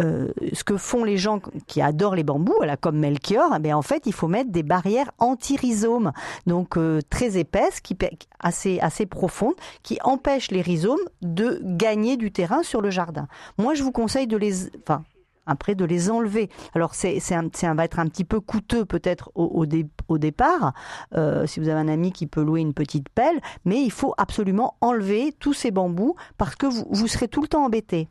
Euh, 0.00 0.28
ce 0.52 0.62
que 0.62 0.76
font 0.76 1.02
les 1.02 1.16
gens 1.16 1.40
qui 1.66 1.82
adorent 1.82 2.14
les 2.14 2.22
bambous, 2.22 2.54
voilà, 2.56 2.76
comme 2.76 2.98
Melchior, 2.98 3.52
eh 3.56 3.58
bien, 3.58 3.76
en 3.76 3.82
fait, 3.82 4.04
il 4.06 4.12
faut 4.12 4.28
mettre 4.28 4.50
des 4.50 4.62
barrières 4.62 5.10
anti-rhizomes, 5.18 6.12
donc 6.46 6.76
euh, 6.76 7.00
très 7.10 7.36
épaisses, 7.36 7.80
qui, 7.80 7.96
assez, 8.38 8.78
assez 8.78 9.06
profondes, 9.06 9.56
qui 9.82 9.98
empêchent 10.04 10.52
les 10.52 10.62
rhizomes 10.62 10.98
de 11.22 11.60
gagner 11.64 12.16
du 12.16 12.30
terrain 12.30 12.62
sur 12.62 12.80
le 12.80 12.90
jardin. 12.90 13.26
Moi, 13.58 13.74
je 13.74 13.82
vous 13.82 13.92
conseille 13.92 14.28
de 14.28 14.36
les, 14.36 14.68
enfin, 14.82 15.02
après 15.48 15.74
de 15.74 15.84
les 15.84 16.10
enlever. 16.10 16.48
Alors 16.74 16.94
c'est 16.94 17.18
un- 17.34 17.74
va 17.74 17.84
être 17.84 17.98
un 17.98 18.06
petit 18.06 18.24
peu 18.24 18.40
coûteux 18.40 18.84
peut-être 18.84 19.30
au, 19.34 19.44
au, 19.46 19.66
dé- 19.66 19.88
au 20.08 20.18
départ, 20.18 20.72
euh, 21.16 21.46
si 21.46 21.58
vous 21.58 21.68
avez 21.68 21.80
un 21.80 21.88
ami 21.88 22.12
qui 22.12 22.26
peut 22.26 22.42
louer 22.42 22.60
une 22.60 22.74
petite 22.74 23.08
pelle, 23.08 23.40
mais 23.64 23.82
il 23.82 23.90
faut 23.90 24.14
absolument 24.18 24.76
enlever 24.80 25.32
tous 25.40 25.54
ces 25.54 25.70
bambous 25.70 26.14
parce 26.36 26.54
que 26.54 26.66
vous 26.66 27.06
serez 27.08 27.28
tout 27.28 27.42
le 27.42 27.48
temps 27.48 27.64
embêté. 27.64 28.08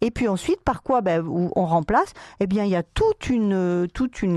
Et 0.00 0.10
puis 0.10 0.28
ensuite, 0.28 0.60
par 0.62 0.82
quoi 0.82 1.00
ben, 1.00 1.26
on 1.26 1.66
remplace? 1.66 2.12
Eh 2.40 2.46
bien, 2.46 2.64
il 2.64 2.70
y 2.70 2.76
a 2.76 2.82
toute 2.82 3.30
une 3.30 3.52
euh, 3.52 3.86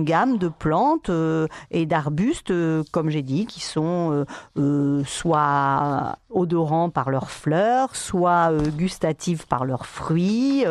gamme 0.04 0.38
de 0.38 0.48
plantes 0.48 1.10
euh, 1.10 1.48
et 1.72 1.86
d'arbustes, 1.86 2.52
euh, 2.52 2.84
comme 2.92 3.10
j'ai 3.10 3.22
dit, 3.22 3.46
qui 3.46 3.62
sont 3.62 4.26
soit 5.06 6.18
odorants 6.30 6.90
par 6.90 7.10
leurs 7.10 7.30
fleurs, 7.30 7.96
soit 7.96 8.52
gustatifs 8.78 9.46
par 9.46 9.66
leurs 9.66 9.86
fruits, 9.86 10.66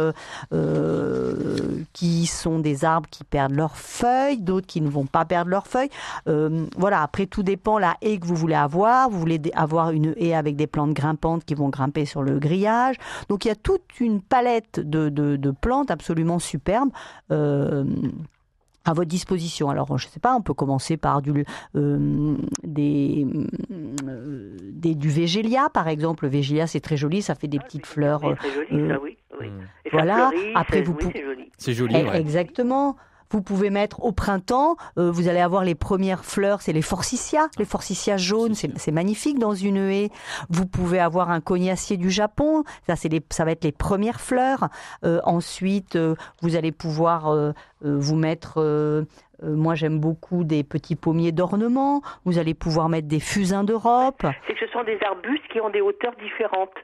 qui 1.93 2.27
sont 2.27 2.59
des 2.59 2.85
arbres 2.85 3.09
qui 3.11 3.25
perdent 3.25 3.55
leurs 3.55 3.77
feuilles, 3.77 4.39
d'autres 4.39 4.67
qui 4.67 4.81
ne 4.81 4.89
vont 4.89 5.07
pas 5.07 5.25
perdre 5.25 5.51
leurs 5.51 5.67
feuilles. 5.67 5.91
Voilà. 6.77 7.03
Après, 7.03 7.27
tout 7.27 7.43
dépend 7.43 7.79
la 7.79 7.97
haie 8.03 8.19
que 8.19 8.27
vous 8.27 8.37
voulez 8.37 8.55
avoir. 8.55 9.11
Vous 9.11 9.19
voulez 9.19 9.41
avoir 9.55 9.91
une 9.91 10.15
haie 10.17 10.35
avec 10.35 10.57
des 10.57 10.67
plantes 10.67 10.93
grimpantes 10.93 11.45
qui 11.45 11.55
vont 11.55 11.69
grimper 11.69 12.05
sur 12.05 12.23
le 12.23 12.39
grillage. 12.39 12.97
Donc, 13.29 13.45
il 13.45 13.49
y 13.49 13.53
a 13.53 13.57
toute 13.57 14.01
une 14.01 14.21
palette 14.33 14.81
de, 14.81 15.09
de- 15.11 15.37
de 15.37 15.51
plantes 15.51 15.91
absolument 15.91 16.39
superbes. 16.39 16.91
euh, 17.31 17.85
à 18.85 18.95
votre 18.95 19.09
disposition. 19.09 19.71
Alors, 19.71 19.97
je 19.97 20.07
ne 20.09 20.11
sais 20.11 20.19
pas, 20.19 20.35
on 20.35 20.41
peut 20.43 20.55
commencer 20.55 20.97
par 20.97 21.23
du, 21.23 21.45
euh, 21.77 22.35
des, 22.65 23.25
euh, 24.09 24.57
des- 24.73 24.97
du 24.97 25.09
végélia, 25.09 25.69
par 25.73 25.87
exemple. 25.87 26.25
Le 26.25 26.31
végélia, 26.31 26.67
c'est 26.67 26.81
très 26.81 26.97
joli, 26.97 27.23
ça 27.23 27.37
fait 27.37 27.47
des 27.47 27.61
petites 27.61 27.87
fleurs. 27.87 28.21
C'est 28.25 28.35
très 28.35 28.51
joli, 28.51 28.83
euh, 28.83 28.89
ça, 28.89 29.01
oui. 29.01 29.17
oui. 29.41 29.47
Et 29.85 29.91
ça 29.91 29.97
voilà. 29.97 30.31
fleurit, 30.31 30.53
Après, 30.57 30.79
c'est- 30.79 30.83
vous 30.83 30.95
oui, 30.95 31.05
pou- 31.05 31.11
c'est 31.15 31.23
joli. 31.23 31.45
C'est 31.59 31.73
joli, 31.75 31.95
Eh, 31.97 32.03
ouais. 32.09 32.21
Exactement. 32.21 32.97
Vous 33.33 33.43
pouvez 33.43 33.71
mettre 33.71 34.05
au 34.05 34.13
printemps, 34.13 34.77
euh, 34.99 35.11
vous 35.11 35.27
allez 35.29 35.41
avoir 35.41 35.65
les 35.65 35.75
premières 35.75 36.25
fleurs, 36.25 36.61
c'est 36.61 36.73
les 36.75 36.83
forsythias, 36.83 37.49
les 37.59 37.65
forsythias 37.65 38.21
jaunes, 38.21 38.55
c'est 38.55 38.71
c'est 38.79 38.93
magnifique 38.93 39.39
dans 39.39 39.55
une 39.55 39.79
haie. 39.79 40.11
Vous 40.51 40.67
pouvez 40.67 41.01
avoir 41.01 41.31
un 41.31 41.41
cognacier 41.41 41.97
du 41.97 42.11
Japon, 42.11 42.63
ça, 42.87 42.95
c'est 42.95 43.09
les- 43.09 43.23
ça 43.31 43.45
va 43.45 43.53
être 43.53 43.65
les 43.65 43.73
premières 43.73 44.21
fleurs. 44.21 44.69
Euh, 45.05 45.21
ensuite, 45.25 45.97
euh, 45.97 46.15
vous 46.43 46.57
allez 46.57 46.73
pouvoir 46.73 47.29
euh, 47.29 47.53
euh, 47.85 47.97
vous 47.99 48.17
mettre, 48.17 48.55
euh, 48.61 49.05
euh, 49.43 49.57
moi 49.57 49.75
j'aime 49.75 49.99
beaucoup 49.99 50.45
des 50.45 50.63
petits 50.63 50.95
pommiers 50.97 51.33
d'ornement, 51.33 52.03
vous 52.25 52.39
allez 52.39 52.55
pouvoir 52.55 52.89
mettre 52.91 53.09
des 53.09 53.21
fusains 53.21 53.65
d'Europe. 53.65 54.27
C'est 54.47 54.55
que 54.55 54.61
ce 54.67 54.71
sont 54.73 54.85
des 54.85 54.99
arbustes 55.03 55.49
qui 55.51 55.61
ont 55.61 55.71
des 55.71 55.81
hauteurs 55.81 56.15
différentes, 56.23 56.75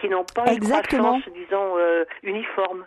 qui 0.00 0.08
n'ont 0.08 0.24
pas 0.32 0.46
Exactement. 0.52 1.16
une 1.16 1.22
croissance, 1.22 1.34
disons, 1.34 1.76
euh, 1.76 2.04
uniforme. 2.22 2.84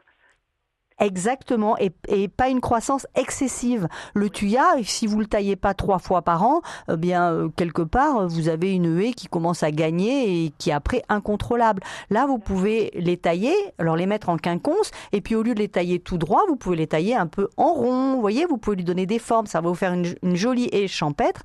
Exactement, 1.01 1.77
et, 1.79 2.27
pas 2.27 2.49
une 2.49 2.61
croissance 2.61 3.07
excessive. 3.15 3.87
Le 4.13 4.29
tuya, 4.29 4.63
si 4.83 5.07
vous 5.07 5.19
le 5.19 5.25
taillez 5.25 5.55
pas 5.55 5.73
trois 5.73 5.97
fois 5.97 6.21
par 6.21 6.43
an, 6.43 6.61
eh 6.91 6.95
bien 6.95 7.31
euh, 7.31 7.49
quelque 7.49 7.81
part 7.81 8.27
vous 8.27 8.49
avez 8.49 8.71
une 8.71 8.99
haie 8.99 9.13
qui 9.13 9.25
commence 9.25 9.63
à 9.63 9.71
gagner 9.71 10.45
et 10.45 10.53
qui 10.59 10.69
est 10.69 10.73
après 10.73 11.01
incontrôlable. 11.09 11.81
Là, 12.11 12.27
vous 12.27 12.37
pouvez 12.37 12.91
les 12.93 13.17
tailler, 13.17 13.55
alors 13.79 13.95
les 13.95 14.05
mettre 14.05 14.29
en 14.29 14.37
quinconce, 14.37 14.91
et 15.11 15.21
puis 15.21 15.33
au 15.33 15.41
lieu 15.41 15.55
de 15.55 15.59
les 15.59 15.69
tailler 15.69 15.97
tout 15.97 16.19
droit, 16.19 16.43
vous 16.47 16.55
pouvez 16.55 16.75
les 16.75 16.87
tailler 16.87 17.15
un 17.15 17.27
peu 17.27 17.49
en 17.57 17.73
rond. 17.73 18.13
Vous 18.13 18.21
voyez, 18.21 18.45
vous 18.45 18.57
pouvez 18.57 18.75
lui 18.75 18.83
donner 18.85 19.07
des 19.07 19.17
formes. 19.19 19.47
Ça 19.47 19.59
va 19.59 19.69
vous 19.69 19.75
faire 19.75 19.93
une, 19.93 20.35
jolie 20.35 20.69
haie 20.71 20.87
champêtre 20.87 21.41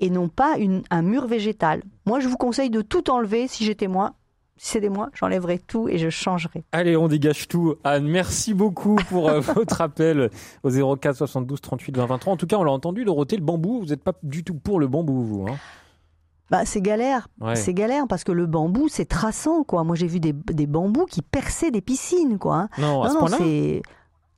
et 0.00 0.10
non 0.10 0.28
pas 0.28 0.56
un 0.90 1.02
mur 1.02 1.26
végétal. 1.26 1.82
Moi, 2.04 2.20
je 2.20 2.28
vous 2.28 2.36
conseille 2.36 2.68
de 2.68 2.82
tout 2.82 3.08
enlever. 3.08 3.48
Si 3.48 3.64
j'étais 3.64 3.88
moi, 3.88 4.12
si 4.56 4.72
c'était 4.72 4.88
moi, 4.88 5.10
j'enlèverais 5.14 5.58
tout 5.58 5.88
et 5.88 5.98
je 5.98 6.08
changerais. 6.08 6.64
Allez, 6.72 6.96
on 6.96 7.08
dégage 7.08 7.46
tout. 7.48 7.74
Anne, 7.84 8.06
merci 8.08 8.54
beaucoup 8.54 8.96
pour 9.08 9.28
euh, 9.28 9.40
votre 9.54 9.80
appel 9.80 10.30
au 10.62 10.96
04 10.96 11.16
72 11.16 11.60
38 11.60 11.96
20 11.96 12.06
23. 12.06 12.32
En 12.32 12.36
tout 12.36 12.46
cas, 12.46 12.56
on 12.56 12.64
l'a 12.64 12.72
entendu, 12.72 13.04
Dorothée, 13.04 13.36
le 13.36 13.42
bambou, 13.44 13.80
vous 13.80 13.86
n'êtes 13.86 14.02
pas 14.02 14.12
du 14.22 14.44
tout 14.44 14.54
pour 14.54 14.80
le 14.80 14.86
bambou, 14.88 15.22
vous. 15.22 15.46
Hein 15.48 15.56
Bah, 16.50 16.64
c'est 16.64 16.80
galère. 16.80 17.28
Ouais. 17.40 17.56
C'est 17.56 17.74
galère 17.74 18.06
parce 18.08 18.24
que 18.24 18.32
le 18.32 18.46
bambou, 18.46 18.88
c'est 18.88 19.04
traçant, 19.04 19.62
quoi. 19.64 19.84
Moi, 19.84 19.96
j'ai 19.96 20.06
vu 20.06 20.20
des, 20.20 20.32
des 20.32 20.66
bambous 20.66 21.06
qui 21.06 21.20
perçaient 21.22 21.70
des 21.70 21.80
piscines, 21.82 22.38
quoi. 22.38 22.56
hein. 22.56 22.68
non, 22.78 23.02
à 23.02 23.08
ce 23.10 23.14
non, 23.14 23.20
point-là 23.20 23.36
c'est. 23.38 23.82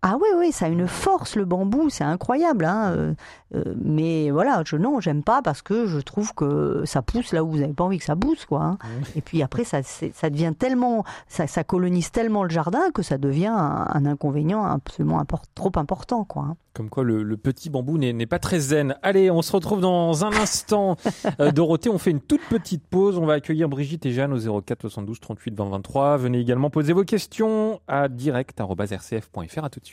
Ah 0.02 0.16
oui, 0.20 0.28
oui, 0.38 0.52
ça 0.52 0.66
a 0.66 0.68
une 0.68 0.86
force, 0.86 1.34
le 1.34 1.44
bambou, 1.44 1.90
c'est 1.90 2.04
incroyable. 2.04 2.64
Hein. 2.66 2.92
euh, 2.92 3.14
euh, 3.54 3.74
mais 3.82 4.30
voilà, 4.30 4.62
je 4.64 4.76
non, 4.76 5.00
j'aime 5.00 5.24
pas 5.24 5.42
parce 5.42 5.60
que 5.60 5.86
je 5.86 5.98
trouve 5.98 6.34
que 6.34 6.82
ça 6.84 7.02
pousse 7.02 7.32
là 7.32 7.42
où 7.42 7.50
vous 7.50 7.58
n'avez 7.58 7.72
pas 7.72 7.82
envie 7.84 7.98
que 7.98 8.04
ça 8.04 8.14
pousse, 8.14 8.44
quoi. 8.46 8.62
hein. 8.62 8.78
Et 9.16 9.22
puis 9.22 9.42
après, 9.42 9.64
ça, 9.64 9.82
ça 9.82 10.30
devient 10.30 10.52
tellement, 10.56 11.02
ça, 11.26 11.46
ça 11.48 11.64
colonise 11.64 12.12
tellement 12.12 12.44
le 12.44 12.50
jardin 12.50 12.90
que 12.94 13.02
ça 13.02 13.18
devient 13.18 13.46
un, 13.48 13.86
un 13.92 14.06
inconvénient 14.06 14.64
absolument 14.64 15.18
import- 15.18 15.46
trop 15.56 15.72
important, 15.76 16.24
quoi. 16.24 16.42
hein. 16.50 16.56
Comme 16.74 16.90
quoi, 16.90 17.02
le, 17.02 17.24
le 17.24 17.36
petit 17.36 17.70
bambou 17.70 17.98
n'est 17.98 18.12
n'est 18.12 18.26
pas 18.26 18.38
très 18.38 18.60
zen. 18.60 18.94
Allez, 19.02 19.32
on 19.32 19.42
se 19.42 19.50
retrouve 19.50 19.80
dans 19.80 20.24
un 20.24 20.30
instant. 20.32 20.96
Euh, 21.40 21.50
Dorothée, 21.52 21.88
on 21.90 21.98
fait 21.98 22.10
une 22.10 22.20
toute 22.20 22.40
petite 22.48 22.84
pause. 22.86 23.18
On 23.18 23.26
va 23.26 23.34
accueillir 23.34 23.68
Brigitte 23.68 24.06
et 24.06 24.12
Jeanne 24.12 24.32
au 24.32 24.60
04 24.62 24.82
72 24.88 25.18
38 25.20 25.54
20 25.56 25.68
23. 25.70 26.16
Venez 26.16 26.38
également 26.38 26.70
poser 26.70 26.92
vos 26.92 27.04
questions 27.04 27.80
à 27.88 28.08
direct.rcf.fr. 28.08 29.64
À 29.64 29.70
tout 29.70 29.80
de 29.80 29.86
suite. 29.86 29.87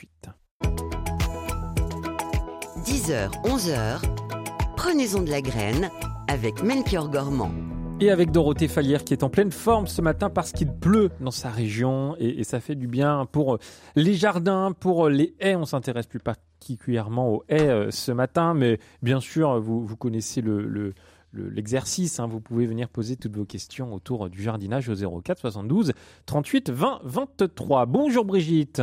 10h, 2.84 3.30
11h, 3.44 4.00
prenez-en 4.76 5.22
de 5.22 5.30
la 5.30 5.40
graine 5.40 5.90
avec 6.28 6.62
Melchior 6.62 7.10
Gormand. 7.10 7.50
Et 7.98 8.10
avec 8.10 8.30
Dorothée 8.30 8.68
Fallière 8.68 9.04
qui 9.04 9.14
est 9.14 9.22
en 9.22 9.30
pleine 9.30 9.50
forme 9.50 9.86
ce 9.86 10.02
matin 10.02 10.28
parce 10.28 10.52
qu'il 10.52 10.70
pleut 10.70 11.08
dans 11.20 11.30
sa 11.30 11.48
région 11.48 12.14
et, 12.18 12.40
et 12.40 12.44
ça 12.44 12.60
fait 12.60 12.74
du 12.74 12.88
bien 12.88 13.24
pour 13.32 13.54
euh, 13.54 13.58
les 13.94 14.12
jardins, 14.12 14.72
pour 14.78 15.06
euh, 15.06 15.10
les 15.10 15.34
haies. 15.40 15.56
On 15.56 15.64
s'intéresse 15.64 16.06
plus 16.06 16.18
particulièrement 16.20 17.30
aux 17.32 17.42
haies 17.48 17.68
euh, 17.70 17.90
ce 17.90 18.12
matin, 18.12 18.52
mais 18.52 18.78
bien 19.02 19.20
sûr, 19.20 19.58
vous, 19.60 19.82
vous 19.86 19.96
connaissez 19.96 20.42
le, 20.42 20.60
le- 20.66 20.92
le- 21.32 21.48
l'exercice. 21.48 22.20
hein. 22.20 22.26
Vous 22.26 22.40
pouvez 22.40 22.66
venir 22.66 22.90
poser 22.90 23.16
toutes 23.16 23.34
vos 23.36 23.46
questions 23.46 23.94
autour 23.94 24.28
du 24.28 24.42
jardinage 24.42 24.90
au 24.90 25.20
04 25.22 25.38
72 25.40 25.92
38 26.26 26.68
20 26.70 27.00
23. 27.02 27.86
Bonjour 27.86 28.26
Brigitte. 28.26 28.82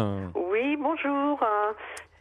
Bonjour. 0.83 1.41
Euh, 1.41 1.71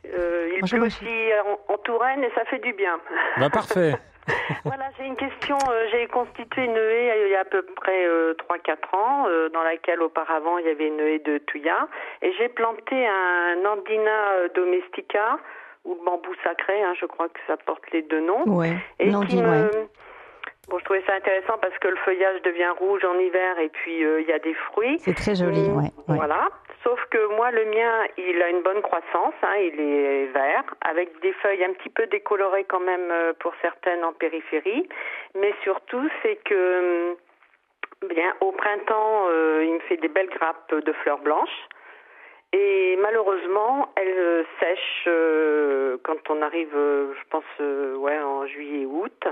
euh, 0.07 0.51
il 0.55 0.61
Bonjour, 0.61 0.79
pleut 0.79 0.85
monsieur. 0.87 1.07
aussi 1.07 1.31
en, 1.69 1.75
en 1.75 1.79
Touraine 1.79 2.23
et 2.23 2.31
ça 2.35 2.45
fait 2.45 2.61
du 2.61 2.73
bien. 2.73 2.99
Bah, 3.39 3.51
parfait. 3.51 3.95
voilà, 4.65 4.85
j'ai 4.97 5.07
une 5.07 5.17
question. 5.17 5.59
Euh, 5.69 5.87
j'ai 5.91 6.07
constitué 6.07 6.65
une 6.67 6.77
haie 6.77 7.11
euh, 7.11 7.27
il 7.27 7.33
y 7.33 7.35
a 7.35 7.41
à 7.41 7.45
peu 7.45 7.63
près 7.63 8.07
euh, 8.07 8.35
3-4 8.49 8.97
ans, 8.97 9.27
euh, 9.27 9.49
dans 9.49 9.65
laquelle 9.65 10.01
auparavant 10.01 10.59
il 10.59 10.67
y 10.67 10.71
avait 10.71 10.87
une 10.87 11.01
haie 11.01 11.19
de 11.19 11.39
thuya. 11.39 11.89
Et 12.23 12.33
j'ai 12.39 12.49
planté 12.49 13.05
un 13.05 13.57
Andina 13.67 14.31
euh, 14.35 14.49
domestica, 14.55 15.39
ou 15.85 15.97
bambou 16.07 16.31
sacré, 16.45 16.81
hein, 16.85 16.95
je 17.01 17.07
crois 17.07 17.29
que 17.29 17.41
ça 17.49 17.57
porte 17.57 17.83
les 17.93 18.03
deux 18.03 18.21
noms. 18.21 18.45
Ouais. 18.47 18.77
Et 19.01 19.09
qui 19.27 19.43
me... 19.43 19.51
ouais. 19.51 19.89
Bon, 20.69 20.79
je 20.79 20.85
trouvais 20.85 21.03
ça 21.07 21.15
intéressant 21.15 21.59
parce 21.59 21.77
que 21.79 21.89
le 21.89 21.97
feuillage 21.97 22.41
devient 22.43 22.73
rouge 22.79 23.05
en 23.05 23.19
hiver 23.19 23.59
et 23.59 23.69
puis 23.69 24.05
euh, 24.05 24.21
il 24.21 24.29
y 24.29 24.33
a 24.33 24.39
des 24.39 24.55
fruits. 24.55 24.99
C'est 25.01 25.15
très 25.15 25.35
joli, 25.35 25.69
Mm, 25.69 25.77
ouais. 25.77 25.91
ouais. 26.09 26.17
Voilà. 26.17 26.49
Sauf 26.85 27.01
que 27.11 27.37
moi, 27.37 27.51
le 27.51 27.65
mien, 27.67 28.05
il 28.17 28.41
a 28.43 28.49
une 28.49 28.63
bonne 28.63 28.81
croissance. 28.83 29.35
hein, 29.43 29.57
il 29.57 29.79
est 29.81 30.27
vert, 30.27 30.65
avec 30.83 31.21
des 31.21 31.33
feuilles 31.35 31.65
un 31.65 31.73
petit 31.73 31.89
peu 31.91 32.07
décolorées 32.07 32.65
quand 32.65 32.81
même 32.81 33.11
euh, 33.11 33.33
pour 33.41 33.53
certaines 33.61 34.05
en 34.05 34.13
périphérie. 34.13 34.89
Mais 35.35 35.53
surtout, 35.63 36.09
c'est 36.23 36.37
que, 36.45 37.11
hum, 37.11 38.09
bien, 38.09 38.33
au 38.41 38.53
printemps, 38.53 39.27
euh, 39.31 39.65
il 39.65 39.75
me 39.75 39.81
fait 39.81 39.97
des 39.97 40.09
belles 40.09 40.31
grappes 40.31 40.75
de 40.75 40.93
fleurs 40.93 41.19
blanches. 41.19 41.69
Et 42.53 42.97
malheureusement, 43.01 43.89
elles 43.97 44.19
euh, 44.19 44.45
sèchent 44.61 45.05
euh, 45.09 45.97
quand 46.05 46.31
on 46.31 46.41
arrive, 46.43 46.75
euh, 46.77 47.13
je 47.19 47.29
pense, 47.31 47.45
euh, 47.61 47.97
ouais, 47.97 48.19
en 48.19 48.47
juillet-août. 48.47 49.27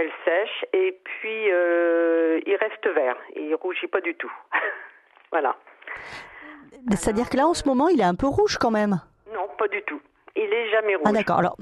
Elles 0.00 0.10
sèchent 0.24 0.64
et 0.72 0.98
puis 1.04 1.50
euh, 1.52 2.40
il 2.46 2.56
reste 2.56 2.86
vert. 2.94 3.16
Il 3.36 3.54
rougit 3.54 3.86
pas 3.86 4.00
du 4.00 4.14
tout. 4.14 4.32
voilà. 5.30 5.56
C'est-à-dire 6.90 7.28
que 7.28 7.36
là, 7.36 7.46
en 7.46 7.54
ce 7.54 7.68
moment, 7.68 7.88
il 7.88 8.00
est 8.00 8.04
un 8.04 8.14
peu 8.14 8.26
rouge 8.26 8.56
quand 8.58 8.70
même. 8.70 9.00
Non, 9.34 9.46
pas 9.58 9.68
du 9.68 9.82
tout. 9.82 10.00
Il 10.36 10.42
est 10.52 10.70
jamais 10.70 10.94
rouge. 10.94 11.04
Ah 11.06 11.12
d'accord. 11.12 11.38
Alors, 11.38 11.56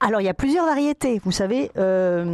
Alors, 0.00 0.20
il 0.20 0.24
y 0.24 0.28
a 0.28 0.34
plusieurs 0.34 0.66
variétés. 0.66 1.20
Vous 1.24 1.32
savez, 1.32 1.70
euh, 1.78 2.24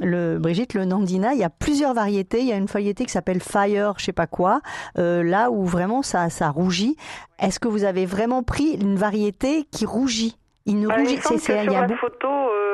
le, 0.00 0.38
Brigitte, 0.38 0.74
le 0.74 0.84
Nandina, 0.86 1.34
il 1.34 1.38
y 1.40 1.44
a 1.44 1.50
plusieurs 1.50 1.92
variétés. 1.94 2.38
Il 2.40 2.46
y 2.46 2.52
a 2.52 2.56
une 2.56 2.66
variété 2.66 3.04
qui 3.04 3.12
s'appelle 3.12 3.40
Fire, 3.40 3.94
je 3.98 4.04
sais 4.06 4.12
pas 4.12 4.26
quoi, 4.26 4.60
euh, 4.98 5.22
là 5.22 5.50
où 5.50 5.64
vraiment 5.66 6.02
ça, 6.02 6.30
ça 6.30 6.48
rougit. 6.48 6.96
Est-ce 7.38 7.60
que 7.60 7.68
vous 7.68 7.84
avez 7.84 8.06
vraiment 8.06 8.42
pris 8.42 8.78
une 8.80 8.96
variété 8.96 9.64
qui 9.70 9.84
rougit? 9.84 10.36
Il 10.64 10.78
ne 10.80 10.86
Bah, 10.88 10.94
rougit. 10.96 11.18
c'est- 11.20 11.64
il 11.64 11.72
y 11.72 11.76
a 11.76 11.80
la 11.82 11.86
beau- 11.88 11.96
photo, 11.96 12.28
euh, 12.28 12.71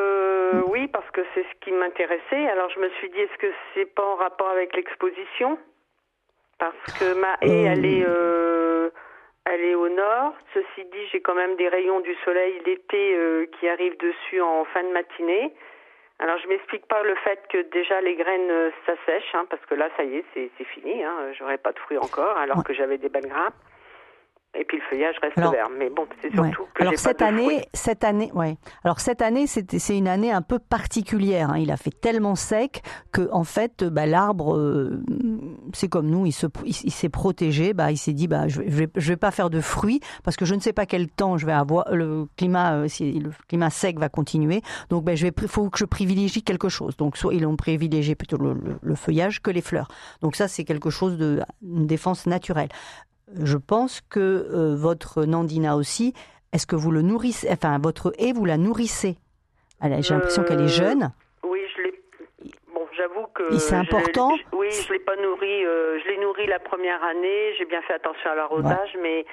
oui, 0.69 0.89
parce 0.89 1.11
que 1.11 1.21
c'est 1.35 1.43
ce 1.45 1.55
qui 1.61 1.73
m'intéressait. 1.73 2.49
Alors 2.49 2.71
je 2.71 2.81
me 2.81 2.89
suis 2.91 3.09
dit, 3.11 3.21
est-ce 3.21 3.39
que 3.39 3.53
c'est 3.75 3.87
pas 3.95 4.05
en 4.05 4.17
rapport 4.17 4.49
avec 4.51 4.75
l'exposition? 4.77 5.59
Parce 6.59 6.99
que 6.99 7.15
ma 7.15 7.35
haie, 7.43 7.69
Euh. 7.69 7.73
elle 7.73 7.85
est, 7.87 8.05
euh, 8.07 8.91
elle 9.45 9.61
est 9.65 9.75
au 9.75 9.89
nord. 9.89 10.35
Ceci 10.55 10.85
dit, 10.87 11.07
j'ai 11.13 11.21
quand 11.21 11.35
même 11.35 11.57
des 11.57 11.69
rayons 11.69 12.01
du 12.01 12.15
soleil 12.25 12.61
l'été 12.67 13.15
euh, 13.17 13.47
qui 13.59 13.69
arrivent 13.69 13.97
dessus 13.99 14.41
en 14.41 14.65
fin 14.67 14.83
de 14.83 14.89
matinée. 14.91 15.55
Alors 16.21 16.37
je 16.39 16.49
m'explique 16.49 16.85
pas 16.87 17.03
le 17.05 17.15
fait 17.17 17.41
que 17.49 17.59
déjà 17.71 18.01
les 18.01 18.17
graines 18.17 18.51
euh, 18.51 18.71
ça 18.87 18.95
sèche, 19.07 19.33
hein, 19.35 19.47
parce 19.49 19.65
que 19.67 19.77
là 19.77 19.89
ça 19.97 20.03
y 20.03 20.17
est, 20.17 20.25
c'est 20.35 20.65
fini. 20.65 21.05
Hein, 21.05 21.33
J'aurai 21.39 21.59
pas 21.59 21.71
de 21.73 21.79
fruits 21.79 21.99
encore, 21.99 22.37
alors 22.37 22.59
Ouais. 22.59 22.65
que 22.67 22.75
j'avais 22.75 22.99
des 22.99 23.09
belles 23.09 23.29
grappes. 23.29 23.55
Et 24.59 24.65
puis 24.65 24.79
le 24.79 24.83
feuillage 24.91 25.15
reste 25.23 25.37
Alors- 25.39 25.53
vert. 25.53 25.69
Mais 25.79 25.89
bon, 25.91 26.07
c'est 26.23 26.29
Ouais. 26.39 26.49
surtout 26.53 26.69
que 26.75 26.83
Alors 26.83 26.95
cette 26.97 27.19
pas 27.19 27.31
de 27.31 27.37
fruits. 27.37 27.47
année, 27.57 27.65
cette 27.75 28.03
année, 28.03 28.33
ouais. 28.35 28.57
Alors 28.83 28.99
cette 28.99 29.21
année, 29.23 29.47
c'est 29.47 29.79
c'est 29.79 29.97
une 29.97 30.09
année 30.09 30.33
un 30.33 30.43
peu 30.43 30.59
particulière. 30.59 31.51
hein. 31.51 31.59
Il 31.59 31.71
a 31.71 31.77
fait 31.77 31.91
tellement 31.93 32.35
sec 32.35 32.83
que 33.13 33.29
en 33.31 33.45
fait, 33.45 33.85
bah, 33.85 34.07
l'arbre, 34.07 34.57
euh, 34.57 35.01
c'est 35.75 35.89
comme 35.89 36.07
nous, 36.09 36.25
il 36.27 36.33
se, 36.33 36.47
il, 36.65 36.75
il 36.85 36.91
s'est 36.91 37.11
protégé. 37.11 37.75
Bah, 37.75 37.93
il 37.93 37.99
s'est 37.99 38.15
dit, 38.15 38.27
bah, 38.27 38.49
je, 38.49 38.63
je 38.67 38.75
vais, 38.77 38.89
je 38.97 39.09
vais 39.13 39.17
pas 39.17 39.31
faire 39.31 39.51
de 39.51 39.61
fruits 39.61 40.01
parce 40.25 40.37
que 40.37 40.45
je 40.47 40.55
ne 40.55 40.61
sais 40.61 40.73
pas 40.73 40.87
quel 40.87 41.09
temps 41.09 41.37
je 41.37 41.45
vais 41.47 41.53
avoir. 41.53 41.95
Le 41.95 42.27
climat, 42.37 42.73
euh, 42.75 42.89
si 42.89 43.13
le 43.21 43.31
climat 43.49 43.71
sec 43.71 43.99
va 43.99 44.09
continuer. 44.09 44.63
Donc, 44.89 45.05
ben, 45.05 45.15
je 45.17 45.27
vais, 45.27 45.33
faut 45.47 45.69
que 45.69 45.79
je 45.79 45.85
privilégie 45.85 46.43
quelque 46.43 46.69
chose. 46.71 46.97
Donc, 46.97 47.17
soit 47.19 47.35
ils 47.35 47.47
ont 47.47 47.57
privilégié 47.57 48.15
plutôt 48.15 48.39
le, 48.39 48.55
le- 48.55 48.79
le 48.81 48.95
feuillage 48.95 49.41
que 49.43 49.51
les 49.51 49.61
fleurs. 49.63 49.89
Donc 50.23 50.37
ça, 50.37 50.49
c'est 50.49 50.65
quelque 50.65 50.91
chose 50.91 51.17
de 51.19 51.43
une 51.63 51.87
défense 51.87 52.27
naturelle. 52.27 52.69
Je 53.35 53.57
pense 53.57 54.01
que 54.09 54.21
euh, 54.21 54.75
votre 54.77 55.25
Nandina 55.25 55.77
aussi, 55.77 56.15
est-ce 56.53 56.67
que 56.67 56.77
vous 56.77 56.91
le 56.91 57.03
nourrissez, 57.03 57.49
enfin 57.51 57.79
votre 57.79 58.13
haie, 58.19 58.33
vous 58.33 58.45
la 58.45 58.57
nourrissez? 58.57 59.17
J'ai 59.83 60.15
l'impression 60.15 60.43
qu'elle 60.43 60.61
est 60.61 60.65
Euh, 60.65 60.69
jeune. 60.69 61.13
Oui, 61.45 61.61
je 61.77 61.83
l'ai. 61.83 62.03
Bon, 62.75 62.83
j'avoue 62.97 63.27
que. 63.35 63.55
Et 63.55 63.59
c'est 63.59 63.77
important? 63.77 64.35
je- 64.37 64.57
Oui, 64.57 64.67
je 64.71 64.93
l'ai 64.93 64.99
pas 64.99 65.15
nourri. 65.17 65.65
euh, 65.65 65.99
je 66.03 66.09
l'ai 66.11 66.19
nourri 66.21 66.47
la 66.47 66.59
première 66.59 67.03
année. 67.05 67.55
J'ai 67.59 67.65
bien 67.67 67.81
fait 67.83 67.95
attention 67.95 68.31
à 68.31 68.35
l'arrosage, 68.35 68.97
mais 69.03 69.25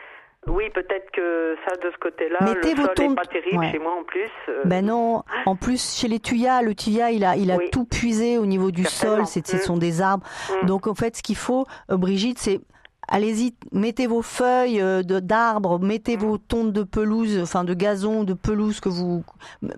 oui, 0.47 0.69
peut-être 0.69 1.09
que 1.11 1.55
ça, 1.67 1.75
de 1.77 1.89
ce 1.91 1.97
côté-là, 1.97 2.37
Mettez 2.41 2.75
le 2.75 2.81
vos 2.81 2.87
sol 2.95 3.07
de- 3.09 3.13
pas 3.15 3.25
terrible 3.25 3.57
ouais. 3.57 3.71
chez 3.71 3.79
moi 3.79 3.93
en 3.99 4.03
plus. 4.03 4.29
euh, 4.49 4.61
Ben 4.65 4.85
non, 4.85 5.23
en 5.47 5.55
plus 5.55 5.95
chez 5.99 6.07
les 6.07 6.19
tuyas, 6.19 6.61
le 6.61 6.75
tuya, 6.75 7.09
il 7.09 7.23
a, 7.25 7.35
il 7.37 7.49
a 7.49 7.55
Oui. 7.57 7.69
tout 7.71 7.85
puisé 7.85 8.37
au 8.37 8.45
niveau 8.45 8.69
du 8.69 8.83
sol, 8.85 9.25
ce 9.25 9.39
Mm. 9.39 9.59
sont 9.59 9.77
des 9.77 10.01
arbres. 10.01 10.27
Mm. 10.61 10.67
Donc 10.67 10.85
en 10.85 10.93
fait, 10.93 11.15
ce 11.15 11.23
qu'il 11.23 11.37
faut, 11.37 11.65
euh, 11.89 11.97
Brigitte, 11.97 12.37
c'est 12.37 12.59
allez-y, 13.07 13.55
mettez 13.71 14.07
vos 14.07 14.21
feuilles 14.21 14.81
euh, 14.81 15.03
d'arbres, 15.03 15.79
mettez 15.79 16.17
vos 16.17 16.37
tontes 16.37 16.73
de 16.73 16.83
pelouse, 16.83 17.39
enfin 17.41 17.63
de 17.63 17.73
gazon, 17.73 18.23
de 18.23 18.33
pelouse 18.33 18.79
que 18.79 18.89
vous 18.89 19.23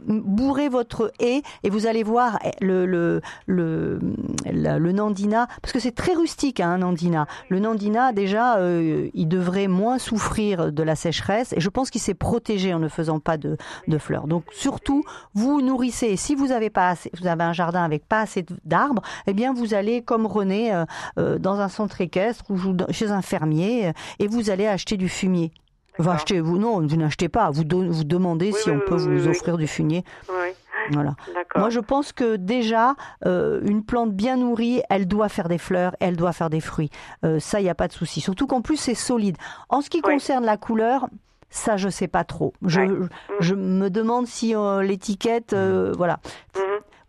bourrez 0.08 0.70
votre 0.70 1.12
haie 1.20 1.42
et 1.64 1.70
vous 1.70 1.88
allez 1.88 2.04
voir 2.04 2.40
eh, 2.44 2.52
le 2.64 2.86
le 2.86 3.22
le, 3.46 4.00
le 4.46 4.92
nandina 4.92 5.48
parce 5.62 5.74
que 5.74 5.80
c'est 5.80 5.96
très 5.96 6.14
rustique 6.14 6.60
hein, 6.60 6.72
un 6.72 6.78
nandina. 6.80 7.28
Le 7.50 7.60
nandina 7.60 8.14
déjà, 8.14 8.58
euh, 8.58 9.10
il 9.14 9.28
devrait 9.28 9.68
moins 9.68 10.00
souffrir 10.00 10.72
de 10.72 10.84
la 10.84 10.96
sécheresse 10.96 11.54
et 11.54 11.60
je 11.60 11.70
pense 11.70 11.90
qu'il 11.90 12.02
s'est 12.02 12.14
protégé 12.14 12.74
en 12.74 12.80
ne 12.80 12.88
faisant 12.88 13.20
pas 13.20 13.38
de 13.38 13.58
de 13.88 13.98
fleurs. 13.98 14.28
Donc 14.28 14.44
surtout, 14.52 15.04
vous 15.34 15.62
nourrissez. 15.62 16.08
Et 16.08 16.18
si 16.18 16.36
vous 16.36 16.52
avez 16.52 16.70
pas 16.70 16.90
assez, 16.90 17.12
vous 17.20 17.28
avez 17.28 17.44
un 17.44 17.54
jardin 17.54 17.84
avec 17.84 18.08
pas 18.08 18.22
assez 18.22 18.46
d'arbres, 18.66 19.02
eh 19.28 19.34
bien 19.34 19.54
vous 19.54 19.74
allez 19.74 20.02
comme 20.02 20.26
René 20.26 20.74
euh, 21.18 21.38
dans 21.40 21.60
un 21.60 21.70
centre 21.70 22.02
équestre 22.02 22.44
ou 22.50 22.58
chez 22.92 23.12
un 23.12 23.17
fermier 23.22 23.88
euh, 23.88 23.92
et 24.20 24.28
vous 24.28 24.50
allez 24.50 24.68
acheter 24.68 24.98
du 24.98 25.10
fumier. 25.10 25.52
Vous 26.00 26.10
achetez, 26.10 26.40
vous 26.42 26.60
non, 26.60 26.86
vous 26.86 26.96
n'achetez 26.96 27.28
pas. 27.28 27.50
Vous 27.50 27.64
don- 27.64 27.90
vous 27.90 28.04
demandez 28.04 28.52
Oui, 28.54 28.60
si 28.62 28.70
oui, 28.70 28.76
on 28.76 28.80
oui, 28.80 28.86
peut 28.88 28.96
vous 28.98 29.28
offrir 29.28 29.58
du 29.58 29.66
fumier. 29.66 30.04
Voilà. 30.92 31.16
Moi, 31.56 31.70
je 31.72 31.80
pense 31.80 32.14
que 32.14 32.36
déjà, 32.36 32.94
euh, 33.26 33.60
une 33.66 33.84
plante 33.84 34.14
bien 34.14 34.38
nourrie, 34.38 34.82
elle 34.92 35.08
doit 35.08 35.28
faire 35.28 35.50
des 35.50 35.58
fleurs, 35.58 35.96
elle 36.00 36.16
doit 36.16 36.34
faire 36.34 36.50
des 36.52 36.62
fruits. 36.62 36.92
Euh, 37.26 37.40
ça, 37.40 37.60
il 37.60 37.64
n'y 37.64 37.70
a 37.70 37.76
pas 37.76 37.88
de 37.88 37.94
souci. 37.94 38.22
Surtout 38.22 38.46
qu'en 38.48 38.62
plus, 38.62 38.78
c'est 38.78 38.94
solide. 38.94 39.38
En 39.70 39.82
ce 39.82 39.90
qui 39.90 40.02
concerne 40.02 40.46
la 40.46 40.56
couleur, 40.56 41.10
ça, 41.50 41.78
je 41.78 41.90
sais 41.90 42.08
pas 42.08 42.24
trop. 42.24 42.54
Je, 42.62 42.82
Ouais. 42.82 43.08
je 43.40 43.56
me 43.56 43.90
demande 43.90 44.28
si 44.28 44.56
euh, 44.56 44.82
l'étiquette, 44.84 45.54
euh, 45.54 45.94
voilà. 45.98 46.20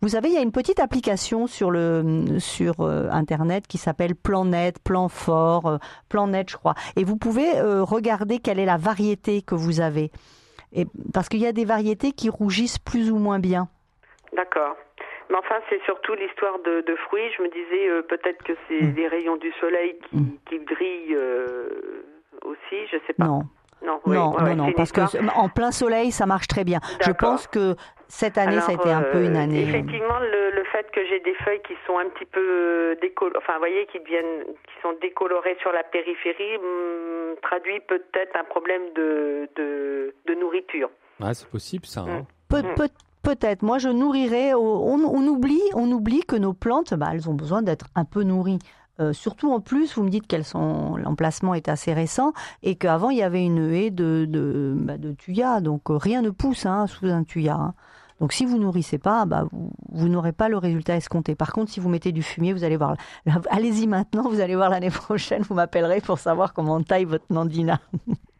Vous 0.01 0.09
savez, 0.09 0.29
il 0.29 0.33
y 0.35 0.37
a 0.37 0.41
une 0.41 0.53
petite 0.53 0.79
application 0.79 1.45
sur 1.47 1.71
le 1.71 2.39
sur 2.39 2.79
euh, 2.79 3.09
internet 3.11 3.67
qui 3.67 3.77
s'appelle 3.77 4.15
Plan 4.15 4.45
Net, 4.45 4.77
Plan 4.81 5.09
Fort, 5.09 5.65
euh, 5.67 5.77
Plan 6.07 6.27
Net, 6.27 6.49
je 6.49 6.55
crois. 6.57 6.73
Et 6.95 7.03
vous 7.03 7.17
pouvez 7.17 7.57
euh, 7.57 7.83
regarder 7.83 8.39
quelle 8.39 8.59
est 8.59 8.65
la 8.65 8.77
variété 8.77 9.41
que 9.41 9.55
vous 9.55 9.81
avez. 9.81 10.11
Et 10.71 10.85
parce 11.13 11.27
qu'il 11.27 11.39
y 11.41 11.47
a 11.47 11.51
des 11.51 11.65
variétés 11.65 12.13
qui 12.13 12.29
rougissent 12.29 12.79
plus 12.79 13.11
ou 13.11 13.17
moins 13.17 13.39
bien. 13.39 13.67
D'accord. 14.35 14.75
Mais 15.29 15.35
enfin, 15.37 15.55
c'est 15.69 15.81
surtout 15.83 16.13
l'histoire 16.15 16.57
de, 16.65 16.81
de 16.89 16.95
fruits. 17.07 17.29
Je 17.37 17.43
me 17.43 17.49
disais 17.49 17.89
euh, 17.89 18.01
peut-être 18.03 18.41
que 18.43 18.53
c'est 18.67 18.81
Mm. 18.83 18.93
des 18.93 19.07
rayons 19.07 19.35
du 19.37 19.51
soleil 19.59 19.95
qui, 20.09 20.15
Mm. 20.17 20.37
qui 20.47 20.59
brillent 20.59 21.15
euh, 21.15 21.67
aussi. 22.45 22.87
Je 22.91 22.97
sais 23.05 23.13
pas. 23.13 23.25
Non, 23.25 23.41
Non, 23.85 23.99
oui, 24.05 24.15
non, 24.15 24.31
ouais, 24.37 24.55
non, 24.55 24.67
non, 24.67 24.71
parce 24.73 24.89
histoire. 24.89 25.11
que 25.11 25.17
en 25.37 25.49
plein 25.49 25.71
soleil, 25.71 26.11
ça 26.11 26.25
marche 26.25 26.47
très 26.47 26.63
bien. 26.63 26.79
Je 27.05 27.11
pense 27.11 27.47
que 27.47 27.75
cette 28.09 28.37
année, 28.37 28.59
ça 28.59 28.71
a 28.71 28.73
été 28.75 28.89
un 28.91 29.03
peu 29.03 29.23
une 29.23 29.37
euh, 29.37 29.41
année. 29.43 29.63
euh, 29.63 29.69
Effectivement, 29.69 30.19
le, 30.19 30.51
le 30.55 30.63
fait 30.65 30.89
que 30.91 30.99
j'ai 31.05 31.19
des 31.21 31.35
feuilles 31.45 31.61
qui 31.67 31.75
sont 31.87 31.97
un 31.97 32.09
petit 32.09 32.25
peu 32.25 32.97
décolorées, 33.01 33.37
enfin, 33.37 33.53
vous 33.53 33.59
voyez, 33.59 33.85
qui 33.91 33.99
deviennent, 33.99 34.43
qui 34.45 34.81
sont 34.81 34.93
décolorées 35.01 35.55
sur 35.61 35.71
la 35.71 35.83
périphérie, 35.83 36.57
hum, 36.57 37.35
traduit 37.41 37.79
peut-être 37.81 38.35
un 38.35 38.43
problème 38.43 38.81
de, 38.95 39.47
de, 39.55 40.13
de 40.27 40.33
nourriture. 40.33 40.89
Ah, 41.21 41.33
c'est 41.33 41.47
possible 41.49 41.85
ça. 41.85 42.01
hein. 42.01 42.25
Peut, 42.49 42.63
Mm. 42.63 42.75
peut- 42.75 42.89
peut-être. 43.23 43.61
Moi, 43.61 43.77
je 43.77 43.89
nourrirais. 43.89 44.53
On, 44.55 44.95
on 44.95 45.27
oublie, 45.27 45.61
on 45.75 45.91
oublie 45.91 46.21
que 46.25 46.35
nos 46.35 46.53
plantes, 46.53 46.93
bah, 46.95 47.07
elles 47.13 47.29
ont 47.29 47.33
besoin 47.35 47.61
d'être 47.61 47.85
un 47.95 48.05
peu 48.05 48.23
nourries. 48.23 48.59
Euh, 48.99 49.13
surtout 49.13 49.51
en 49.53 49.61
plus, 49.61 49.95
vous 49.95 50.03
me 50.03 50.09
dites 50.09 50.27
qu'elles 50.27 50.43
sont 50.43 50.95
l'emplacement 50.97 51.53
est 51.53 51.69
assez 51.69 51.93
récent 51.93 52.33
et 52.63 52.75
qu'avant 52.75 53.09
il 53.09 53.17
y 53.17 53.23
avait 53.23 53.43
une 53.45 53.71
haie 53.73 53.91
de 53.91 54.25
de, 54.27 54.73
bah, 54.77 54.97
de 54.97 55.13
thuya, 55.13 55.61
donc 55.61 55.89
euh, 55.89 55.95
rien 55.97 56.21
ne 56.21 56.29
pousse 56.31 56.65
hein, 56.65 56.85
sous 56.87 57.05
un 57.07 57.23
thuya. 57.23 57.55
hein. 57.55 57.73
Donc 58.19 58.33
si 58.33 58.45
vous 58.45 58.57
nourrissez 58.57 58.97
pas, 58.97 59.23
bah, 59.25 59.45
vous, 59.53 59.71
vous 59.93 60.09
n'aurez 60.09 60.33
pas 60.33 60.49
le 60.49 60.57
résultat 60.57 60.97
escompté. 60.97 61.35
Par 61.35 61.53
contre, 61.53 61.71
si 61.71 61.79
vous 61.79 61.87
mettez 61.87 62.11
du 62.11 62.21
fumier, 62.21 62.51
vous 62.51 62.65
allez 62.65 62.75
voir. 62.75 62.95
Allez-y 63.49 63.87
maintenant, 63.87 64.23
vous 64.29 64.41
allez 64.41 64.55
voir 64.57 64.69
l'année 64.69 64.89
prochaine. 65.05 65.43
Vous 65.43 65.55
m'appellerez 65.55 66.01
pour 66.01 66.19
savoir 66.19 66.53
comment 66.53 66.75
on 66.75 66.83
taille 66.83 67.05
votre 67.05 67.23
nandina. 67.29 67.79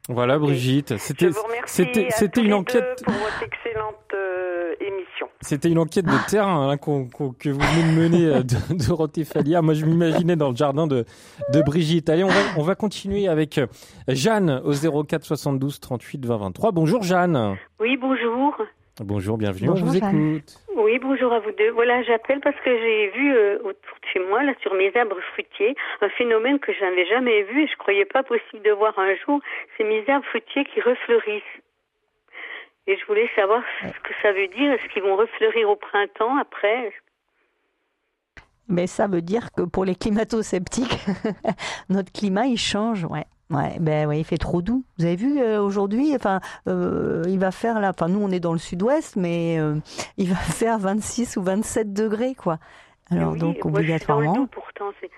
Voilà, 0.10 0.38
Brigitte. 0.38 0.98
Je 0.98 1.32
C'était, 1.66 2.42
une 2.42 2.54
enquête. 2.54 2.84
deux 2.98 3.06
pour 3.06 3.14
votre 3.14 3.44
excellente 3.44 3.96
euh, 4.14 4.74
émission. 4.82 5.28
C'était 5.42 5.70
une 5.70 5.78
enquête 5.80 6.06
de 6.06 6.30
terrain 6.30 6.70
hein, 6.70 6.76
qu'on- 6.78 7.08
qu'on- 7.08 7.32
que 7.32 7.48
vous 7.48 7.60
venez 7.62 7.96
de 7.96 7.98
mener, 8.02 8.26
euh, 8.26 8.44
de, 8.44 8.86
Dorothée 8.88 9.24
Fallière. 9.24 9.64
Moi, 9.64 9.74
je 9.74 9.86
m'imaginais 9.86 10.36
dans 10.36 10.50
le 10.50 10.56
jardin 10.56 10.86
de, 10.86 11.06
de 11.54 11.62
Brigitte. 11.62 12.10
Allez, 12.10 12.26
on 12.26 12.28
va, 12.28 12.42
on 12.58 12.62
va 12.64 12.76
continuer 12.76 13.30
avec 13.30 13.58
euh, 13.58 13.68
Jeanne 14.10 14.62
au 14.66 14.74
04 14.74 15.24
72 15.24 15.80
38 15.80 16.26
20 16.26 16.38
23. 16.38 16.72
Bonjour 16.74 17.04
Jeanne. 17.04 17.56
Oui, 17.80 17.96
bonjour. 17.96 18.54
Bonjour, 19.02 19.38
bienvenue. 19.38 19.70
Bonjour, 19.70 19.88
on 19.88 19.92
vous 19.92 19.98
Jeanne. 20.00 20.34
écoute. 20.36 20.56
Oui, 20.76 21.00
bonjour 21.00 21.32
à 21.32 21.40
vous 21.40 21.52
deux. 21.58 21.72
Voilà, 21.72 22.04
j'appelle 22.04 22.42
parce 22.42 22.58
que 22.58 22.70
j'ai 22.78 23.10
vu 23.12 23.34
euh, 23.34 23.60
autour 23.60 23.72
de 24.02 24.08
chez 24.12 24.20
moi, 24.20 24.44
là, 24.44 24.52
sur 24.62 24.74
mes 24.74 24.92
arbres 24.98 25.16
fruitiers, 25.32 25.74
un 26.02 26.10
phénomène 26.10 26.60
que 26.60 26.74
je 26.74 26.82
n'avais 26.84 27.06
jamais 27.06 27.44
vu 27.44 27.64
et 27.64 27.68
je 27.68 27.78
croyais 27.78 28.04
pas 28.04 28.24
possible 28.24 28.62
de 28.66 28.72
voir 28.72 28.94
un 29.00 29.16
jour. 29.26 29.40
C'est 29.78 29.86
mes 29.86 30.04
arbres 30.10 30.26
fruitiers 30.26 30.66
qui 30.66 30.82
refleurissent. 30.82 31.44
Et 32.90 32.98
je 32.98 33.06
voulais 33.06 33.30
savoir 33.36 33.62
ce 33.84 33.88
que 34.02 34.14
ça 34.24 34.32
veut 34.32 34.48
dire. 34.48 34.72
Est-ce 34.74 34.92
qu'ils 34.92 35.04
vont 35.04 35.16
refleurir 35.16 35.70
au 35.70 35.76
printemps 35.76 36.36
après? 36.38 36.92
Mais 38.68 38.88
ça 38.88 39.06
veut 39.08 39.22
dire 39.22 39.52
que 39.52 39.62
pour 39.62 39.86
les 39.86 39.96
climato-sceptiques, 39.96 40.98
notre 41.90 42.12
climat 42.12 42.46
il 42.48 42.58
change, 42.58 43.06
ouais. 43.06 43.26
Ouais, 43.52 43.78
ben 43.80 44.08
ouais, 44.08 44.20
il 44.20 44.24
fait 44.24 44.38
trop 44.38 44.62
doux. 44.62 44.84
Vous 45.00 45.06
avez 45.06 45.16
vu 45.16 45.40
euh, 45.40 45.60
aujourd'hui, 45.62 46.16
enfin, 46.16 46.40
euh, 46.68 47.24
il 47.28 47.40
va 47.40 47.50
faire 47.52 47.80
là, 47.80 47.90
enfin 47.90 48.08
nous 48.08 48.20
on 48.24 48.30
est 48.30 48.40
dans 48.40 48.54
le 48.54 48.60
sud-ouest, 48.60 49.16
mais 49.16 49.58
euh, 49.60 49.76
il 50.18 50.30
va 50.30 50.36
faire 50.36 50.78
26 50.80 51.38
ou 51.38 51.42
27 51.44 51.92
degrés 51.94 52.36
quoi. 52.36 52.58
Alors 53.12 53.32
Oui, 53.34 53.40
donc 53.40 53.66
moi, 53.66 53.82
je 53.82 53.88
suis 53.88 54.06
dans 54.06 54.20
le 54.20 54.28
obligatoirement. 54.28 54.34
doux, 54.34 54.48
pourtant. 54.48 54.92
c'est- 55.02 55.10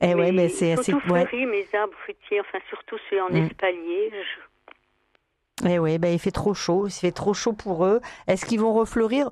Eh 0.00 0.14
ouais, 0.14 0.32
mais 0.32 0.46
ils 0.46 0.50
c'est 0.50 0.72
assez, 0.72 0.90
tous 0.90 1.08
ouais. 1.08 1.24
mes 1.32 1.66
arbres 1.78 1.94
fruitiers, 2.02 2.40
enfin 2.40 2.58
surtout 2.68 2.96
ceux 3.08 3.22
en 3.22 3.30
Mm. 3.30 3.46
espalier. 3.46 4.10
Je- 4.12 4.49
Eh 5.66 5.78
ouais, 5.78 5.98
ben 5.98 6.12
il 6.12 6.18
fait 6.18 6.30
trop 6.30 6.54
chaud, 6.54 6.86
il 6.86 6.90
fait 6.92 7.12
trop 7.12 7.34
chaud 7.34 7.52
pour 7.52 7.84
eux. 7.84 8.00
Est-ce 8.26 8.46
qu'ils 8.46 8.60
vont 8.60 8.72
refleurir? 8.72 9.30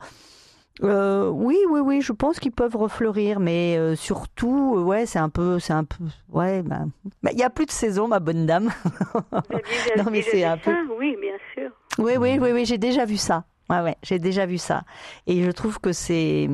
Euh, 0.82 1.28
Oui, 1.28 1.56
oui, 1.70 1.80
oui, 1.80 2.00
je 2.02 2.12
pense 2.12 2.38
qu'ils 2.38 2.52
peuvent 2.52 2.76
refleurir, 2.76 3.40
mais 3.40 3.76
euh, 3.78 3.96
surtout, 3.96 4.74
euh, 4.76 4.82
ouais, 4.82 5.06
c'est 5.06 5.18
un 5.18 5.28
peu, 5.30 5.58
c'est 5.58 5.72
un 5.72 5.84
peu, 5.84 6.04
ouais, 6.30 6.62
ben, 6.62 6.90
ben, 7.22 7.30
il 7.32 7.38
y 7.38 7.42
a 7.42 7.50
plus 7.50 7.66
de 7.66 7.70
saison, 7.72 8.06
ma 8.08 8.20
bonne 8.20 8.46
dame. 8.46 8.70
Non, 9.96 10.04
mais 10.10 10.22
c'est 10.22 10.44
un 10.44 10.56
peu- 10.58 10.76
Oui, 10.98 11.16
bien 11.20 11.34
sûr. 11.54 11.70
Oui, 11.98 12.12
oui, 12.18 12.38
oui, 12.40 12.50
oui, 12.52 12.64
j'ai 12.64 12.78
déjà 12.78 13.04
vu 13.04 13.16
ça. 13.16 13.44
Ouais, 13.70 13.80
ouais, 13.80 13.96
j'ai 14.02 14.18
déjà 14.18 14.46
vu 14.46 14.56
ça. 14.58 14.82
Et 15.26 15.42
je 15.42 15.50
trouve 15.50 15.80
que 15.80 15.92
c'est, 15.92 16.48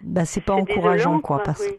bah, 0.00 0.24
c'est 0.24 0.40
pas 0.40 0.54
encourageant, 0.54 1.20
quoi. 1.20 1.36
quoi, 1.36 1.44
parce- 1.44 1.60
oui. 1.68 1.78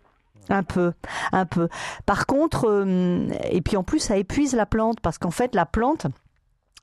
Un 0.49 0.63
peu, 0.63 0.91
un 1.31 1.45
peu. 1.45 1.69
Par 2.05 2.25
contre, 2.25 2.67
hum, 2.67 3.29
et 3.49 3.61
puis 3.61 3.77
en 3.77 3.83
plus, 3.83 3.99
ça 3.99 4.17
épuise 4.17 4.53
la 4.55 4.65
plante 4.65 4.99
parce 4.99 5.17
qu'en 5.17 5.31
fait, 5.31 5.55
la 5.55 5.65
plante, 5.65 6.07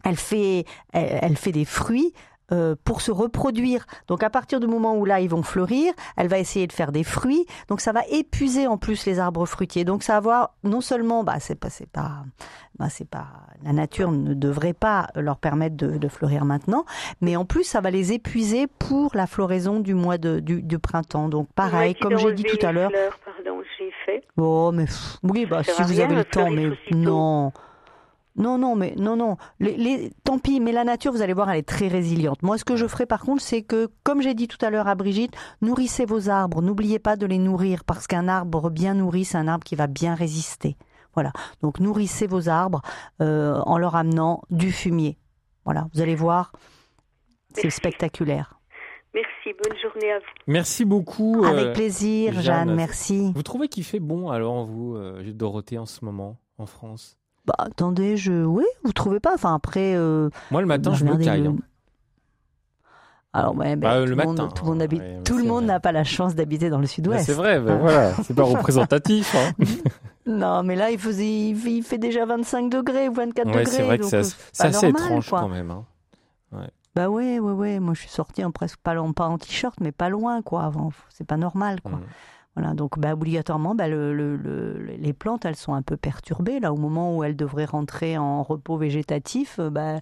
elle 0.05 0.16
fait, 0.16 0.64
elle, 0.92 1.18
elle 1.22 1.36
fait 1.36 1.53
des 1.53 1.64
fruits. 1.64 2.12
euh, 2.53 2.74
pour 2.84 3.01
se 3.01 3.11
reproduire. 3.12 3.86
Donc 4.09 4.22
à 4.22 4.30
partir 4.30 4.61
du 4.61 4.66
moment 4.66 4.96
où 4.96 5.05
là 5.05 5.20
ils 5.20 5.30
vont 5.30 5.42
fleurir, 5.42 5.92
elle 6.16 6.26
va 6.28 6.38
essayer 6.38 6.66
de 6.66 6.72
faire 6.72 6.92
des 6.92 7.05
fruits. 7.05 7.46
Donc 7.68 7.80
ça 7.80 7.92
va 7.92 8.03
épuiser 8.11 8.66
en 8.66 8.76
plus 8.76 9.07
les 9.07 9.18
arbres 9.18 9.46
fruitiers. 9.46 9.84
Donc 9.84 10.03
ça 10.03 10.14
va 10.14 10.16
avoir 10.18 10.55
non 10.64 10.80
seulement, 10.80 11.24
bah 11.24 11.36
c'est 11.38 11.55
pas, 11.55 11.70
c'est 11.70 11.88
pas, 11.88 12.24
bah 12.78 12.88
c'est 12.90 13.09
pas, 13.09 13.28
la 13.62 13.72
nature 13.72 14.11
ne 14.11 14.34
devrait 14.34 14.72
pas 14.72 15.09
leur 15.14 15.38
permettre 15.38 15.76
de, 15.76 15.96
de 15.98 16.09
fleurir 16.09 16.44
maintenant, 16.44 16.84
mais 17.20 17.36
en 17.36 17.44
plus 17.44 17.64
ça 17.64 17.80
va 17.80 17.90
les 17.90 18.12
épuiser 18.12 18.66
pour 18.66 19.12
la 19.14 19.26
floraison 19.28 19.78
du 19.80 19.94
mois 19.94 20.18
de, 20.18 20.40
du, 20.40 20.62
du 20.62 20.78
printemps. 20.80 21.28
Donc 21.28 21.48
On 21.51 21.53
pareil, 21.55 21.94
comme 21.94 22.16
j'ai 22.18 22.32
dit 22.32 22.44
tout 22.44 22.59
à 22.66 22.72
l'heure. 22.72 22.90
fleurs, 22.90 23.18
Pardon, 23.24 23.62
j'ai 23.78 23.92
fait. 24.05 24.24
Oh, 24.36 24.72
mais 24.72 24.86
pff, 24.86 25.18
oui, 25.22 25.46
bah, 25.46 25.62
si 25.62 25.82
vous 25.82 25.88
rien, 25.88 26.05
avez 26.07 26.16
le 26.16 26.24
temps, 26.24 26.51
mais 26.51 26.66
aussitôt. 26.66 27.53
Non. 28.41 28.59
Non, 28.59 28.74
mais 28.76 28.95
non, 28.97 29.16
non. 29.16 29.36
Les, 29.61 29.76
les- 29.76 30.11
tant 30.24 30.38
pis, 30.38 30.61
mais 30.61 30.72
la 30.72 30.84
nature, 30.84 31.12
vous 31.12 31.22
allez 31.22 31.32
voir, 31.34 31.51
elle 31.51 31.59
est 31.59 31.68
très 31.68 31.88
résiliente. 31.88 32.43
Moi, 32.43 32.59
ce 32.59 32.64
que 32.64 32.76
je 32.76 32.86
ferai 32.86 33.07
par 33.07 33.20
contre, 33.20 33.43
c'est 33.43 33.62
que, 33.62 33.88
comme 34.03 34.22
j'ai 34.22 34.34
dit 34.34 34.49
tout 34.49 34.59
à 34.64 34.70
l'heure 34.70 34.88
à 34.88 34.95
Brigitte, 34.95 35.34
nourrissez 35.62 36.05
vos 36.07 36.28
arbres. 36.28 36.62
N'oubliez 36.62 36.99
pas 36.99 37.16
de 37.16 37.26
les 37.26 37.38
nourrir, 37.38 37.84
parce 37.84 38.07
qu'un 38.07 38.26
arbre 38.28 38.70
bien 38.70 38.95
nourri, 38.95 39.24
c'est 39.24 39.38
un 39.38 39.49
arbre 39.49 39.64
qui 39.64 39.76
va 39.76 39.86
bien 39.86 40.14
résister. 40.14 40.76
Voilà. 41.14 41.32
Donc, 41.62 41.80
nourrissez 41.80 42.26
vos 42.26 42.49
arbres 42.49 42.82
euh, 43.20 43.61
en 43.66 43.78
leur 43.78 43.97
amenant 43.97 44.43
du 44.51 44.72
fumier. 44.72 45.18
Voilà. 45.64 45.88
Vous 45.95 46.01
allez 46.01 46.14
voir, 46.14 46.53
c'est 47.55 47.64
Merci. 47.64 47.76
spectaculaire. 47.76 48.57
Merci, 49.12 49.59
bonne 49.61 49.76
journée 49.82 50.12
à 50.12 50.18
vous. 50.20 50.24
Merci 50.47 50.84
beaucoup. 50.84 51.43
Avec 51.45 51.66
euh, 51.66 51.72
plaisir, 51.72 52.32
Jeanne. 52.34 52.43
Jeanne, 52.68 52.74
merci. 52.76 53.32
Vous 53.34 53.43
trouvez 53.43 53.66
qu'il 53.68 53.82
fait 53.84 53.99
bon 53.99 54.30
alors, 54.30 54.66
vous, 54.66 54.95
euh, 54.95 55.32
Dorothée, 55.32 55.78
en 55.78 55.86
ce 55.86 56.05
moment, 56.05 56.38
en 56.59 56.66
France? 56.66 57.18
Bah, 57.47 57.55
attendez, 57.59 58.16
je. 58.16 58.45
Oui, 58.45 58.64
vous 58.84 58.93
trouvez 58.93 59.20
pas 59.20 59.34
Enfin, 59.34 59.55
après. 59.55 59.95
euh, 59.97 60.30
Moi, 60.51 60.61
le 60.61 60.66
matin, 60.66 60.93
je 60.95 61.05
me 61.05 61.16
caille. 61.16 61.43
le- 61.43 61.51
hein. 61.51 61.57
Alors, 63.32 63.55
ouais, 63.57 63.76
ben, 63.76 63.88
Bah, 63.88 64.01
tout 64.03 64.07
le 64.11 64.16
monde, 64.16 64.36
matin, 64.38 64.49
tout 64.55 64.64
le 64.64 64.70
monde, 64.72 64.82
habite- 64.82 65.01
ouais, 65.01 65.14
mais 65.18 65.22
tout 65.22 65.36
le 65.36 65.43
c'est 65.43 65.49
monde 65.49 65.64
vrai. 65.64 65.74
n'a 65.74 65.80
pas 65.80 65.93
la 65.93 66.03
chance 66.03 66.34
d'habiter 66.34 66.68
dans 66.68 66.78
le 66.78 66.82
Bah, 66.84 66.88
sud-ouest. 66.88 67.24
c'est 67.26 67.32
vrai, 67.32 67.57
Hein. 67.57 67.78
voilà, 67.80 68.12
c'est 68.24 68.34
pas 68.34 68.43
représentatif. 68.43 69.34
hein. 69.36 69.53
Non, 70.26 70.62
mais 70.62 70.76
là, 70.76 70.91
il, 70.91 70.99
faisait, 70.99 71.26
il 71.28 71.82
fait, 71.82 71.99
déjà 71.99 72.24
25 72.26 72.68
degrés 72.70 73.09
ou 73.09 73.14
24 73.14 73.47
Ouais, 73.47 73.53
degrés. 73.61 73.66
c'est 73.66 73.82
vrai 73.82 73.97
que 73.99 74.03
donc, 74.03 74.11
c'est 74.11 74.16
euh, 74.18 74.22
c'est 74.53 74.66
assez 74.66 74.86
normal, 74.86 75.03
étrange 75.07 75.30
quoi. 75.30 75.41
quand 75.41 75.49
même. 75.49 75.70
hein. 75.70 75.84
Bah 76.95 77.09
ouais, 77.09 77.38
ouais, 77.38 77.53
ouais. 77.53 77.78
Moi, 77.80 77.95
je 77.95 78.01
suis 78.01 78.09
sortie 78.11 78.45
en 78.45 78.51
presque 78.51 78.78
pas, 78.80 78.95
loin- 78.95 79.12
pas 79.12 79.26
en 79.28 79.38
t-shirt, 79.38 79.76
mais 79.80 79.93
pas 79.93 80.09
loin, 80.09 80.43
quoi. 80.43 80.64
Avant, 80.64 80.91
c'est 81.09 81.24
pas 81.26 81.36
normal, 81.36 81.80
quoi. 81.82 81.99
Mm. 81.99 82.03
Voilà, 82.57 82.74
donc 82.74 82.98
bah, 82.98 83.12
obligatoirement, 83.12 83.74
bah, 83.76 83.86
le, 83.86 84.12
le- 84.12 84.36
le- 84.36 84.78
les 84.98 85.12
plantes, 85.12 85.44
elles 85.44 85.55
sont 85.57 85.72
un 85.72 85.82
peu 85.82 85.96
perturbées. 85.96 86.59
Là, 86.59 86.72
au 86.72 86.76
moment 86.76 87.16
où 87.16 87.22
elles 87.22 87.36
devraient 87.36 87.64
rentrer 87.64 88.18
en 88.18 88.42
repos 88.42 88.76
végétatif, 88.76 89.59
euh, 89.61 89.70
bah, 89.70 90.01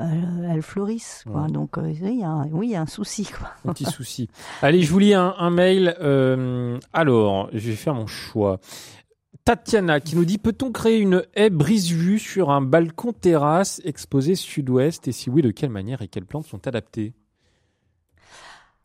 elles, 0.00 0.48
elles 0.50 0.62
fleurissent. 0.62 1.24
Quoi. 1.30 1.42
Ouais. 1.42 1.50
Donc, 1.50 1.76
euh, 1.76 1.82
oui, 1.82 1.98
il 2.02 2.20
y 2.20 2.24
a 2.24 2.30
un- 2.30 2.48
oui, 2.50 2.68
il 2.68 2.72
y 2.72 2.76
a 2.76 2.80
un 2.80 2.86
souci. 2.86 3.24
Quoi. 3.26 3.48
Un 3.66 3.72
petit 3.74 3.84
souci. 3.84 4.28
Allez, 4.62 4.80
je 4.80 4.90
vous 4.90 5.00
lis 5.00 5.12
un, 5.12 5.34
un 5.36 5.50
mail. 5.50 5.94
euh, 6.00 6.78
alors, 6.94 7.50
je 7.52 7.68
vais 7.70 7.76
faire 7.76 7.94
mon 7.94 8.06
choix. 8.06 8.58
Tatiana 9.44 9.98
qui 10.00 10.14
nous 10.14 10.24
dit 10.24 10.38
peut-on 10.38 10.70
créer 10.70 10.98
une 10.98 11.24
haie 11.34 11.50
brise-vue 11.50 12.20
sur 12.20 12.50
un 12.50 12.60
balcon 12.62 13.12
terrasse 13.12 13.82
exposé 13.84 14.34
sud-ouest? 14.36 15.08
Et 15.08 15.12
si 15.12 15.30
oui, 15.30 15.42
de 15.42 15.50
quelle 15.50 15.70
manière 15.70 16.00
et 16.00 16.08
quelles 16.08 16.26
plantes 16.26 16.46
sont 16.46 16.66
adaptées? 16.68 17.12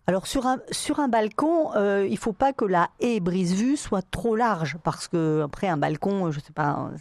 Alors 0.10 0.26
sur 0.26 0.48
un 0.48 0.60
sur 0.72 1.02
un 1.02 1.10
balcon, 1.10 1.76
euh, 1.76 2.08
il 2.10 2.18
faut 2.18 2.32
pas 2.32 2.54
que 2.54 2.64
la 2.64 2.90
haie 3.02 3.20
brise-vue 3.20 3.76
soit 3.76 4.02
trop 4.10 4.38
large 4.38 4.78
parce 4.82 5.10
que 5.10 5.42
après 5.44 5.68
un 5.68 5.76
balcon, 5.76 6.32
je 6.32 6.40
sais 6.40 6.54
pas, 6.54 6.92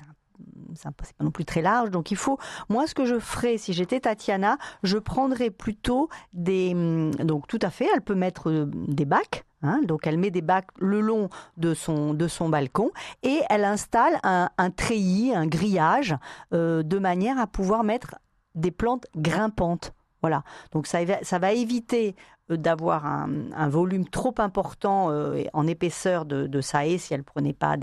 pas 0.74 1.04
c'est 1.04 1.16
pas 1.16 1.24
non 1.24 1.30
plus 1.30 1.44
très 1.44 1.62
large. 1.62 1.90
Donc 1.90 2.11
il 2.11 2.16
faut, 2.16 2.36
moi 2.68 2.88
ce 2.88 2.94
que 2.94 3.04
je 3.04 3.20
ferais 3.20 3.59
si 3.59 3.72
j'étais 3.74 4.00
Tatiana, 4.00 4.59
je 4.82 4.98
prendrais 4.98 5.50
plutôt 5.50 6.09
des, 6.32 6.72
hum, 6.74 7.12
donc 7.14 7.46
tout 7.46 7.61
à 7.62 7.70
fait, 7.70 7.88
elle 7.94 8.02
peut 8.02 8.16
mettre 8.16 8.50
euh, 8.50 8.68
des 8.88 9.04
bacs. 9.04 9.44
hein, 9.62 9.82
donc 9.84 10.09
elle 10.09 10.18
met 10.18 10.32
des 10.32 10.42
bacs 10.42 10.70
le 10.78 11.00
long 11.00 11.28
de 11.59 11.74
son 11.74 12.12
de 12.12 12.26
son 12.26 12.48
balcon 12.48 12.90
et 13.22 13.40
elle 13.50 13.64
installe 13.64 14.18
un, 14.24 14.70
treillis, 14.70 15.32
un 15.32 15.46
grillage 15.46 16.16
euh, 16.52 16.82
de 16.82 16.98
manière 16.98 17.38
à 17.38 17.46
pouvoir 17.46 17.84
mettre 17.84 18.16
des 18.57 18.72
plantes 18.72 19.07
grimpantes. 19.16 19.92
Voilà. 20.22 20.42
Donc 20.72 20.86
ça, 20.86 20.98
va 21.38 21.52
éviter 21.52 22.16
euh, 22.18 22.36
d'avoir 22.49 23.07
un, 23.07 23.68
volume 23.68 24.09
trop 24.09 24.34
important 24.38 25.11
euh, 25.11 25.42
en 25.53 25.66
épaisseur 25.66 26.24
de, 26.24 26.47
de 26.47 26.61
sa 26.61 26.86
haie 26.86 26.99
si 26.99 27.12
elle 27.12 27.24
prenait 27.24 27.53
pas 27.53 27.76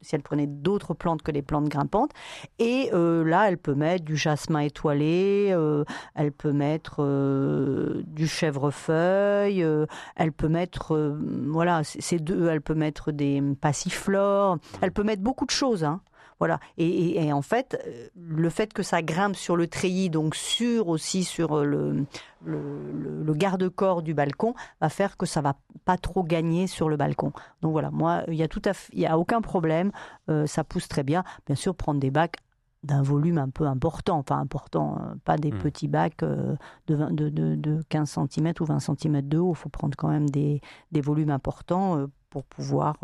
si 0.00 0.14
elle 0.14 0.22
prenait 0.22 0.46
d'autres 0.46 0.94
plantes 0.94 1.22
que 1.22 1.30
les 1.30 1.42
plantes 1.42 1.68
grimpantes. 1.68 2.10
Et 2.58 2.90
euh, 2.92 3.24
là, 3.24 3.48
elle 3.48 3.58
peut 3.58 3.74
mettre 3.74 4.04
du 4.04 4.16
jasmin 4.16 4.60
étoilé, 4.60 5.50
euh, 5.52 5.84
elle 6.14 6.32
peut 6.32 6.52
mettre 6.52 6.96
euh, 7.00 8.02
du 8.06 8.26
chèvrefeuille, 8.26 9.62
euh, 9.62 9.86
elle 10.16 10.32
peut 10.32 10.48
mettre 10.48 10.94
euh, 10.94 11.18
voilà, 11.46 11.82
c'est 11.84 12.18
deux, 12.18 12.48
elle 12.48 12.62
peut 12.62 12.74
mettre 12.74 13.12
des 13.12 13.40
passiflores, 13.60 14.58
elle 14.80 14.92
peut 14.92 15.04
mettre 15.04 15.22
beaucoup 15.22 15.46
de 15.46 15.50
choses. 15.50 15.84
Hein. 15.84 16.00
Voilà. 16.38 16.60
Et, 16.76 16.86
et- 16.86 17.24
et 17.26 17.32
en 17.32 17.42
fait, 17.42 17.76
euh, 17.86 18.08
le 18.16 18.48
fait 18.50 18.72
que 18.72 18.82
ça 18.82 19.02
grimpe 19.02 19.34
sur 19.36 19.56
le 19.56 19.66
treillis, 19.66 20.08
donc 20.10 20.34
sur 20.36 20.88
aussi 20.88 21.24
sur 21.24 21.56
euh, 21.58 21.64
le, 21.64 22.04
le, 22.44 22.60
le- 22.92 23.24
le 23.24 23.34
garde-corps 23.34 24.02
du 24.02 24.14
balcon, 24.14 24.54
va 24.80 24.88
faire 24.88 25.16
que 25.16 25.26
ça 25.26 25.40
va 25.40 25.54
pas 25.84 25.96
trop 25.96 26.22
gagner 26.22 26.66
sur 26.66 26.88
le 26.88 26.96
balcon. 26.96 27.32
Donc 27.62 27.72
voilà, 27.72 27.90
moi, 27.90 28.22
il 28.28 28.34
y 28.34 28.42
a 28.42 28.48
tout 28.48 28.62
à 28.66 28.72
il 28.92 29.00
y 29.00 29.06
a 29.06 29.18
aucun 29.18 29.40
problème, 29.40 29.90
euh, 30.30 30.46
ça 30.46 30.62
pousse 30.64 30.86
très 30.88 31.02
bien. 31.02 31.24
Bien 31.46 31.56
sûr, 31.56 31.74
prendre 31.74 31.98
des 32.00 32.10
bacs 32.10 32.36
d'un 32.84 33.02
volume 33.02 33.38
un 33.38 33.48
peu 33.48 33.66
important, 33.66 34.18
enfin 34.18 34.38
important, 34.38 35.00
pas 35.24 35.36
des 35.36 35.50
Mm. 35.50 35.58
petits 35.58 35.88
bacs 35.88 36.18
de, 36.22 36.56
20 36.88 37.10
de, 37.12 37.28
de, 37.28 37.56
de 37.56 37.82
15 37.88 38.08
cm 38.30 38.52
ou 38.60 38.64
20 38.64 38.78
cm 38.78 39.22
de 39.22 39.38
haut. 39.38 39.52
Il 39.52 39.56
faut 39.58 39.68
prendre 39.68 39.96
quand 39.96 40.08
même 40.08 40.30
des, 40.30 40.60
des 40.92 41.00
volumes 41.00 41.30
importants 41.30 42.06
pour 42.30 42.44
pouvoir 42.44 42.94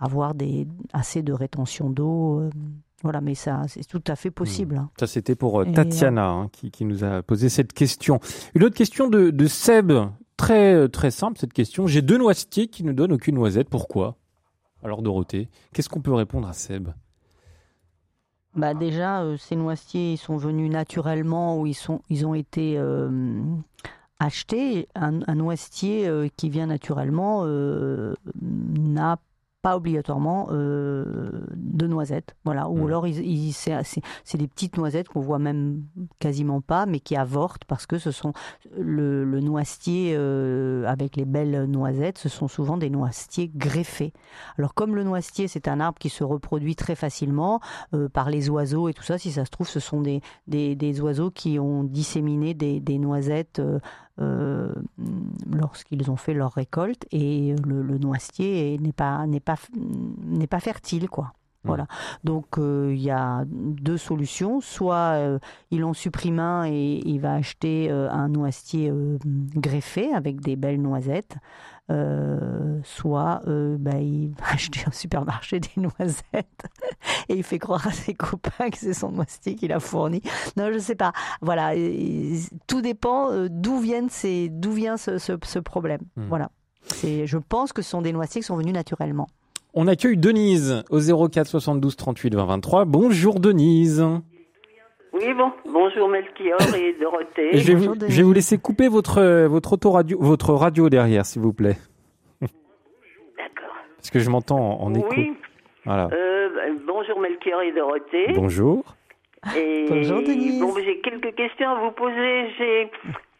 avoir 0.00 0.34
des, 0.34 0.66
assez 0.92 1.22
de 1.22 1.32
rétention 1.32 1.90
d'eau. 1.90 2.40
euh, 2.40 2.50
voilà, 3.02 3.20
mais 3.20 3.34
ça, 3.34 3.62
c'est 3.68 3.86
tout 3.86 4.02
à 4.08 4.16
fait 4.16 4.30
possible. 4.30 4.76
hein. 4.76 4.90
Ça, 4.98 5.06
c'était 5.06 5.34
pour 5.34 5.60
euh, 5.60 5.64
Et, 5.64 5.72
Tatiana 5.72 6.28
hein, 6.28 6.48
qui, 6.52 6.70
qui 6.70 6.84
nous 6.84 7.04
a 7.04 7.22
posé 7.22 7.48
cette 7.48 7.72
question. 7.72 8.20
Une 8.54 8.64
autre 8.64 8.74
question 8.76 9.08
de, 9.08 9.30
de 9.30 9.46
Seb, 9.46 9.92
très, 10.36 10.74
euh, 10.74 10.88
très 10.88 11.10
simple 11.10 11.38
cette 11.38 11.52
question. 11.54 11.86
J'ai 11.86 12.02
deux 12.02 12.18
noisetiers 12.18 12.66
qui 12.68 12.84
ne 12.84 12.92
donnent 12.92 13.12
aucune 13.12 13.36
noisette. 13.36 13.68
Pourquoi? 13.70 14.16
Alors, 14.82 15.00
Dorothée, 15.02 15.48
qu'est-ce 15.72 15.88
qu'on 15.88 16.00
peut 16.02 16.12
répondre 16.12 16.46
à 16.48 16.52
Seb? 16.52 16.88
Bah 18.56 18.74
déjà, 18.74 19.22
euh, 19.22 19.36
ces 19.38 19.54
noisetiers, 19.56 20.14
ils 20.14 20.18
sont 20.18 20.36
venus 20.36 20.70
naturellement 20.70 21.58
ou 21.58 21.66
ils, 21.66 21.74
sont, 21.74 22.02
ils 22.10 22.26
ont 22.26 22.34
été 22.34 22.74
euh, 22.76 23.40
achetés. 24.18 24.88
Un, 24.94 25.20
un 25.28 25.34
noisetier 25.36 26.08
euh, 26.08 26.28
qui 26.36 26.50
vient 26.50 26.66
naturellement 26.66 27.46
n'a 28.44 29.18
pas 29.62 29.76
obligatoirement 29.76 30.48
euh, 30.50 31.30
de 31.54 31.86
noisettes. 31.86 32.34
Voilà. 32.44 32.68
Ou 32.68 32.78
Mhm. 32.78 32.86
alors, 32.86 33.06
c'est 34.24 34.38
des 34.38 34.48
petites 34.48 34.76
noisettes 34.76 35.08
qu'on 35.08 35.20
voit 35.20 35.38
même 35.38 35.82
quasiment 36.18 36.60
pas, 36.60 36.86
mais 36.86 37.00
qui 37.00 37.16
avortent 37.16 37.64
parce 37.66 37.86
que 37.86 37.98
ce 37.98 38.10
sont 38.10 38.32
le, 38.78 39.24
le 39.24 39.40
noisetier 39.40 40.14
euh, 40.16 40.84
avec 40.86 41.16
les 41.16 41.24
belles 41.24 41.64
noisettes, 41.64 42.18
ce 42.18 42.28
sont 42.28 42.48
souvent 42.48 42.76
des 42.76 42.90
noisetiers 42.90 43.50
greffés. 43.54 44.12
Alors, 44.58 44.74
comme 44.74 44.94
le 44.96 45.04
noisetier, 45.04 45.48
c'est 45.48 45.68
un 45.68 45.80
arbre 45.80 45.98
qui 45.98 46.08
se 46.08 46.24
reproduit 46.24 46.76
très 46.76 46.94
facilement, 46.94 47.60
euh, 47.94 48.08
par 48.08 48.30
les 48.30 48.48
oiseaux 48.50 48.88
et 48.88 48.94
tout 48.94 49.02
ça. 49.02 49.18
Si 49.18 49.32
ça 49.32 49.44
se 49.44 49.50
trouve, 49.50 49.68
ce 49.68 49.80
sont 49.80 50.00
des, 50.00 50.20
des, 50.46 50.74
des 50.74 51.00
oiseaux 51.00 51.30
qui 51.30 51.58
ont 51.58 51.84
disséminé 51.84 52.54
des, 52.54 52.80
des 52.80 52.98
noisettes 52.98 53.60
euh, 54.20 54.72
lorsqu'ils 55.50 56.10
ont 56.10 56.16
fait 56.16 56.34
leur 56.34 56.52
récolte 56.52 57.06
et 57.12 57.54
le, 57.66 57.82
le 57.82 57.98
noisetier 57.98 58.74
est- 58.74 58.78
n'est 58.78 58.92
pas, 58.92 59.26
n'est 59.26 59.40
pas, 59.40 59.56
n'est 60.24 60.46
pas 60.46 60.60
fertile, 60.60 61.08
quoi. 61.08 61.32
Voilà. 61.62 61.86
Donc 62.24 62.56
euh, 62.56 62.90
il 62.94 63.02
y 63.02 63.10
a 63.10 63.44
deux 63.46 63.98
solutions. 63.98 64.62
Soit 64.62 65.12
euh, 65.16 65.38
il 65.70 65.84
en 65.84 65.92
supprime 65.92 66.38
un 66.38 66.64
et 66.66 67.02
il 67.04 67.18
va 67.20 67.34
acheter 67.34 67.90
euh, 67.90 68.10
un 68.10 68.30
noisetier 68.30 68.90
greffé 69.56 70.10
avec 70.14 70.40
des 70.40 70.56
belles 70.56 70.80
noisettes. 70.80 71.36
Euh, 71.90 72.78
soit 72.84 73.40
euh, 73.48 73.76
bah, 73.78 73.98
il 74.00 74.30
va 74.38 74.44
acheter 74.52 74.80
au 74.86 74.92
supermarché 74.92 75.58
des 75.60 75.68
noisettes 75.76 76.22
et 77.28 77.34
il 77.34 77.42
fait 77.42 77.58
croire 77.58 77.86
à 77.86 77.90
ses 77.92 78.14
copains 78.14 78.70
que 78.70 78.78
c'est 78.78 78.94
son 78.94 79.10
noisetier 79.10 79.56
qui 79.56 79.66
l'a 79.68 79.80
fourni. 79.80 80.22
Non, 80.56 80.70
je 80.72 80.78
sais 80.78 80.94
pas. 80.94 81.12
Voilà, 81.40 81.74
et- 81.74 81.80
et 82.34 82.38
tout 82.68 82.80
dépend 82.80 83.32
euh, 83.32 83.48
d'où 83.50 83.78
viennent 83.80 84.08
ces, 84.08 84.48
d'où 84.48 84.72
vient 84.72 84.96
ce, 84.96 85.18
ce- 85.18 85.32
ce 85.42 85.58
problème. 85.58 86.00
Hmm. 86.16 86.28
Voilà. 86.28 86.50
C'est, 86.86 87.26
je 87.26 87.38
pense 87.38 87.72
que 87.72 87.82
ce 87.82 87.90
sont 87.90 88.02
des 88.02 88.12
noisetiers 88.12 88.40
qui 88.40 88.46
sont 88.46 88.56
venus 88.56 88.72
naturellement. 88.74 89.26
On 89.74 89.86
accueille 89.86 90.16
Denise 90.16 90.82
au 90.90 91.28
04 91.28 91.46
72 91.46 91.96
38 91.96 92.34
20 92.34 92.44
23. 92.46 92.84
Bonjour 92.86 93.38
Denise. 93.40 94.04
Oui, 95.12 95.34
bon, 95.34 95.52
bonjour 95.66 96.08
Melchior 96.08 96.60
et 96.76 96.94
Dorothée. 97.00 97.58
Je, 97.58 97.66
vais 97.72 97.74
vous, 97.74 97.94
je 98.08 98.16
vais 98.16 98.22
vous 98.22 98.32
laisser 98.32 98.58
couper 98.58 98.88
votre, 98.88 99.18
euh, 99.18 99.48
votre 99.48 99.72
autoradio, 99.72 100.18
votre 100.20 100.52
radio 100.54 100.88
derrière, 100.88 101.26
s'il 101.26 101.42
vous 101.42 101.52
plaît. 101.52 101.76
D'accord. 102.40 103.74
Parce 103.96 104.10
que 104.10 104.20
je 104.20 104.30
m'entends 104.30 104.80
en, 104.80 104.84
en 104.86 104.94
écho. 104.94 105.08
Oui, 105.10 105.32
Voilà. 105.84 106.08
euh, 106.12 106.48
bah, 106.54 106.62
bonjour 106.86 107.18
Melchior 107.20 107.62
et 107.62 107.72
Dorothée. 107.72 108.32
Bonjour. 108.34 108.84
Et 109.56 109.86
Bonjour, 109.88 110.20
Denise. 110.22 110.60
Bon, 110.60 110.74
j'ai 110.84 111.00
quelques 111.00 111.34
questions 111.34 111.70
à 111.70 111.80
vous 111.80 111.90
poser. 111.92 112.48
J'ai 112.58 112.90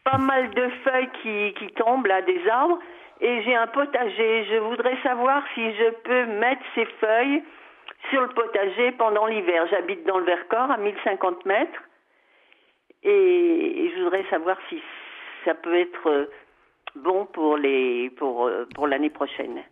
pas 0.03 0.19
mal 0.19 0.51
de 0.51 0.69
feuilles 0.83 1.11
qui, 1.23 1.55
qui 1.59 1.73
tombent 1.75 2.07
là 2.07 2.21
des 2.23 2.41
arbres 2.51 2.79
et 3.21 3.43
j'ai 3.45 3.55
un 3.55 3.67
potager. 3.69 4.45
Je 4.51 4.59
voudrais 4.59 4.97
savoir 5.05 5.43
si 5.55 5.61
je 5.61 5.91
peux 6.03 6.27
mettre 6.41 6.63
ces 6.75 6.87
feuilles 7.01 7.43
sur 8.11 8.23
le 8.23 8.29
potager 8.29 8.93
pendant 8.93 9.27
l'hiver. 9.27 9.67
J'habite 9.71 10.07
dans 10.07 10.19
le 10.19 10.25
Vercors 10.25 10.71
à 10.71 10.77
1050 10.77 11.47
mètres 11.47 11.83
et 13.03 13.93
je 13.95 14.03
voudrais 14.03 14.25
savoir 14.31 14.57
si 14.69 14.81
ça 15.45 15.55
peut 15.55 15.75
être 15.75 16.09
euh, 16.09 16.31
bon 16.97 17.27
pour 17.27 17.57
les 17.57 18.11
pour 18.11 18.47
euh, 18.47 18.67
pour 18.75 18.87
l'année 18.87 19.11
prochaine. 19.11 19.63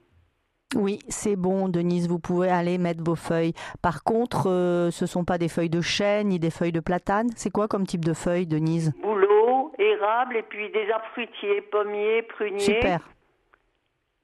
Oui, 0.75 0.99
c'est 1.09 1.37
bon, 1.37 1.69
Denise, 1.69 2.09
vous 2.09 2.19
pouvez 2.19 2.51
aller 2.51 2.77
mettre 2.77 3.03
vos 3.03 3.14
feuilles. 3.14 3.55
Par 3.81 4.05
contre, 4.05 4.51
euh, 4.51 4.91
ce 4.91 5.07
sont 5.07 5.25
pas 5.25 5.39
des 5.39 5.49
feuilles 5.49 5.71
de 5.71 5.81
chêne 5.81 6.29
ni 6.29 6.39
des 6.39 6.51
feuilles 6.51 6.73
de 6.73 6.81
platane. 6.81 7.29
C'est 7.37 7.51
quoi 7.51 7.69
comme 7.69 7.87
type 7.87 8.05
de 8.05 8.12
feuilles, 8.12 8.47
Denise? 8.47 8.93
Bouleau, 9.01 9.73
érable 9.79 10.37
et 10.37 10.43
puis 10.43 10.71
des 10.71 10.91
arbres 10.91 11.07
fruitiers, 11.12 11.62
pommiers, 11.62 12.23
pruniers. 12.23 12.61
Super. 12.61 13.01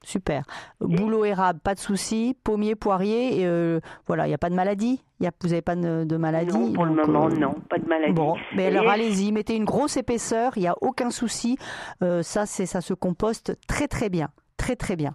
Super. 0.04 0.42
Boulot 0.80 1.24
érable, 1.24 1.60
pas 1.60 1.74
de 1.74 1.78
souci. 1.80 2.36
Pommier, 2.44 2.74
poirier, 2.74 3.40
et, 3.40 3.46
euh, 3.46 3.80
voilà, 4.06 4.26
il 4.26 4.28
n'y 4.28 4.34
a 4.34 4.38
pas 4.38 4.50
de 4.50 4.54
maladie. 4.54 5.02
Y 5.20 5.26
a, 5.26 5.30
vous 5.42 5.48
n'avez 5.48 5.62
pas 5.62 5.74
de, 5.76 6.04
de 6.04 6.16
maladie 6.16 6.58
Non, 6.58 6.72
pour 6.72 6.84
le 6.84 6.92
moment, 6.92 7.26
euh, 7.26 7.36
non, 7.36 7.54
pas 7.70 7.78
de 7.78 7.86
maladie. 7.88 8.12
Bon, 8.12 8.36
mais 8.54 8.64
Et- 8.64 8.66
alors 8.66 8.88
allez-y, 8.90 9.32
mettez 9.32 9.56
une 9.56 9.64
grosse 9.64 9.96
épaisseur, 9.96 10.52
il 10.56 10.60
n'y 10.60 10.68
a 10.68 10.74
aucun 10.82 11.10
souci. 11.10 11.56
Euh, 12.02 12.22
ça, 12.22 12.46
c'est 12.46 12.66
ça 12.66 12.80
se 12.80 12.92
composte 12.94 13.56
très 13.66 13.88
très 13.88 14.08
bien, 14.10 14.28
très 14.56 14.76
très 14.76 14.96
bien. 14.96 15.14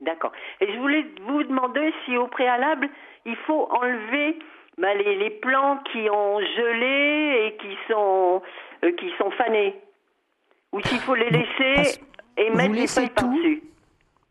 D'accord. 0.00 0.32
Et 0.60 0.70
je 0.72 0.78
voulais 0.78 1.06
vous 1.26 1.42
demander 1.44 1.92
si 2.04 2.16
au 2.16 2.26
préalable, 2.26 2.88
il 3.24 3.36
faut 3.46 3.66
enlever 3.70 4.38
bah, 4.78 4.94
les, 4.94 5.16
les 5.16 5.30
plants 5.30 5.78
qui 5.90 6.10
ont 6.10 6.38
gelé 6.40 7.46
et 7.46 7.56
qui 7.56 7.74
sont 7.88 8.42
qui 8.98 9.10
sont 9.18 9.30
fanés, 9.32 9.74
ou 10.72 10.80
s'il 10.82 10.98
faut 10.98 11.14
les 11.14 11.30
laisser 11.30 11.74
Parce- 11.76 12.00
et 12.36 12.50
mettre 12.50 12.74
les 12.74 12.86
feuilles 12.86 13.08
par-dessus. 13.10 13.62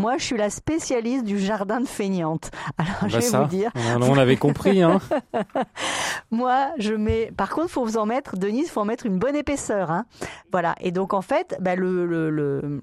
Moi, 0.00 0.16
je 0.16 0.24
suis 0.24 0.36
la 0.38 0.48
spécialiste 0.50 1.24
du 1.24 1.38
jardin 1.38 1.80
de 1.80 1.86
feignante. 1.86 2.50
Alors, 2.78 2.94
je 3.02 3.12
Bah 3.12 3.18
vais 3.18 3.20
ça, 3.20 3.40
vous 3.42 3.48
dire, 3.48 3.70
on, 3.76 4.02
on 4.02 4.16
avait 4.18 4.36
compris. 4.36 4.82
Hein. 4.82 4.98
Moi, 6.30 6.70
je 6.78 6.94
mets. 6.94 7.32
Par 7.36 7.50
contre, 7.50 7.68
faut 7.70 7.84
vous 7.84 7.96
en 7.98 8.06
mettre, 8.06 8.36
Denise, 8.36 8.70
faut 8.70 8.80
en 8.80 8.84
mettre 8.84 9.06
une 9.06 9.18
bonne 9.18 9.36
épaisseur, 9.36 9.90
hein. 9.90 10.06
Voilà. 10.52 10.74
Et 10.80 10.90
donc, 10.90 11.12
en 11.14 11.20
fait, 11.22 11.56
bah, 11.60 11.76
le, 11.76 12.06
le, 12.06 12.30
le- 12.30 12.80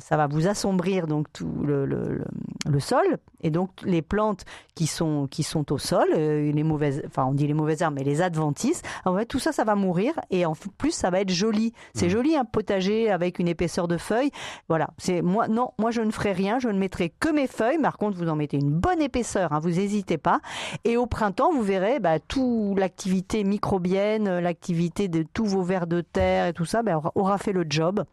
ça 0.00 0.16
va 0.16 0.26
vous 0.26 0.46
assombrir 0.48 1.06
donc 1.06 1.26
tout 1.32 1.52
le, 1.64 1.86
le, 1.86 2.08
le- 2.08 2.24
le 2.70 2.80
sol. 2.80 3.04
Et 3.42 3.50
donc, 3.50 3.70
les 3.84 4.02
plantes 4.02 4.44
qui 4.74 4.86
sont 4.86 5.26
qui 5.30 5.42
sont 5.42 5.72
au 5.72 5.78
sol, 5.78 6.08
euh, 6.16 6.50
les 6.50 6.62
mauvaises, 6.64 7.02
enfin, 7.06 7.24
on 7.26 7.32
dit 7.32 7.46
les 7.46 7.54
mauvaises 7.54 7.82
herbes, 7.82 7.94
mais 7.96 8.04
les 8.04 8.22
adventices. 8.22 8.82
En 9.04 9.14
fait, 9.16 9.26
tout 9.26 9.38
ça, 9.38 9.52
ça 9.52 9.64
va 9.64 9.74
mourir. 9.74 10.14
Et 10.30 10.44
en 10.46 10.54
plus, 10.78 10.90
ça 10.92 11.10
va 11.10 11.20
être 11.20 11.30
joli. 11.30 11.72
C'est 11.94 12.10
joli 12.10 12.36
un 12.36 12.44
potager 12.44 13.10
avec 13.10 13.38
une 13.38 13.48
épaisseur 13.48 13.88
de 13.88 13.96
feuilles. 13.98 14.30
Voilà. 14.68 14.88
C'est 14.98 15.22
moi. 15.22 15.48
Non, 15.48 15.70
moi, 15.78 15.90
je 15.90 16.00
ne 16.00 16.07
ferai 16.12 16.32
rien. 16.32 16.58
Je 16.58 16.68
ne 16.68 16.78
mettrai 16.78 17.10
que 17.10 17.28
mes 17.30 17.46
feuilles. 17.46 17.78
Par 17.80 17.98
contre, 17.98 18.16
vous 18.18 18.28
en 18.28 18.36
mettez 18.36 18.56
une 18.56 18.70
bonne 18.70 19.00
épaisseur. 19.00 19.52
Hein, 19.52 19.60
vous 19.60 19.70
n'hésitez 19.70 20.18
pas. 20.18 20.40
Et 20.84 20.96
au 20.96 21.06
printemps, 21.06 21.52
vous 21.52 21.62
verrez 21.62 22.00
bah, 22.00 22.18
tout 22.20 22.74
l'activité 22.78 23.44
microbienne, 23.44 24.28
euh, 24.28 24.40
l'activité 24.40 25.08
de 25.08 25.24
tous 25.32 25.46
vos 25.46 25.62
vers 25.62 25.86
de 25.86 26.00
terre 26.00 26.46
et 26.46 26.52
tout 26.52 26.64
ça 26.64 26.82
bah, 26.82 26.96
aura- 26.96 27.12
aura 27.14 27.38
fait 27.38 27.52
le 27.52 27.64
job. 27.68 28.04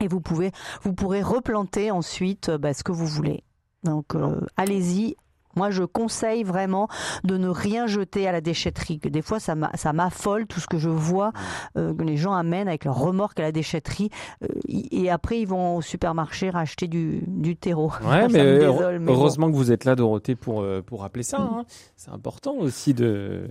Et 0.00 0.08
vous 0.08 0.20
pouvez, 0.20 0.52
vous 0.82 0.92
pourrez 0.92 1.22
replanter 1.22 1.90
ensuite 1.90 2.50
euh, 2.50 2.58
bah, 2.58 2.74
ce 2.74 2.84
que 2.84 2.92
vous 2.92 3.06
voulez. 3.06 3.42
Donc, 3.84 4.14
euh, 4.14 4.40
allez-y. 4.56 5.16
Moi, 5.56 5.70
je 5.70 5.82
conseille 5.84 6.42
vraiment 6.44 6.88
de 7.24 7.36
ne 7.36 7.48
rien 7.48 7.86
jeter 7.86 8.28
à 8.28 8.32
la 8.32 8.40
déchetterie. 8.40 8.98
Des 8.98 9.22
fois, 9.22 9.40
ça 9.40 9.54
m'a- 9.54 9.70
ça 9.74 9.92
m'affole 9.92 10.46
tout 10.46 10.60
ce 10.60 10.66
que 10.66 10.78
je 10.78 10.88
vois 10.90 11.32
euh, 11.76 11.94
que 11.94 12.02
les 12.02 12.16
gens 12.16 12.32
amènent 12.34 12.68
avec 12.68 12.84
leur 12.84 12.94
remorque 12.98 13.40
à 13.40 13.42
la 13.42 13.52
déchetterie. 13.52 14.10
Euh, 14.42 14.46
et 14.68 15.10
après, 15.10 15.38
ils 15.40 15.46
vont 15.48 15.76
au 15.76 15.82
supermarché 15.82 16.50
racheter 16.50 16.86
du, 16.88 17.20
du 17.26 17.56
terreau. 17.56 17.90
Ouais, 18.06 18.28
mais, 18.32 18.42
me 18.44 18.62
heure- 18.62 18.72
désole, 18.74 18.98
mais 19.00 19.06
bon. 19.06 19.12
heureusement 19.14 19.50
que 19.50 19.56
vous 19.56 19.72
êtes 19.72 19.84
là, 19.84 19.94
Dorothée, 19.96 20.34
pour, 20.36 20.64
pour 20.86 21.00
rappeler 21.00 21.22
ça. 21.22 21.38
hein. 21.40 21.64
C'est 21.96 22.10
important 22.10 22.54
aussi 22.56 22.94
de 22.94 23.48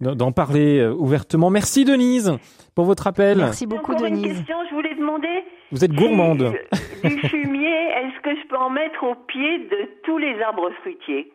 d'en 0.00 0.30
parler 0.30 0.86
ouvertement. 0.96 1.50
Merci 1.50 1.84
Denise 1.84 2.32
pour 2.76 2.84
votre 2.84 3.08
appel. 3.08 3.38
Merci 3.38 3.66
beaucoup, 3.66 3.92
Encore 3.94 4.06
une 4.06 4.14
Denise. 4.14 4.36
question, 4.38 4.54
je 4.70 4.74
voulais 4.76 4.94
demander 4.94 5.26
Vous 5.72 5.84
êtes 5.84 5.92
gourmande. 5.92 6.52
si, 7.02 7.08
du 7.08 7.18
fumier, 7.28 7.66
est-ce 7.96 8.22
que 8.22 8.30
je 8.40 8.46
peux 8.48 8.56
en 8.56 8.70
mettre 8.70 9.02
au 9.02 9.16
pied 9.26 9.58
de 9.58 9.88
tous 10.04 10.18
les 10.18 10.40
arbres 10.40 10.70
fruitiers? 10.82 11.32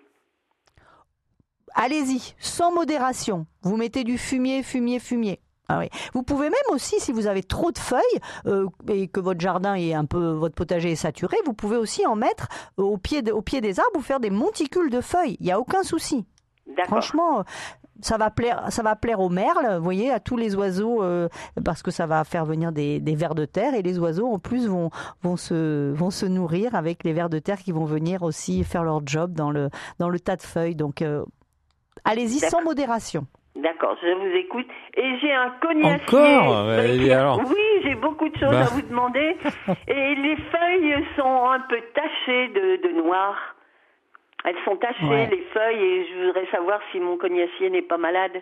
Allez-y, 1.75 2.33
sans 2.39 2.71
modération. 2.73 3.45
Vous 3.61 3.77
mettez 3.77 4.03
du 4.03 4.17
fumier, 4.17 4.63
fumier, 4.63 4.99
fumier. 4.99 5.39
Ah 5.69 5.79
oui. 5.79 5.89
Vous 6.13 6.23
pouvez 6.23 6.49
même 6.49 6.69
aussi, 6.71 6.99
si 6.99 7.11
vous 7.13 7.25
avez 7.25 7.41
trop 7.41 7.71
de 7.71 7.77
feuilles 7.79 8.01
euh, 8.47 8.67
et 8.89 9.07
que 9.07 9.19
votre 9.21 9.39
jardin 9.39 9.75
est 9.75 9.93
un 9.93 10.05
peu, 10.05 10.31
votre 10.33 10.55
potager 10.55 10.91
est 10.91 10.95
saturé, 10.95 11.37
vous 11.45 11.53
pouvez 11.53 11.77
aussi 11.77 12.05
en 12.05 12.15
mettre 12.15 12.47
euh, 12.79 12.83
au 12.83 12.97
pied, 12.97 13.21
de- 13.21 13.31
au 13.31 13.41
pied 13.41 13.61
des 13.61 13.79
arbres 13.79 13.97
ou 13.97 14.01
faire 14.01 14.19
des 14.19 14.29
monticules 14.29 14.89
de 14.89 14.99
feuilles. 15.01 15.37
Il 15.39 15.45
n'y 15.45 15.51
a 15.53 15.59
aucun 15.59 15.83
souci. 15.83 16.25
Franchement, 16.85 17.39
euh, 17.39 17.43
ça 18.01 18.17
va 18.17 18.29
plaire, 18.29 18.65
ça 18.69 18.83
va 18.83 18.95
plaire 18.97 19.19
aux 19.21 19.29
merles, 19.29 19.77
vous 19.77 19.83
voyez, 19.83 20.11
à 20.11 20.19
tous 20.19 20.35
les 20.37 20.53
oiseaux, 20.55 21.01
euh, 21.01 21.29
parce 21.63 21.81
que 21.81 21.91
ça 21.91 22.05
va 22.07 22.23
faire 22.25 22.43
venir 22.45 22.71
des, 22.73 22.99
des 22.99 23.15
vers 23.15 23.33
de 23.35 23.45
terre 23.45 23.73
et 23.73 23.81
les 23.81 23.97
oiseaux 23.99 24.27
en 24.27 24.39
plus 24.39 24.67
vont 24.67 24.89
vont 25.23 25.37
se 25.37 25.93
vont 25.93 26.11
se 26.11 26.25
nourrir 26.25 26.75
avec 26.75 27.03
les 27.05 27.13
vers 27.13 27.29
de 27.29 27.39
terre 27.39 27.59
qui 27.59 27.71
vont 27.71 27.85
venir 27.85 28.23
aussi 28.23 28.63
faire 28.65 28.83
leur 28.83 29.01
job 29.05 29.33
dans 29.33 29.51
le 29.51 29.69
dans 29.99 30.09
le 30.09 30.19
tas 30.19 30.35
de 30.35 30.41
feuilles. 30.41 30.75
Donc 30.75 31.01
euh, 31.01 31.23
allez-y 32.05 32.39
sans 32.39 32.61
modération. 32.63 33.25
D'accord, 33.55 33.95
je 34.01 34.07
vous 34.13 34.35
écoute. 34.35 34.65
Et 34.97 35.17
j'ai 35.19 35.31
un 35.31 35.51
cognacier. 35.61 36.17
Encore? 36.17 36.57
Alors 36.57 37.39
Oui, 37.47 37.81
j'ai 37.83 37.95
beaucoup 37.95 38.27
de 38.27 38.35
choses 38.37 38.49
Bah. 38.51 38.61
à 38.61 38.65
vous 38.65 38.81
demander. 38.81 39.37
et 39.87 40.15
les 40.15 40.35
feuilles 40.35 41.05
sont 41.15 41.49
un 41.49 41.59
peu 41.61 41.79
tachées 41.93 42.47
de, 42.49 42.87
de 42.87 42.93
noir. 43.01 43.35
Elles 44.45 44.55
sont 44.65 44.75
tachées, 44.75 45.05
Ouais. 45.05 45.27
les 45.31 45.41
feuilles, 45.53 45.81
et 45.83 46.07
je 46.09 46.25
voudrais 46.25 46.47
savoir 46.51 46.79
si 46.91 46.99
mon 46.99 47.15
cognacier 47.17 47.69
n'est 47.69 47.81
pas 47.83 47.97
malade. 47.97 48.41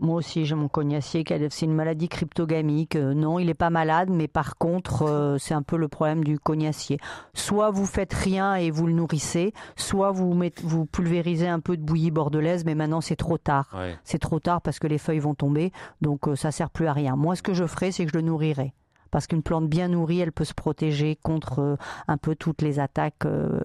Moi 0.00 0.16
aussi, 0.16 0.44
j'ai 0.44 0.54
mon 0.54 0.68
cognacier, 0.68 1.24
qui 1.24 1.32
a- 1.32 1.50
c'est 1.50 1.66
une 1.66 1.74
maladie 1.74 2.08
cryptogamique. 2.08 2.96
Euh, 2.96 3.14
non, 3.14 3.38
il 3.38 3.46
n'est 3.46 3.54
pas 3.54 3.70
malade, 3.70 4.08
mais 4.10 4.28
par 4.28 4.56
contre, 4.58 5.02
euh, 5.02 5.38
c'est 5.38 5.54
un 5.54 5.62
peu 5.62 5.76
le 5.76 5.88
problème 5.88 6.22
du 6.24 6.38
cognacier. 6.38 6.98
Soit 7.34 7.70
vous 7.70 7.86
faites 7.86 8.12
rien 8.12 8.54
et 8.56 8.70
vous 8.70 8.86
le 8.86 8.92
nourrissez, 8.92 9.52
soit 9.76 10.10
vous, 10.10 10.34
mettez, 10.34 10.62
vous 10.64 10.86
pulvérisez 10.86 11.48
un 11.48 11.60
peu 11.60 11.76
de 11.76 11.82
bouillie 11.82 12.10
bordelaise, 12.10 12.64
mais 12.64 12.74
maintenant 12.74 13.00
c'est 13.00 13.16
trop 13.16 13.38
tard. 13.38 13.68
Ouais. 13.74 13.96
C'est 14.04 14.18
trop 14.18 14.40
tard 14.40 14.60
parce 14.60 14.78
que 14.78 14.86
les 14.86 14.98
feuilles 14.98 15.18
vont 15.18 15.34
tomber, 15.34 15.72
donc 16.02 16.28
euh, 16.28 16.36
ça 16.36 16.50
sert 16.50 16.70
plus 16.70 16.86
à 16.86 16.92
rien. 16.92 17.16
Moi, 17.16 17.36
ce 17.36 17.42
que 17.42 17.54
je 17.54 17.64
ferai, 17.66 17.92
c'est 17.92 18.04
que 18.04 18.10
je 18.12 18.16
le 18.16 18.22
nourrirai. 18.22 18.72
Parce 19.10 19.26
qu'une 19.26 19.42
plante 19.42 19.68
bien 19.68 19.88
nourrie, 19.88 20.20
elle 20.20 20.32
peut 20.32 20.44
se 20.44 20.54
protéger 20.54 21.16
contre 21.22 21.58
euh, 21.60 21.76
un 22.08 22.16
peu 22.16 22.34
toutes 22.34 22.62
les 22.62 22.78
attaques 22.78 23.24
euh, 23.26 23.60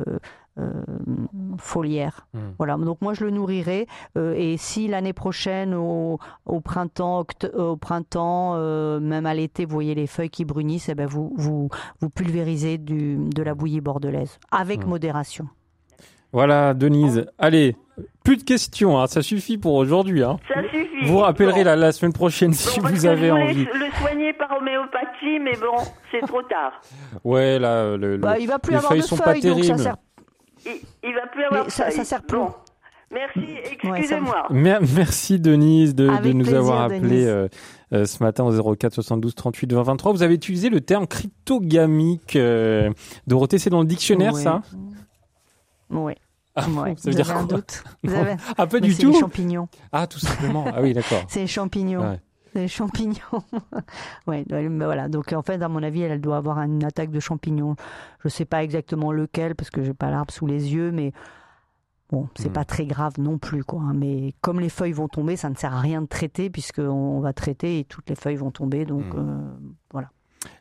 euh, 0.59 0.71
foliaires. 1.57 2.27
Hmm. 2.33 2.39
Voilà, 2.57 2.77
donc 2.77 3.01
moi 3.01 3.13
je 3.13 3.23
le 3.25 3.31
nourrirai. 3.31 3.87
euh, 4.17 4.33
et 4.37 4.57
si 4.57 4.87
l'année 4.87 5.13
prochaine, 5.13 5.73
au, 5.73 6.19
au 6.45 6.59
printemps, 6.59 7.21
oct- 7.23 7.55
au 7.55 7.77
printemps 7.77 8.57
même 8.99 9.25
à 9.25 9.33
l'été, 9.33 9.65
vous 9.65 9.73
voyez 9.73 9.95
les 9.95 10.07
feuilles 10.07 10.29
qui 10.29 10.45
brunissent, 10.45 10.89
eh 10.89 10.95
ben 10.95 11.07
vous, 11.07 11.33
vous, 11.35 11.69
vous 12.01 12.09
pulvérisez 12.09 12.77
du, 12.77 13.17
de 13.17 13.43
la 13.43 13.53
bouillie 13.55 13.81
bordelaise 13.81 14.39
avec 14.51 14.85
Hmm. 14.85 14.89
modération. 14.89 15.47
Voilà, 16.33 16.73
Denise. 16.73 17.25
Allez, 17.37 17.75
plus 18.23 18.37
de 18.37 18.43
questions. 18.43 18.99
hein, 18.99 19.07
Ça 19.07 19.21
suffit 19.21 19.57
pour 19.57 19.73
aujourd'hui. 19.75 20.23
Hein. 20.23 20.37
Ça 20.53 20.61
suffit. 20.71 21.05
Vous 21.05 21.17
rappellerez 21.19 21.59
Bon. 21.63 21.65
la, 21.65 21.75
la 21.75 21.91
semaine 21.91 22.13
prochaine 22.13 22.53
si 22.53 22.79
Bon, 22.79 22.87
vous 22.89 23.05
avez 23.05 23.27
je 23.27 23.33
envie. 23.33 23.65
le 23.65 23.91
soigner 23.99 24.33
par 24.33 24.51
homéopathie, 24.57 25.39
mais 25.41 25.53
bon, 25.53 25.83
c'est 26.11 26.21
trop 26.27 26.41
tard. 26.43 26.81
Ouais, 27.23 27.57
là, 27.59 27.95
le, 27.97 28.11
le- 28.11 28.17
Bah, 28.17 28.37
il 28.39 28.47
va 28.47 28.59
plus 28.59 28.71
les 28.71 28.77
avoir 28.77 28.91
feuilles 28.91 29.01
de 29.01 29.05
sont 29.05 29.15
feuilles, 29.17 29.41
pas 29.41 29.47
donc 29.47 29.61
terribles. 29.61 29.77
ça 29.77 29.83
sert. 29.83 29.95
Il, 30.65 30.71
il 31.09 31.15
va 31.15 31.27
plus 31.27 31.43
avoir 31.43 31.63
Mais 31.65 31.69
ça- 31.69 31.85
de 31.87 31.89
ça 31.91 31.95
feuilles. 31.97 32.05
sert 32.05 32.23
plus. 32.23 32.37
Bon. 32.37 32.53
Merci, 33.13 33.41
excusez-moi. 33.65 34.45
Mer- 34.51 34.79
Merci 34.95 35.37
Denise 35.37 35.93
de, 35.95 36.07
nous 36.07 36.43
plaisir, 36.43 36.59
avoir 36.59 36.83
appelé 36.83 37.25
euh, 37.25 37.49
euh, 37.91 38.05
ce 38.05 38.23
matin 38.23 38.45
au 38.45 38.75
04 38.75 38.93
72 38.93 39.35
38 39.35 39.73
20 39.73 39.81
23. 39.83 40.13
Vous 40.13 40.23
avez 40.23 40.35
utilisé 40.35 40.69
le 40.69 40.79
terme 40.79 41.07
cryptogamique. 41.07 42.37
Euh, 42.37 42.89
Dorothée, 43.27 43.57
c'est 43.57 43.69
dans 43.69 43.81
le 43.81 43.85
dictionnaire 43.85 44.33
Ouais. 44.33 44.41
ça? 44.41 44.61
Oui. 45.89 46.13
Ah, 46.55 46.65
bon, 46.67 46.81
Ouais. 46.83 46.95
Ça 46.97 47.09
veut 47.09 47.15
dire 47.15 47.29
avez 47.31 47.39
un 47.39 47.45
quoi 47.47 47.57
doute 47.57 47.83
Vous 48.03 48.13
avez- 48.13 48.35
Ah, 48.57 48.67
pas 48.67 48.79
Mais 48.79 48.81
du 48.81 48.93
c'est 48.93 49.03
tout 49.03 49.13
champignons. 49.13 49.67
Ah, 49.91 50.07
tout 50.07 50.19
simplement. 50.19 50.65
Ah 50.73 50.81
oui, 50.81 50.93
d'accord. 50.93 51.23
C'est 51.29 51.41
les 51.41 51.47
champignons. 51.47 52.01
Ouais. 52.01 52.19
C'est 52.53 52.59
les 52.59 52.67
champignons. 52.67 53.15
ouais, 54.27 54.45
voilà. 54.49 55.07
Donc 55.07 55.31
en 55.33 55.41
fait, 55.41 55.61
à 55.61 55.69
mon 55.69 55.81
avis, 55.83 56.01
elle 56.01 56.19
doit 56.19 56.37
avoir 56.37 56.59
une 56.59 56.83
attaque 56.83 57.11
de 57.11 57.19
champignons. 57.21 57.75
Je 58.23 58.29
sais 58.29 58.43
pas 58.45 58.63
exactement 58.63 59.11
lequel 59.13 59.55
parce 59.55 59.69
que 59.69 59.83
j'ai 59.83 59.93
pas 59.93 60.09
l'arbre 60.11 60.33
sous 60.33 60.45
les 60.47 60.73
yeux, 60.73 60.91
mais 60.91 61.13
Bon, 62.11 62.27
c'est 62.35 62.49
Mm. 62.49 62.53
pas 62.53 62.65
très 62.65 62.85
grave 62.85 63.13
non 63.19 63.37
plus, 63.37 63.63
quoi. 63.63 63.79
hein, 63.79 63.93
mais 63.95 64.33
comme 64.41 64.59
les 64.59 64.67
feuilles 64.67 64.91
vont 64.91 65.07
tomber, 65.07 65.37
ça 65.37 65.49
ne 65.49 65.55
sert 65.55 65.73
à 65.73 65.79
rien 65.79 66.01
de 66.01 66.07
traiter 66.07 66.49
puisqu'on 66.49 66.83
on 66.89 67.21
va 67.21 67.31
traiter 67.31 67.79
et 67.79 67.85
toutes 67.85 68.09
les 68.09 68.15
feuilles 68.17 68.35
vont 68.35 68.51
tomber. 68.51 68.83
Donc 68.83 69.05
Mm. 69.13 69.17
euh, 69.17 69.37
voilà. 69.93 70.09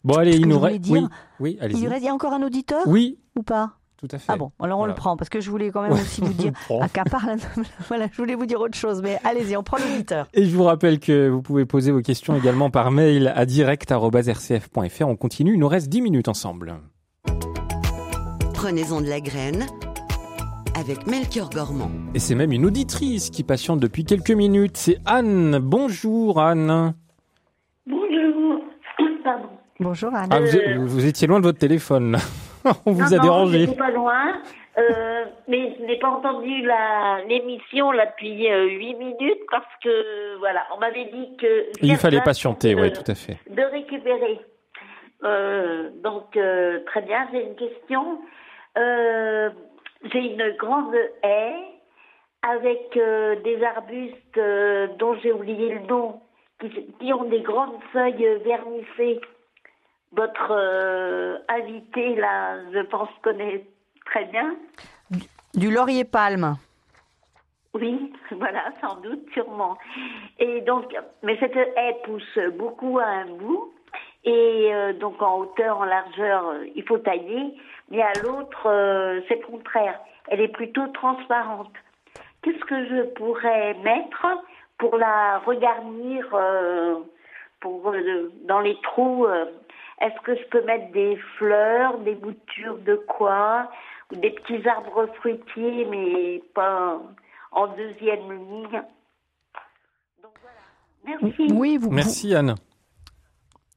Bon, 0.05 0.15
allez, 0.15 0.37
il 0.37 0.47
nous 0.47 0.61
reste. 0.61 0.87
Oui, 0.89 1.05
oui, 1.41 1.59
Il, 1.61 1.89
reste- 1.89 2.03
il 2.03 2.05
y 2.05 2.09
a 2.09 2.15
encore 2.15 2.35
un 2.35 2.43
auditeur? 2.45 2.87
Oui, 2.87 3.19
ou 3.37 3.43
pas? 3.43 3.80
Tout 4.01 4.09
à 4.11 4.19
fait. 4.19 4.33
Ah 4.33 4.37
bon, 4.37 4.51
alors 4.61 4.79
on 4.79 4.83
Voilà. 4.83 4.95
le 4.95 4.97
prend 4.97 5.17
parce 5.19 5.29
que 5.29 5.41
je 5.41 5.51
voulais 5.51 5.71
quand 5.71 5.83
même 5.83 5.93
aussi 5.93 6.21
vous 6.23 6.33
dire. 6.33 6.53
À 6.71 6.87
là, 6.87 7.37
voilà, 7.89 8.07
je 8.11 8.17
voulais 8.17 8.35
vous 8.35 8.47
dire 8.47 8.61
autre 8.61 8.77
chose, 8.77 9.03
mais 9.03 9.19
allez-y, 9.25 9.57
on 9.59 9.63
prend 9.63 9.77
l'auditeur. 9.77 10.27
Et 10.33 10.47
je 10.47 10.57
vous 10.57 10.65
rappelle 10.65 10.99
que 10.99 11.29
vous 11.29 11.43
pouvez 11.43 11.67
poser 11.67 11.93
vos 11.93 12.01
questions 12.01 12.35
également 12.35 12.71
par 12.71 12.91
mail 12.91 13.31
à 13.37 13.45
direct.rcf.fr. 13.45 15.07
On 15.07 15.17
continue, 15.17 15.53
il 15.55 15.59
nous 15.61 15.69
reste 15.69 15.89
10 15.91 16.01
minutes 16.01 16.29
ensemble. 16.29 16.75
Prenez-en 18.55 19.01
de 19.03 19.07
la 19.09 19.21
graine 19.21 19.67
avec 20.75 21.07
Melchior 21.07 21.51
Gormand. 21.51 21.91
Et 22.15 22.19
c'est 22.19 22.35
même 22.35 22.53
une 22.53 22.65
auditrice 22.65 23.29
qui 23.31 23.43
patiente 23.43 23.81
depuis 23.81 24.05
quelques 24.05 24.31
minutes. 24.31 24.77
C'est 24.79 24.99
Anne. 25.05 25.59
Bonjour 25.61 26.41
Anne. 26.41 26.95
Bonjour. 27.87 28.61
Pardon. 29.25 29.49
Bonjour 29.79 30.15
Anne. 30.15 30.29
Ah, 30.31 30.41
vous, 30.41 30.87
vous 30.87 31.05
étiez 31.07 31.27
loin 31.27 31.39
de 31.41 31.45
votre 31.45 31.59
téléphone. 31.59 32.17
On 32.87 32.93
vous 32.93 33.01
non, 33.01 33.07
a 33.13 33.17
non, 33.17 33.23
dérangé. 33.23 33.67
pas 33.77 33.91
loin. 33.91 34.41
Euh, 34.79 35.25
mais 35.49 35.75
je 35.79 35.85
n'ai 35.85 35.99
pas 35.99 36.09
entendu 36.11 36.63
l'émission 37.29 37.91
là 37.91 38.07
depuis 38.07 38.51
euh, 38.51 38.67
huit 38.69 38.95
minutes 38.95 39.41
parce 39.51 39.67
que 39.83 40.37
voilà, 40.39 40.65
on 40.75 40.79
m'avait 40.79 41.07
dit 41.07 41.37
que 41.39 41.67
Il 41.83 41.97
fallait 41.97 42.21
patienter, 42.21 42.75
oui, 42.75 42.93
tout 42.93 43.09
à 43.11 43.15
fait. 43.15 43.39
de 43.51 43.63
récupérer. 43.63 44.41
Euh, 45.25 45.91
donc 46.03 46.39
très 46.87 47.03
bien, 47.03 47.27
j'ai 47.33 47.43
une 47.43 47.57
question. 47.57 48.21
J'ai 48.77 50.19
une 50.19 50.55
grande 50.57 50.95
haie 51.25 51.57
avec 52.43 52.99
des 53.45 53.59
arbustes 53.65 54.99
dont 54.99 55.15
j'ai 55.23 55.33
oublié 55.33 55.75
le 55.75 55.81
nom, 55.81 56.21
qui, 56.61 56.71
qui 57.01 57.13
ont 57.13 57.25
des 57.25 57.41
grandes 57.41 57.77
feuilles 57.93 58.39
vernissées. 58.45 59.21
Votre 60.13 60.51
euh, 60.51 61.39
invité 61.49 62.17
là, 62.17 62.59
je 62.73 62.81
pense 62.81 63.09
connaît 63.23 63.67
très 64.07 64.25
bien. 64.27 64.57
Du 65.55 65.71
laurier 65.71 66.05
palme. 66.05 66.57
Oui, 67.75 68.13
voilà, 68.33 68.73
sans 68.81 68.97
doute, 68.97 69.29
sûrement. 69.33 69.77
Et 70.39 70.61
donc, 70.63 70.95
mais 71.23 71.39
cette 71.39 71.57
haie 71.57 71.97
pousse 72.05 72.39
beaucoup 72.57 72.99
à 72.99 73.07
un 73.07 73.27
bout, 73.27 73.73
et 74.25 74.71
euh, 74.73 74.93
donc 74.93 75.23
en 75.23 75.39
hauteur, 75.39 75.79
en 75.79 75.85
largeur, 75.85 76.49
euh, 76.49 76.67
il 76.75 76.85
faut 76.85 76.99
tailler, 76.99 77.55
mais 77.91 78.03
à 78.03 78.13
l'autre, 78.23 78.67
euh, 78.67 79.21
c'est 79.29 79.37
le 79.37 79.47
contraire. 79.47 79.99
Elle 80.29 80.41
est 80.41 80.49
plutôt 80.49 80.87
transparente. 80.89 81.73
Qu'est-ce 82.43 82.65
que 82.65 82.87
je 82.87 83.03
pourrais 83.15 83.75
mettre 83.83 84.27
pour 84.79 84.97
la 84.97 85.39
regarnir 85.39 86.27
pour, 87.61 87.95
dans 88.45 88.61
les 88.61 88.79
trous 88.83 89.27
Est-ce 90.01 90.21
que 90.25 90.35
je 90.35 90.49
peux 90.51 90.65
mettre 90.65 90.91
des 90.93 91.19
fleurs, 91.39 91.99
des 91.99 92.15
boutures 92.15 92.79
de 92.79 92.95
quoi 92.97 93.71
ou 94.13 94.17
des 94.17 94.31
petits 94.31 94.67
arbres 94.69 95.07
fruitiers, 95.17 95.87
mais 95.91 96.43
pas 96.55 96.99
en 97.53 97.67
deuxième 97.69 98.33
ligne? 98.33 98.83
Donc 100.23 100.33
voilà. 100.41 101.21
Merci. 101.23 101.53
Oui, 101.53 101.77
vous. 101.77 101.91
Merci 101.91 102.35
Anne. 102.35 102.55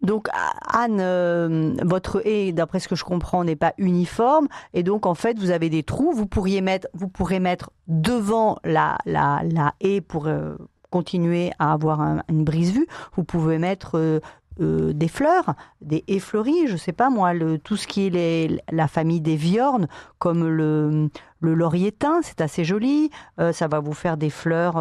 Donc 0.01 0.27
Anne, 0.67 0.99
euh, 0.99 1.73
votre 1.83 2.21
haie, 2.27 2.51
d'après 2.51 2.79
ce 2.79 2.89
que 2.89 2.95
je 2.95 3.05
comprends, 3.05 3.45
n'est 3.45 3.55
pas 3.55 3.73
uniforme, 3.77 4.47
et 4.73 4.83
donc 4.83 5.05
en 5.05 5.13
fait 5.15 5.39
vous 5.39 5.49
avez 5.51 5.69
des 5.69 5.83
trous. 5.83 6.11
Vous 6.11 6.25
pourriez 6.27 6.59
mettre, 6.61 6.89
vous 6.93 7.07
pourrez 7.07 7.39
mettre 7.39 7.71
devant 7.87 8.57
la 8.65 8.97
la, 9.05 9.41
la 9.49 9.73
haie 9.79 10.01
pour 10.01 10.27
euh, 10.27 10.55
continuer 10.89 11.51
à 11.57 11.71
avoir 11.71 12.01
un- 12.01 12.21
une 12.29 12.43
brise 12.43 12.73
vue. 12.73 12.85
Vous 13.15 13.23
pouvez 13.23 13.57
mettre 13.59 13.97
euh, 13.97 14.19
euh, 14.61 14.93
des 14.93 15.07
fleurs, 15.07 15.53
des 15.81 16.03
haies 16.07 16.19
fleuries, 16.19 16.67
je 16.67 16.77
sais 16.77 16.91
pas 16.93 17.09
moi, 17.09 17.33
le, 17.33 17.57
tout 17.57 17.75
ce 17.77 17.87
qui 17.87 18.07
est 18.07 18.09
les- 18.09 18.59
la 18.71 18.87
famille 18.87 19.21
des 19.21 19.35
viornes, 19.35 19.87
comme 20.19 20.47
le, 20.47 21.09
le 21.39 21.53
laurier 21.53 21.91
thym, 21.91 22.19
c'est 22.21 22.41
assez 22.41 22.63
joli. 22.63 23.09
Euh, 23.39 23.51
ça 23.51 23.67
va 23.67 23.79
vous 23.79 23.93
faire 23.93 24.17
des 24.17 24.29
fleurs 24.29 24.77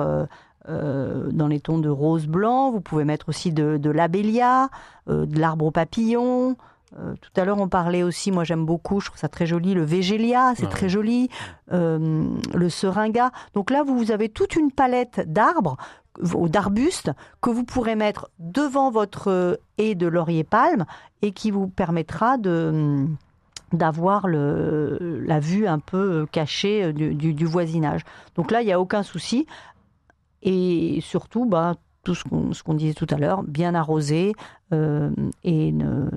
euh, 0.69 1.31
dans 1.33 1.49
les 1.49 1.61
tons 1.61 1.79
de 1.79 1.89
rose 1.89 2.27
blanc. 2.27 2.71
Vous 2.71 2.81
pouvez 2.81 3.05
mettre 3.05 3.29
aussi 3.29 3.53
de, 3.53 3.79
de 3.79 3.91
l'abélia, 3.91 4.69
de 5.09 5.39
l'arbre 5.39 5.67
au 5.67 5.71
papillon. 5.71 6.57
Tout 6.95 7.41
à 7.41 7.47
l'heure, 7.47 7.59
on 7.59 7.69
parlait 7.69 8.03
aussi, 8.03 8.31
moi 8.31 8.45
j'aime 8.45 8.67
beaucoup, 8.67 9.01
je 9.01 9.07
trouve 9.07 9.19
ça 9.19 9.29
très 9.29 9.47
joli, 9.47 9.73
le 9.73 9.83
végélia, 9.83 10.53
c'est 10.59 10.67
Ah 10.67 10.71
très 10.71 10.87
oui. 10.87 10.91
joli, 10.93 11.29
le 11.71 12.69
seringa. 12.69 13.31
Donc 13.55 13.71
là, 13.71 13.83
vous 13.83 14.11
avez 14.11 14.29
toute 14.29 14.57
une 14.57 14.71
palette 14.71 15.23
d'arbres 15.27 15.79
d'arbustes 16.21 17.11
que 17.41 17.51
vous 17.51 17.65
pourrez 17.65 17.97
mettre 17.97 18.31
devant 18.39 18.91
votre 18.91 19.29
euh, 19.29 19.57
haie 19.79 19.95
de 19.95 20.07
laurier 20.07 20.45
palme 20.45 20.85
et 21.23 21.33
qui 21.33 21.51
vous 21.51 21.69
permettra 21.69 22.37
de 22.37 23.07
d'avoir 23.73 24.29
le, 24.29 25.23
la 25.25 25.41
vue 25.41 25.67
un 25.67 25.79
peu 25.79 26.27
cachée 26.31 26.85
euh, 26.85 26.93
du, 26.93 27.47
voisinage. 27.47 28.03
Donc 28.37 28.51
là, 28.51 28.61
il 28.61 28.67
n'y 28.67 28.73
a 28.73 28.81
aucun 28.81 29.03
souci. 29.03 29.47
Et 30.43 30.99
surtout, 31.01 31.47
bah, 31.47 31.77
tout 32.05 32.15
ce 32.15 32.63
qu'on 32.63 32.75
disait 32.75 32.95
tout 32.95 33.07
à 33.11 33.17
l'heure, 33.17 33.43
bien 33.43 33.75
arrosé 33.75 34.35
euh, 34.73 35.11
et 35.45 35.73
ne- 35.73 36.11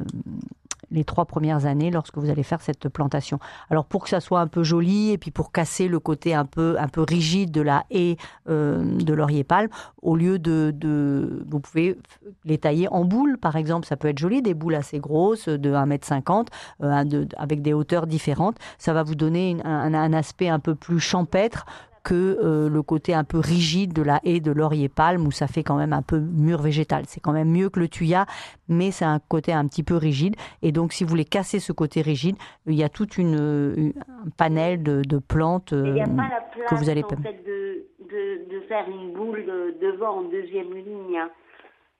les 0.91 1.03
trois 1.03 1.25
premières 1.25 1.65
années 1.65 1.91
lorsque 1.91 2.17
vous 2.17 2.29
allez 2.29 2.43
faire 2.43 2.61
cette 2.61 2.89
plantation. 2.89 3.39
Alors 3.69 3.85
pour 3.85 4.03
que 4.03 4.09
ça 4.09 4.19
soit 4.19 4.39
un 4.39 4.47
peu 4.47 4.63
joli 4.63 5.11
et 5.11 5.17
puis 5.17 5.31
pour 5.31 5.51
casser 5.51 5.87
le 5.87 5.99
côté 5.99 6.33
un 6.33 6.45
peu 6.45 6.75
un 6.79 6.87
peu 6.87 7.01
rigide 7.01 7.51
de 7.51 7.61
la 7.61 7.83
haie 7.91 8.17
euh, 8.49 8.83
de 8.83 9.13
laurier 9.13 9.43
palme, 9.43 9.69
au 10.01 10.15
lieu 10.15 10.39
de, 10.39 10.71
de 10.75 11.43
vous 11.49 11.59
pouvez 11.59 11.97
les 12.43 12.57
tailler 12.57 12.87
en 12.89 13.05
boules 13.05 13.37
par 13.37 13.55
exemple, 13.55 13.87
ça 13.87 13.97
peut 13.97 14.07
être 14.07 14.19
joli, 14.19 14.41
des 14.41 14.53
boules 14.53 14.75
assez 14.75 14.99
grosses 14.99 15.47
de 15.49 15.71
1m50 15.73 16.47
euh, 16.83 16.91
un 16.91 17.05
de- 17.05 17.27
avec 17.37 17.61
des 17.61 17.73
hauteurs 17.73 18.07
différentes, 18.07 18.57
ça 18.77 18.93
va 18.93 19.03
vous 19.03 19.15
donner 19.15 19.57
un 19.63 20.13
aspect 20.13 20.49
un 20.49 20.59
peu 20.59 20.75
plus 20.75 20.99
champêtre 20.99 21.65
que 22.05 22.13
euh, 22.41 22.69
le 22.69 22.81
côté 22.83 23.13
un 23.15 23.23
peu 23.23 23.39
rigide 23.39 23.91
de 23.91 24.03
la 24.03 24.19
haie 24.23 24.39
de 24.39 24.51
laurier 24.51 24.89
palme 24.89 25.25
où 25.25 25.31
ça 25.31 25.47
fait 25.47 25.63
quand 25.63 25.75
même 25.75 25.91
un 25.91 26.03
peu 26.03 26.19
mur 26.19 26.61
végétal. 26.61 27.03
C'est 27.07 27.19
quand 27.19 27.31
même 27.33 27.49
mieux 27.49 27.69
que 27.69 27.79
le 27.79 27.87
tuya, 27.89 28.27
mais 28.69 28.91
c'est 28.91 29.05
un 29.05 29.19
côté 29.19 29.51
un 29.53 29.67
petit 29.67 29.81
peu 29.83 29.95
rigide. 29.97 30.35
Et 30.61 30.71
donc, 30.71 30.93
si 30.93 31.03
vous 31.03 31.09
voulez 31.09 31.25
casser 31.25 31.59
ce 31.59 31.71
côté 31.73 32.01
rigide, 32.01 32.35
il 32.67 32.75
y 32.75 32.83
a 32.83 32.89
toute 32.89 33.17
une, 33.17 33.73
une- 33.75 33.93
un 34.25 34.29
panel 34.37 34.83
de, 34.83 35.01
de 35.01 35.17
plantes 35.17 35.71
Il 35.73 35.93
n'y 35.93 36.01
a 36.01 36.03
euh, 36.03 36.15
pas 36.15 36.29
la 36.29 36.41
place 36.41 36.69
que 36.69 36.75
vous 36.75 36.89
allez 36.89 37.03
en 37.03 37.07
fait, 37.09 37.43
de, 37.43 37.87
de, 38.11 38.55
de 38.55 38.61
faire 38.67 38.85
une 38.87 39.11
boule 39.13 39.43
de- 39.45 39.75
devant 39.81 40.19
en 40.19 40.23
deuxième 40.29 40.73
ligne. 40.73 41.17
hein. 41.17 41.29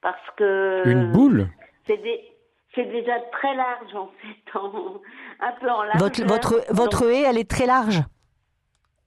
Parce 0.01 0.21
que. 0.37 0.87
Une 0.87 1.11
boule? 1.11 1.47
C'est 1.87 1.97
des- 1.97 2.21
c'est 2.75 2.85
déjà 2.91 3.13
très 3.31 3.55
large 3.55 3.95
en 3.95 4.09
fait, 4.21 4.59
en- 4.59 5.01
un 5.39 5.51
peu 5.59 5.69
en. 5.69 5.97
Votre, 5.97 6.23
votre, 6.25 6.61
votre 6.71 7.09
haie, 7.09 7.23
elle 7.23 7.39
est 7.39 7.49
très 7.49 7.65
large? 7.65 8.03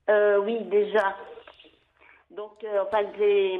Euh, 0.09 0.39
oui, 0.43 0.59
déjà. 0.65 1.15
Donc, 2.31 2.63
euh, 2.63 2.83
enfin, 2.87 3.03
j'ai, 3.17 3.59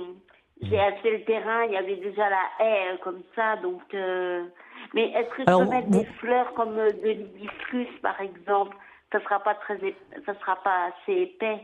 j'ai 0.62 0.80
acheté 0.80 1.12
le 1.18 1.24
terrain, 1.26 1.64
il 1.66 1.74
y 1.74 1.78
avait 1.78 1.96
déjà 1.98 2.30
la 2.30 2.44
haie 2.66 2.94
euh, 2.94 2.98
comme 3.04 3.22
ça, 3.36 3.56
donc. 3.58 3.82
euh, 3.94 4.46
Mais 4.94 5.10
est-ce 5.12 5.30
que 5.36 5.44
je 5.44 5.48
Alors, 5.48 5.64
peux 5.64 5.70
mettre 5.70 5.88
vous- 5.90 6.00
des 6.00 6.06
fleurs 6.20 6.54
comme 6.54 6.76
de 6.76 7.10
l'hibiscus, 7.10 7.88
par 8.02 8.20
exemple? 8.22 8.76
Ça 9.12 9.20
sera 9.24 9.40
pas 9.40 9.56
très, 9.56 9.76
ép- 9.78 9.96
ça 10.26 10.34
sera 10.40 10.56
pas 10.58 10.90
assez 10.90 11.14
épais. 11.14 11.60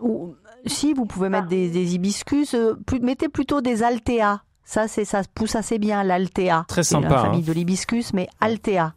Ou, 0.00 0.34
si, 0.66 0.92
vous 0.92 1.06
pouvez 1.06 1.28
mettre 1.28 1.46
des, 1.48 1.70
des 1.70 1.94
hibiscus, 1.94 2.54
euh, 2.54 2.74
plus- 2.86 3.00
mettez 3.00 3.28
plutôt 3.28 3.60
des 3.60 3.82
altéas. 3.82 4.40
Ça, 4.64 4.88
c'est, 4.88 5.04
ça 5.04 5.20
pousse 5.34 5.56
assez 5.56 5.78
bien, 5.78 6.02
l'altéa. 6.04 6.64
Très 6.68 6.82
C'est 6.82 6.94
sympa, 6.94 7.08
la 7.08 7.18
famille 7.18 7.42
hein. 7.42 7.44
de 7.48 7.52
l'hibiscus, 7.52 8.14
mais 8.14 8.28
altéa. 8.40 8.94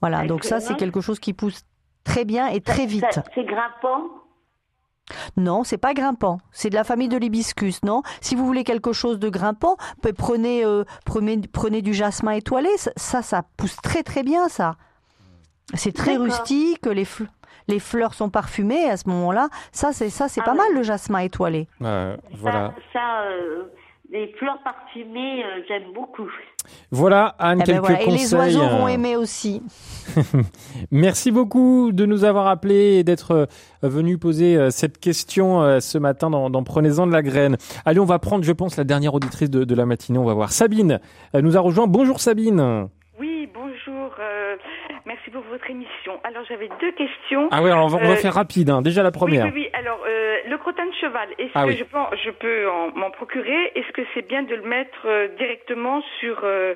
Voilà, 0.00 0.24
donc 0.26 0.44
ça, 0.44 0.60
c'est 0.60 0.76
quelque 0.76 1.00
chose 1.00 1.18
qui 1.18 1.32
pousse 1.32 1.64
très 2.04 2.24
bien 2.24 2.46
et 2.48 2.60
très 2.60 2.86
vite. 2.86 3.04
c'est 3.34 3.44
grimpant? 3.44 4.02
Non, 5.36 5.64
c'est 5.64 5.78
pas 5.78 5.94
grimpant. 5.94 6.38
C'est 6.52 6.70
de 6.70 6.74
la 6.74 6.84
famille 6.84 7.08
de 7.08 7.16
l'hibiscus, 7.16 7.82
non? 7.82 8.02
Si 8.20 8.34
vous 8.34 8.44
voulez 8.46 8.64
quelque 8.64 8.92
chose 8.92 9.18
de 9.18 9.28
grimpant, 9.28 9.76
prenez, 10.16 10.64
euh, 10.64 10.84
prenez, 11.04 11.40
prenez 11.52 11.82
du 11.82 11.94
jasmin 11.94 12.32
étoilé. 12.32 12.68
Ça, 12.76 12.90
ça, 12.96 13.22
ça 13.22 13.42
pousse 13.56 13.76
très 13.76 14.02
très 14.02 14.22
bien, 14.22 14.48
ça. 14.48 14.76
C'est 15.74 15.92
très 15.94 16.16
rustique. 16.16 16.86
Les, 16.86 17.04
fl- 17.04 17.28
les 17.68 17.78
fleurs 17.78 18.14
sont 18.14 18.30
parfumées 18.30 18.88
à 18.90 18.96
ce 18.96 19.08
moment-là. 19.08 19.48
Ça, 19.72 19.92
c'est 19.92 20.10
ça, 20.10 20.28
c'est 20.28 20.40
Ah 20.40 20.44
pas 20.44 20.52
ouais. 20.52 20.58
mal 20.58 20.74
le 20.74 20.82
jasmin 20.82 21.20
étoilé. 21.20 21.68
Euh, 21.82 22.16
voilà. 22.34 22.72
Ça, 22.92 23.00
ça, 23.00 23.20
euh, 23.30 23.64
les 24.10 24.32
fleurs 24.38 24.58
parfumées, 24.64 25.44
euh, 25.44 25.62
j'aime 25.68 25.92
beaucoup. 25.94 26.28
Voilà, 26.90 27.34
Anne, 27.38 27.62
Eh 27.62 27.66
ben 27.66 27.66
quelques 27.66 27.80
voilà. 27.80 28.02
Et 28.02 28.06
les 28.06 28.12
conseils. 28.18 28.38
oiseaux 28.38 28.68
vont 28.68 28.86
euh, 28.86 28.88
aimer 28.88 29.16
aussi. 29.16 29.62
Merci 30.90 31.30
beaucoup 31.30 31.92
de 31.92 32.06
nous 32.06 32.24
avoir 32.24 32.46
appelés 32.46 32.98
et 32.98 33.04
d'être 33.04 33.32
euh, 33.32 33.46
venu 33.82 34.18
poser 34.18 34.70
cette 34.70 34.98
question 34.98 35.80
ce 35.80 35.98
matin 35.98 36.30
dans, 36.30 36.50
dans 36.50 36.62
Prenez-en 36.64 37.06
de 37.06 37.12
la 37.12 37.22
graine. 37.22 37.56
Allez, 37.84 38.00
on 38.00 38.04
va 38.04 38.18
prendre, 38.18 38.44
je 38.44 38.52
pense, 38.52 38.76
la 38.76 38.84
dernière 38.84 39.14
auditrice 39.14 39.50
de, 39.50 39.64
de 39.64 39.74
la 39.74 39.86
matinée. 39.86 40.18
On 40.18 40.24
va 40.24 40.34
voir. 40.34 40.52
Sabine 40.52 41.00
euh, 41.34 41.42
nous 41.42 41.56
a 41.56 41.60
rejoint. 41.60 41.86
Bonjour 41.86 42.20
Sabine. 42.20 42.88
Merci 45.28 45.30
pour 45.30 45.42
votre 45.52 45.68
émission. 45.70 46.20
Alors 46.24 46.44
j'avais 46.48 46.68
deux 46.80 46.92
questions. 46.92 47.48
Ah 47.50 47.62
ouais, 47.62 47.70
alors 47.70 47.86
on 47.86 47.88
va, 47.88 47.98
on 47.98 48.06
va 48.08 48.12
Euh, 48.12 48.16
faire 48.16 48.34
rapide. 48.34 48.70
hein. 48.70 48.82
Déjà 48.82 49.02
la 49.02 49.10
première. 49.10 49.46
Oui, 49.46 49.50
oui, 49.54 49.62
oui. 49.64 49.70
Alors, 49.78 50.00
euh, 50.06 50.36
le 50.48 50.58
crottin 50.58 50.86
de 50.86 50.92
cheval, 50.94 51.28
est-ce 51.38 51.50
Ah 51.54 51.62
que 51.64 51.68
oui. 51.68 51.76
je, 51.78 51.84
peux, 51.84 51.98
je 52.24 52.30
peux 52.30 52.68
en- 52.70 52.90
m'en 52.96 53.10
procurer? 53.10 53.72
Est-ce 53.74 53.90
que 53.92 54.02
c'est 54.14 54.26
bien 54.26 54.42
de 54.42 54.54
le 54.54 54.62
mettre 54.62 54.98
euh, 55.06 55.28
directement 55.38 56.02
sur, 56.20 56.40
euh, 56.44 56.74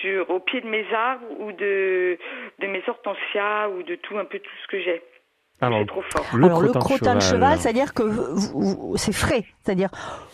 sur, 0.00 0.28
au 0.30 0.40
pied 0.40 0.60
de 0.60 0.66
mes 0.68 0.84
arbres 0.94 1.26
ou 1.38 1.52
de, 1.52 2.18
de 2.58 2.66
mes 2.66 2.82
hortensias 2.86 3.68
ou 3.70 3.82
de 3.82 3.94
tout, 3.96 4.18
un 4.18 4.24
peu 4.24 4.38
tout 4.38 4.50
ce 4.62 4.68
que 4.68 4.80
j'ai? 4.80 5.02
Alors, 5.60 5.80
C'est 5.80 5.86
trop 5.86 6.02
fort. 6.10 6.24
le 6.38 6.46
Alors 6.46 6.58
crottin 6.60 6.78
de 6.78 6.84
crottin 6.84 7.14
de 7.16 7.20
cheval. 7.20 7.40
cheval, 7.50 7.58
c'est-à-dire 7.60 7.94
que 7.94 8.02
c'est 8.96 9.12
frais. 9.12 9.44
C'est-à-dire, 9.62 9.90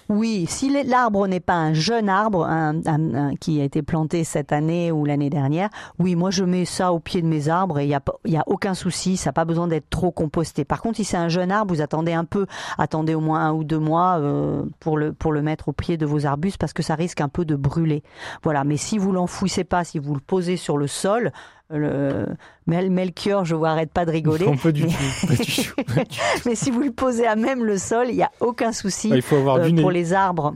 oui, 0.08 0.46
si 0.48 0.70
l'arbre 0.84 1.26
n'est 1.26 1.40
pas 1.40 1.54
un 1.54 1.72
jeune 1.74 2.08
arbre 2.08 2.44
un- 2.46 2.76
un- 2.86 3.14
un 3.14 3.34
qui 3.34 3.60
a 3.60 3.64
été 3.64 3.82
planté 3.82 4.22
cette 4.22 4.52
année 4.52 4.92
ou 4.92 5.04
l'année 5.04 5.30
dernière, 5.30 5.68
oui, 5.98 6.14
moi 6.14 6.30
je 6.30 6.44
mets 6.44 6.64
ça 6.64 6.92
au 6.92 7.00
pied 7.00 7.22
de 7.22 7.26
mes 7.26 7.48
arbres 7.48 7.80
et 7.80 7.84
il 7.84 7.88
n'y 7.88 7.94
a, 7.94 7.98
pas- 8.00 8.14
il 8.24 8.32
y 8.32 8.36
a 8.36 8.44
aucun 8.46 8.74
souci, 8.74 9.16
ça 9.16 9.30
n'a 9.30 9.32
pas 9.32 9.44
besoin 9.44 9.66
d'être 9.66 9.90
trop 9.90 10.12
composté. 10.12 10.64
Par 10.64 10.80
contre, 10.80 10.96
si 10.98 11.04
c'est 11.04 11.16
un 11.16 11.28
jeune 11.28 11.50
arbre, 11.50 11.74
vous 11.74 11.80
attendez 11.80 12.12
un 12.12 12.24
peu, 12.24 12.46
attendez 12.78 13.16
au 13.16 13.20
moins 13.20 13.40
un 13.46 13.52
ou 13.52 13.64
deux 13.64 13.80
mois 13.80 14.18
euh, 14.20 14.62
pour, 14.78 14.96
le, 14.96 15.12
pour 15.12 15.32
le 15.32 15.42
mettre 15.42 15.68
au 15.68 15.72
pied 15.72 15.96
de 15.96 16.06
vos 16.06 16.24
arbustes 16.24 16.58
parce 16.58 16.72
que 16.72 16.84
ça 16.84 16.94
risque 16.94 17.20
un 17.20 17.28
peu 17.28 17.44
de 17.44 17.56
brûler. 17.56 18.04
Voilà, 18.44 18.62
mais 18.62 18.76
si 18.76 18.96
vous 18.96 19.10
l'enfouissez 19.10 19.64
pas, 19.64 19.82
si 19.82 19.98
vous 19.98 20.14
le 20.14 20.20
posez 20.20 20.56
sur 20.56 20.78
le 20.78 20.86
sol, 20.86 21.32
le 21.70 22.26
Mel 22.66 22.90
Melchior, 22.90 23.44
je 23.44 23.54
vois, 23.54 23.70
arrête 23.70 23.92
pas 23.92 24.04
de 24.04 24.10
rigoler. 24.12 24.46
Non, 24.46 24.56
pas 24.56 24.72
du 24.72 24.84
mais- 24.84 24.90
tout. 24.90 25.26
Pas 25.26 25.34
du 25.34 26.04
tout. 26.04 26.12
mais 26.46 26.54
si 26.54 26.70
vous 26.70 26.80
le 26.80 26.92
posez 26.92 27.26
à 27.26 27.36
même 27.36 27.64
le 27.64 27.76
sol, 27.78 28.06
il 28.08 28.16
n'y 28.16 28.22
a 28.22 28.30
aucun 28.40 28.72
souci 28.72 29.10
Ah, 29.12 29.16
il 29.16 29.22
faut 29.22 29.36
avoir 29.36 29.56
euh, 29.56 29.64
du 29.66 29.72
nez. 29.72 29.82
pour 29.82 29.90
les 29.90 30.12
arbres. 30.12 30.54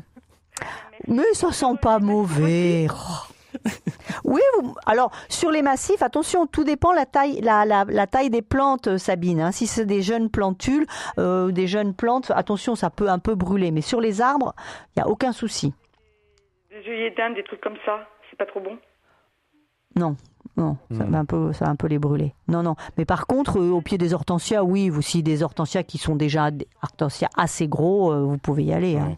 Mais 1.08 1.22
ça 1.32 1.50
sent 1.52 1.76
pas 1.80 1.98
mauvais. 1.98 2.86
Oh. 2.90 3.58
Oui, 4.22 4.40
vous- 4.62 4.76
alors 4.86 5.10
sur 5.28 5.50
les 5.50 5.62
massifs, 5.62 6.02
attention, 6.02 6.46
tout 6.46 6.62
dépend 6.62 6.92
la 6.92 7.06
taille, 7.06 7.40
la, 7.40 7.64
la, 7.64 7.84
la 7.88 8.06
taille 8.06 8.30
des 8.30 8.42
plantes, 8.42 8.86
euh, 8.86 8.98
Sabine. 8.98 9.40
hein. 9.40 9.50
Si 9.50 9.66
c'est 9.66 9.86
des 9.86 10.02
jeunes 10.02 10.30
plantules, 10.30 10.86
euh, 11.18 11.50
des 11.50 11.66
jeunes 11.66 11.94
plantes, 11.94 12.30
attention, 12.36 12.76
ça 12.76 12.90
peut 12.90 13.08
un 13.08 13.18
peu 13.18 13.34
brûler. 13.34 13.72
Mais 13.72 13.80
sur 13.80 14.00
les 14.00 14.20
arbres, 14.20 14.54
il 14.94 15.00
n'y 15.00 15.02
a 15.02 15.08
aucun 15.08 15.32
souci. 15.32 15.74
Des 16.70 16.88
œillets 16.88 17.10
d'Inde, 17.16 17.34
des 17.34 17.42
trucs 17.42 17.60
comme 17.60 17.76
ça, 17.84 18.06
c'est 18.30 18.36
pas 18.36 18.46
trop 18.46 18.60
bon? 18.60 18.78
Non, 19.96 20.14
non, 20.56 20.76
ça 20.90 21.04
va 21.04 21.18
un 21.18 21.24
peu, 21.24 21.52
ça 21.52 21.64
va 21.66 21.70
un 21.70 21.76
peu 21.76 21.86
les 21.86 21.98
brûler. 21.98 22.34
Non, 22.48 22.62
non. 22.62 22.74
Mais 22.98 23.04
par 23.04 23.26
contre, 23.26 23.58
euh, 23.58 23.70
au 23.70 23.80
pied 23.80 23.98
des 23.98 24.12
hortensias, 24.14 24.62
oui, 24.64 24.88
vous 24.88 25.02
si 25.02 25.22
des 25.22 25.42
hortensias 25.42 25.82
qui 25.84 25.98
sont 25.98 26.16
déjà 26.16 26.50
des 26.50 26.66
hortensias 26.82 27.28
assez 27.36 27.68
gros, 27.68 28.12
euh, 28.12 28.20
vous 28.22 28.38
pouvez 28.38 28.64
y 28.64 28.72
aller. 28.72 28.96
hein. 28.98 29.16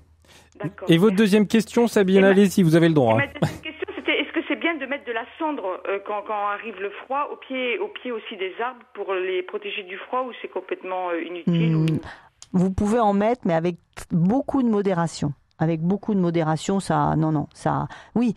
Et 0.89 0.99
votre 0.99 1.17
deuxième 1.17 1.49
question, 1.49 1.89
Sabine, 1.89 2.23
allez 2.25 2.49
si 2.49 2.63
vous 2.63 2.77
avez 2.77 2.89
le 2.89 2.95
droit. 2.95 3.17
Ma 3.17 3.27
deuxième 3.27 3.61
question, 3.63 3.87
c'était 3.97 4.21
est-ce 4.21 4.33
que 4.33 4.41
c'est 4.47 4.55
bien 4.61 4.77
de 4.77 4.87
mettre 4.87 5.05
de 5.07 5.13
la 5.13 5.25
cendre 5.39 5.65
euh, 5.89 5.99
quand, 6.07 6.23
quand 6.27 6.47
arrive 6.55 6.77
le 6.81 6.91
froid 7.05 7.29
au 7.33 7.37
pied, 7.37 7.79
au 7.81 7.89
pied 7.89 8.13
aussi 8.13 8.37
des 8.37 8.53
arbres 8.65 8.83
pour 8.95 9.13
les 9.15 9.43
protéger 9.43 9.83
du 9.83 9.97
froid 9.97 10.23
ou 10.23 10.31
c'est 10.41 10.49
complètement 10.49 11.11
euh, 11.11 11.21
inutile 11.25 11.75
ou- 11.75 11.83
Hmm, 11.87 11.99
Vous 12.53 12.71
pouvez 12.71 13.01
en 13.01 13.13
mettre, 13.13 13.41
mais 13.45 13.55
avec 13.55 13.77
beaucoup 14.13 14.63
de 14.63 14.69
modération. 14.69 15.33
Avec 15.63 15.81
beaucoup 15.81 16.13
de 16.15 16.19
modération, 16.19 16.81
ça, 16.81 17.15
non, 17.17 17.31
non, 17.31 17.47
ça, 17.55 17.87
oui. 18.17 18.35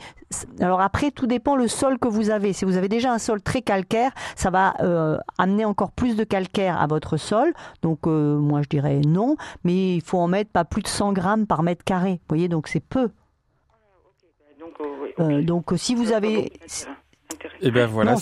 Alors 0.59 0.79
après, 0.79 1.09
tout 1.09 1.25
dépend 1.25 1.55
le 1.55 1.67
sol 1.67 1.97
que 1.97 2.07
vous 2.07 2.29
avez. 2.29 2.53
Si 2.53 2.65
vous 2.65 2.77
avez 2.77 2.87
déjà 2.87 3.11
un 3.11 3.17
sol 3.17 3.41
très 3.41 3.63
calcaire, 3.63 4.11
ça 4.35 4.51
va 4.51 4.75
euh, 4.81 5.17
amener 5.39 5.65
encore 5.65 5.91
plus 5.91 6.15
de 6.15 6.23
calcaire 6.23 6.79
à 6.79 6.85
votre 6.85 7.17
sol. 7.17 7.51
Donc, 7.81 8.05
euh, 8.05 8.37
moi, 8.37 8.61
je 8.61 8.69
dirais 8.69 9.01
non, 9.07 9.37
mais 9.63 9.95
il 9.95 10.01
faut 10.01 10.19
en 10.19 10.27
mettre 10.27 10.51
pas 10.51 10.65
plus 10.65 10.83
de 10.83 10.87
100 10.87 11.13
grammes 11.13 11.47
par 11.47 11.63
mètre 11.63 11.83
carré. 11.83 12.11
Vous 12.11 12.35
voyez, 12.35 12.47
donc 12.47 12.67
c'est 12.67 12.79
peu. 12.79 13.09
Donc, 14.59 14.73
euh, 14.81 14.95
Euh, 15.19 15.41
donc, 15.41 15.73
euh, 15.73 15.77
si 15.77 15.95
vous 15.95 16.11
avez, 16.11 16.51
Et 17.61 17.71
ben 17.71 17.87
voilà, 17.87 18.13
Non, 18.13 18.19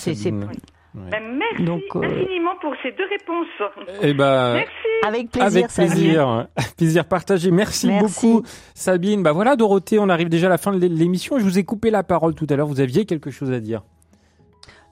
Sabine. 0.93 1.09
Ben, 1.09 1.23
merci 1.37 1.63
Donc, 1.63 1.81
euh, 1.95 2.01
infiniment 2.03 2.55
pour 2.61 2.73
ces 2.83 2.91
deux 2.91 3.05
réponses. 3.09 3.71
Eh 4.01 4.13
ben, 4.13 4.53
Merci. 4.53 4.69
avec 5.05 5.29
plaisir, 5.31 5.47
Avec 5.47 5.71
Sabine. 5.71 5.91
plaisir, 5.91 6.47
plaisir 6.77 7.05
partagé. 7.05 7.51
Merci, 7.51 7.87
Merci. 7.87 8.27
beaucoup, 8.27 8.43
Sabine. 8.75 9.23
Bah 9.23 9.31
voilà, 9.31 9.55
Dorothée, 9.55 9.99
on 9.99 10.09
arrive 10.09 10.29
déjà 10.29 10.47
à 10.47 10.49
la 10.51 10.57
fin 10.57 10.71
de 10.71 10.79
l'é- 10.79 10.89
l'émission. 10.89 11.37
Je 11.39 11.43
vous 11.43 11.57
ai 11.59 11.63
coupé 11.63 11.89
la 11.89 12.03
parole 12.03 12.35
tout 12.35 12.47
à 12.49 12.55
l'heure. 12.55 12.67
Vous 12.67 12.79
aviez 12.81 13.05
quelque 13.05 13.31
chose 13.31 13.51
à 13.51 13.59
dire. 13.59 13.81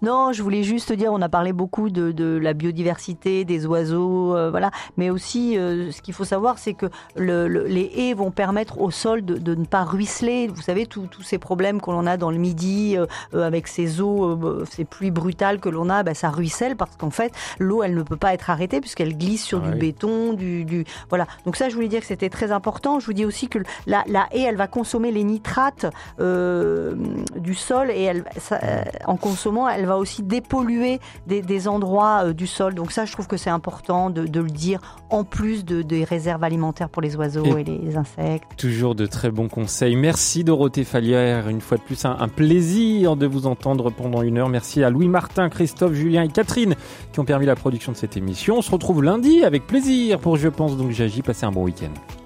Non, 0.01 0.33
je 0.33 0.41
voulais 0.41 0.63
juste 0.63 0.91
dire, 0.93 1.11
on 1.13 1.21
a 1.21 1.29
parlé 1.29 1.53
beaucoup 1.53 1.89
de, 1.91 2.11
de 2.11 2.39
la 2.41 2.53
biodiversité, 2.53 3.45
des 3.45 3.67
oiseaux, 3.67 4.35
euh, 4.35 4.49
voilà, 4.49 4.71
mais 4.97 5.09
aussi 5.11 5.57
euh, 5.57 5.91
ce 5.91 6.01
qu'il 6.01 6.13
faut 6.15 6.23
savoir, 6.25 6.57
c'est 6.57 6.73
que 6.73 6.87
le, 7.15 7.47
le- 7.47 7.65
les 7.67 7.91
haies 7.95 8.13
vont 8.15 8.31
permettre 8.31 8.81
au 8.81 8.89
sol 8.89 9.23
de, 9.23 9.35
de 9.37 9.53
ne 9.53 9.65
pas 9.65 9.83
ruisseler. 9.83 10.47
Vous 10.47 10.61
savez, 10.61 10.87
tous 10.87 11.05
tous 11.05 11.21
ces 11.21 11.37
problèmes 11.37 11.79
que 11.81 11.91
l'on 11.91 12.07
a 12.07 12.17
dans 12.17 12.31
le 12.31 12.37
midi 12.37 12.97
euh, 12.97 13.05
euh, 13.35 13.45
avec 13.45 13.67
ces 13.67 14.01
eaux, 14.01 14.25
euh, 14.25 14.65
ces 14.71 14.85
pluies 14.85 15.11
brutales 15.11 15.59
que 15.59 15.69
l'on 15.69 15.89
a, 15.89 16.01
ben, 16.03 16.15
ça 16.15 16.29
ruisselle 16.29 16.75
parce 16.75 16.95
qu'en 16.95 17.11
fait, 17.11 17.31
l'eau, 17.59 17.83
elle 17.83 17.93
ne 17.93 18.01
peut 18.03 18.17
pas 18.17 18.33
être 18.33 18.49
arrêtée 18.49 18.81
puisqu'elle 18.81 19.15
glisse 19.17 19.43
sur 19.43 19.59
Ah 19.63 19.67
du 19.67 19.73
oui. 19.73 19.79
béton, 19.79 20.33
du, 20.33 20.65
du, 20.65 20.83
voilà. 21.09 21.27
Donc 21.45 21.55
ça, 21.55 21.69
je 21.69 21.75
voulais 21.75 21.87
dire 21.89 21.99
que 21.99 22.07
c'était 22.07 22.29
très 22.29 22.51
important. 22.51 22.99
Je 22.99 23.05
vous 23.05 23.13
dis 23.13 23.25
aussi 23.25 23.49
que 23.49 23.59
la, 23.85 24.03
la 24.07 24.27
haie, 24.31 24.41
elle 24.41 24.55
va 24.57 24.67
consommer 24.67 25.11
les 25.11 25.23
nitrates 25.23 25.85
euh, 26.19 26.95
du 27.37 27.53
sol 27.53 27.91
et 27.91 28.01
elle, 28.01 28.23
ça, 28.39 28.59
euh, 28.63 28.83
en 29.05 29.15
consommant, 29.17 29.69
elle 29.69 29.85
va 29.91 29.97
aussi 29.97 30.23
dépolluer 30.23 30.99
des, 31.27 31.41
des 31.41 31.67
endroits 31.67 32.25
euh, 32.25 32.33
du 32.33 32.47
sol. 32.47 32.73
Donc 32.75 32.91
ça, 32.91 33.05
je 33.05 33.11
trouve 33.11 33.27
que 33.27 33.37
c'est 33.37 33.49
important 33.49 34.09
de, 34.09 34.25
de 34.25 34.39
le 34.39 34.49
dire 34.49 34.79
en 35.09 35.23
plus 35.23 35.65
de, 35.65 35.81
des 35.81 36.03
réserves 36.03 36.43
alimentaires 36.43 36.89
pour 36.89 37.01
les 37.01 37.15
oiseaux 37.15 37.45
Et- 37.57 37.61
et, 37.61 37.63
les 37.63 37.97
insectes. 37.97 38.51
Toujours 38.57 38.95
de 38.95 39.05
très 39.05 39.31
bons 39.31 39.47
conseils. 39.49 39.95
Merci 39.95 40.43
Dorothée 40.43 40.83
Fallière. 40.83 41.49
Une 41.49 41.61
fois 41.61 41.77
de 41.77 41.83
plus, 41.83 42.05
un, 42.05 42.15
un 42.19 42.27
plaisir 42.27 43.15
de 43.15 43.25
vous 43.27 43.47
entendre 43.47 43.91
pendant 43.91 44.21
une 44.21 44.37
heure. 44.37 44.49
Merci 44.49 44.83
à 44.83 44.89
Louis 44.89 45.07
Martin, 45.07 45.49
Christophe, 45.49 45.93
Julien 45.93 46.23
et 46.23 46.29
Catherine 46.29 46.75
qui 47.11 47.19
ont 47.19 47.25
permis 47.25 47.45
la 47.45 47.55
production 47.55 47.91
de 47.91 47.97
cette 47.97 48.17
émission. 48.17 48.57
On 48.57 48.61
se 48.61 48.71
retrouve 48.71 49.03
lundi 49.03 49.43
avec 49.43 49.67
plaisir 49.67 50.19
pour 50.19 50.37
Je 50.37 50.47
pense 50.47 50.77
donc 50.77 50.91
j'agis. 50.91 51.21
Passez 51.21 51.45
un 51.45 51.51
bon 51.51 51.63
week-end. 51.63 52.20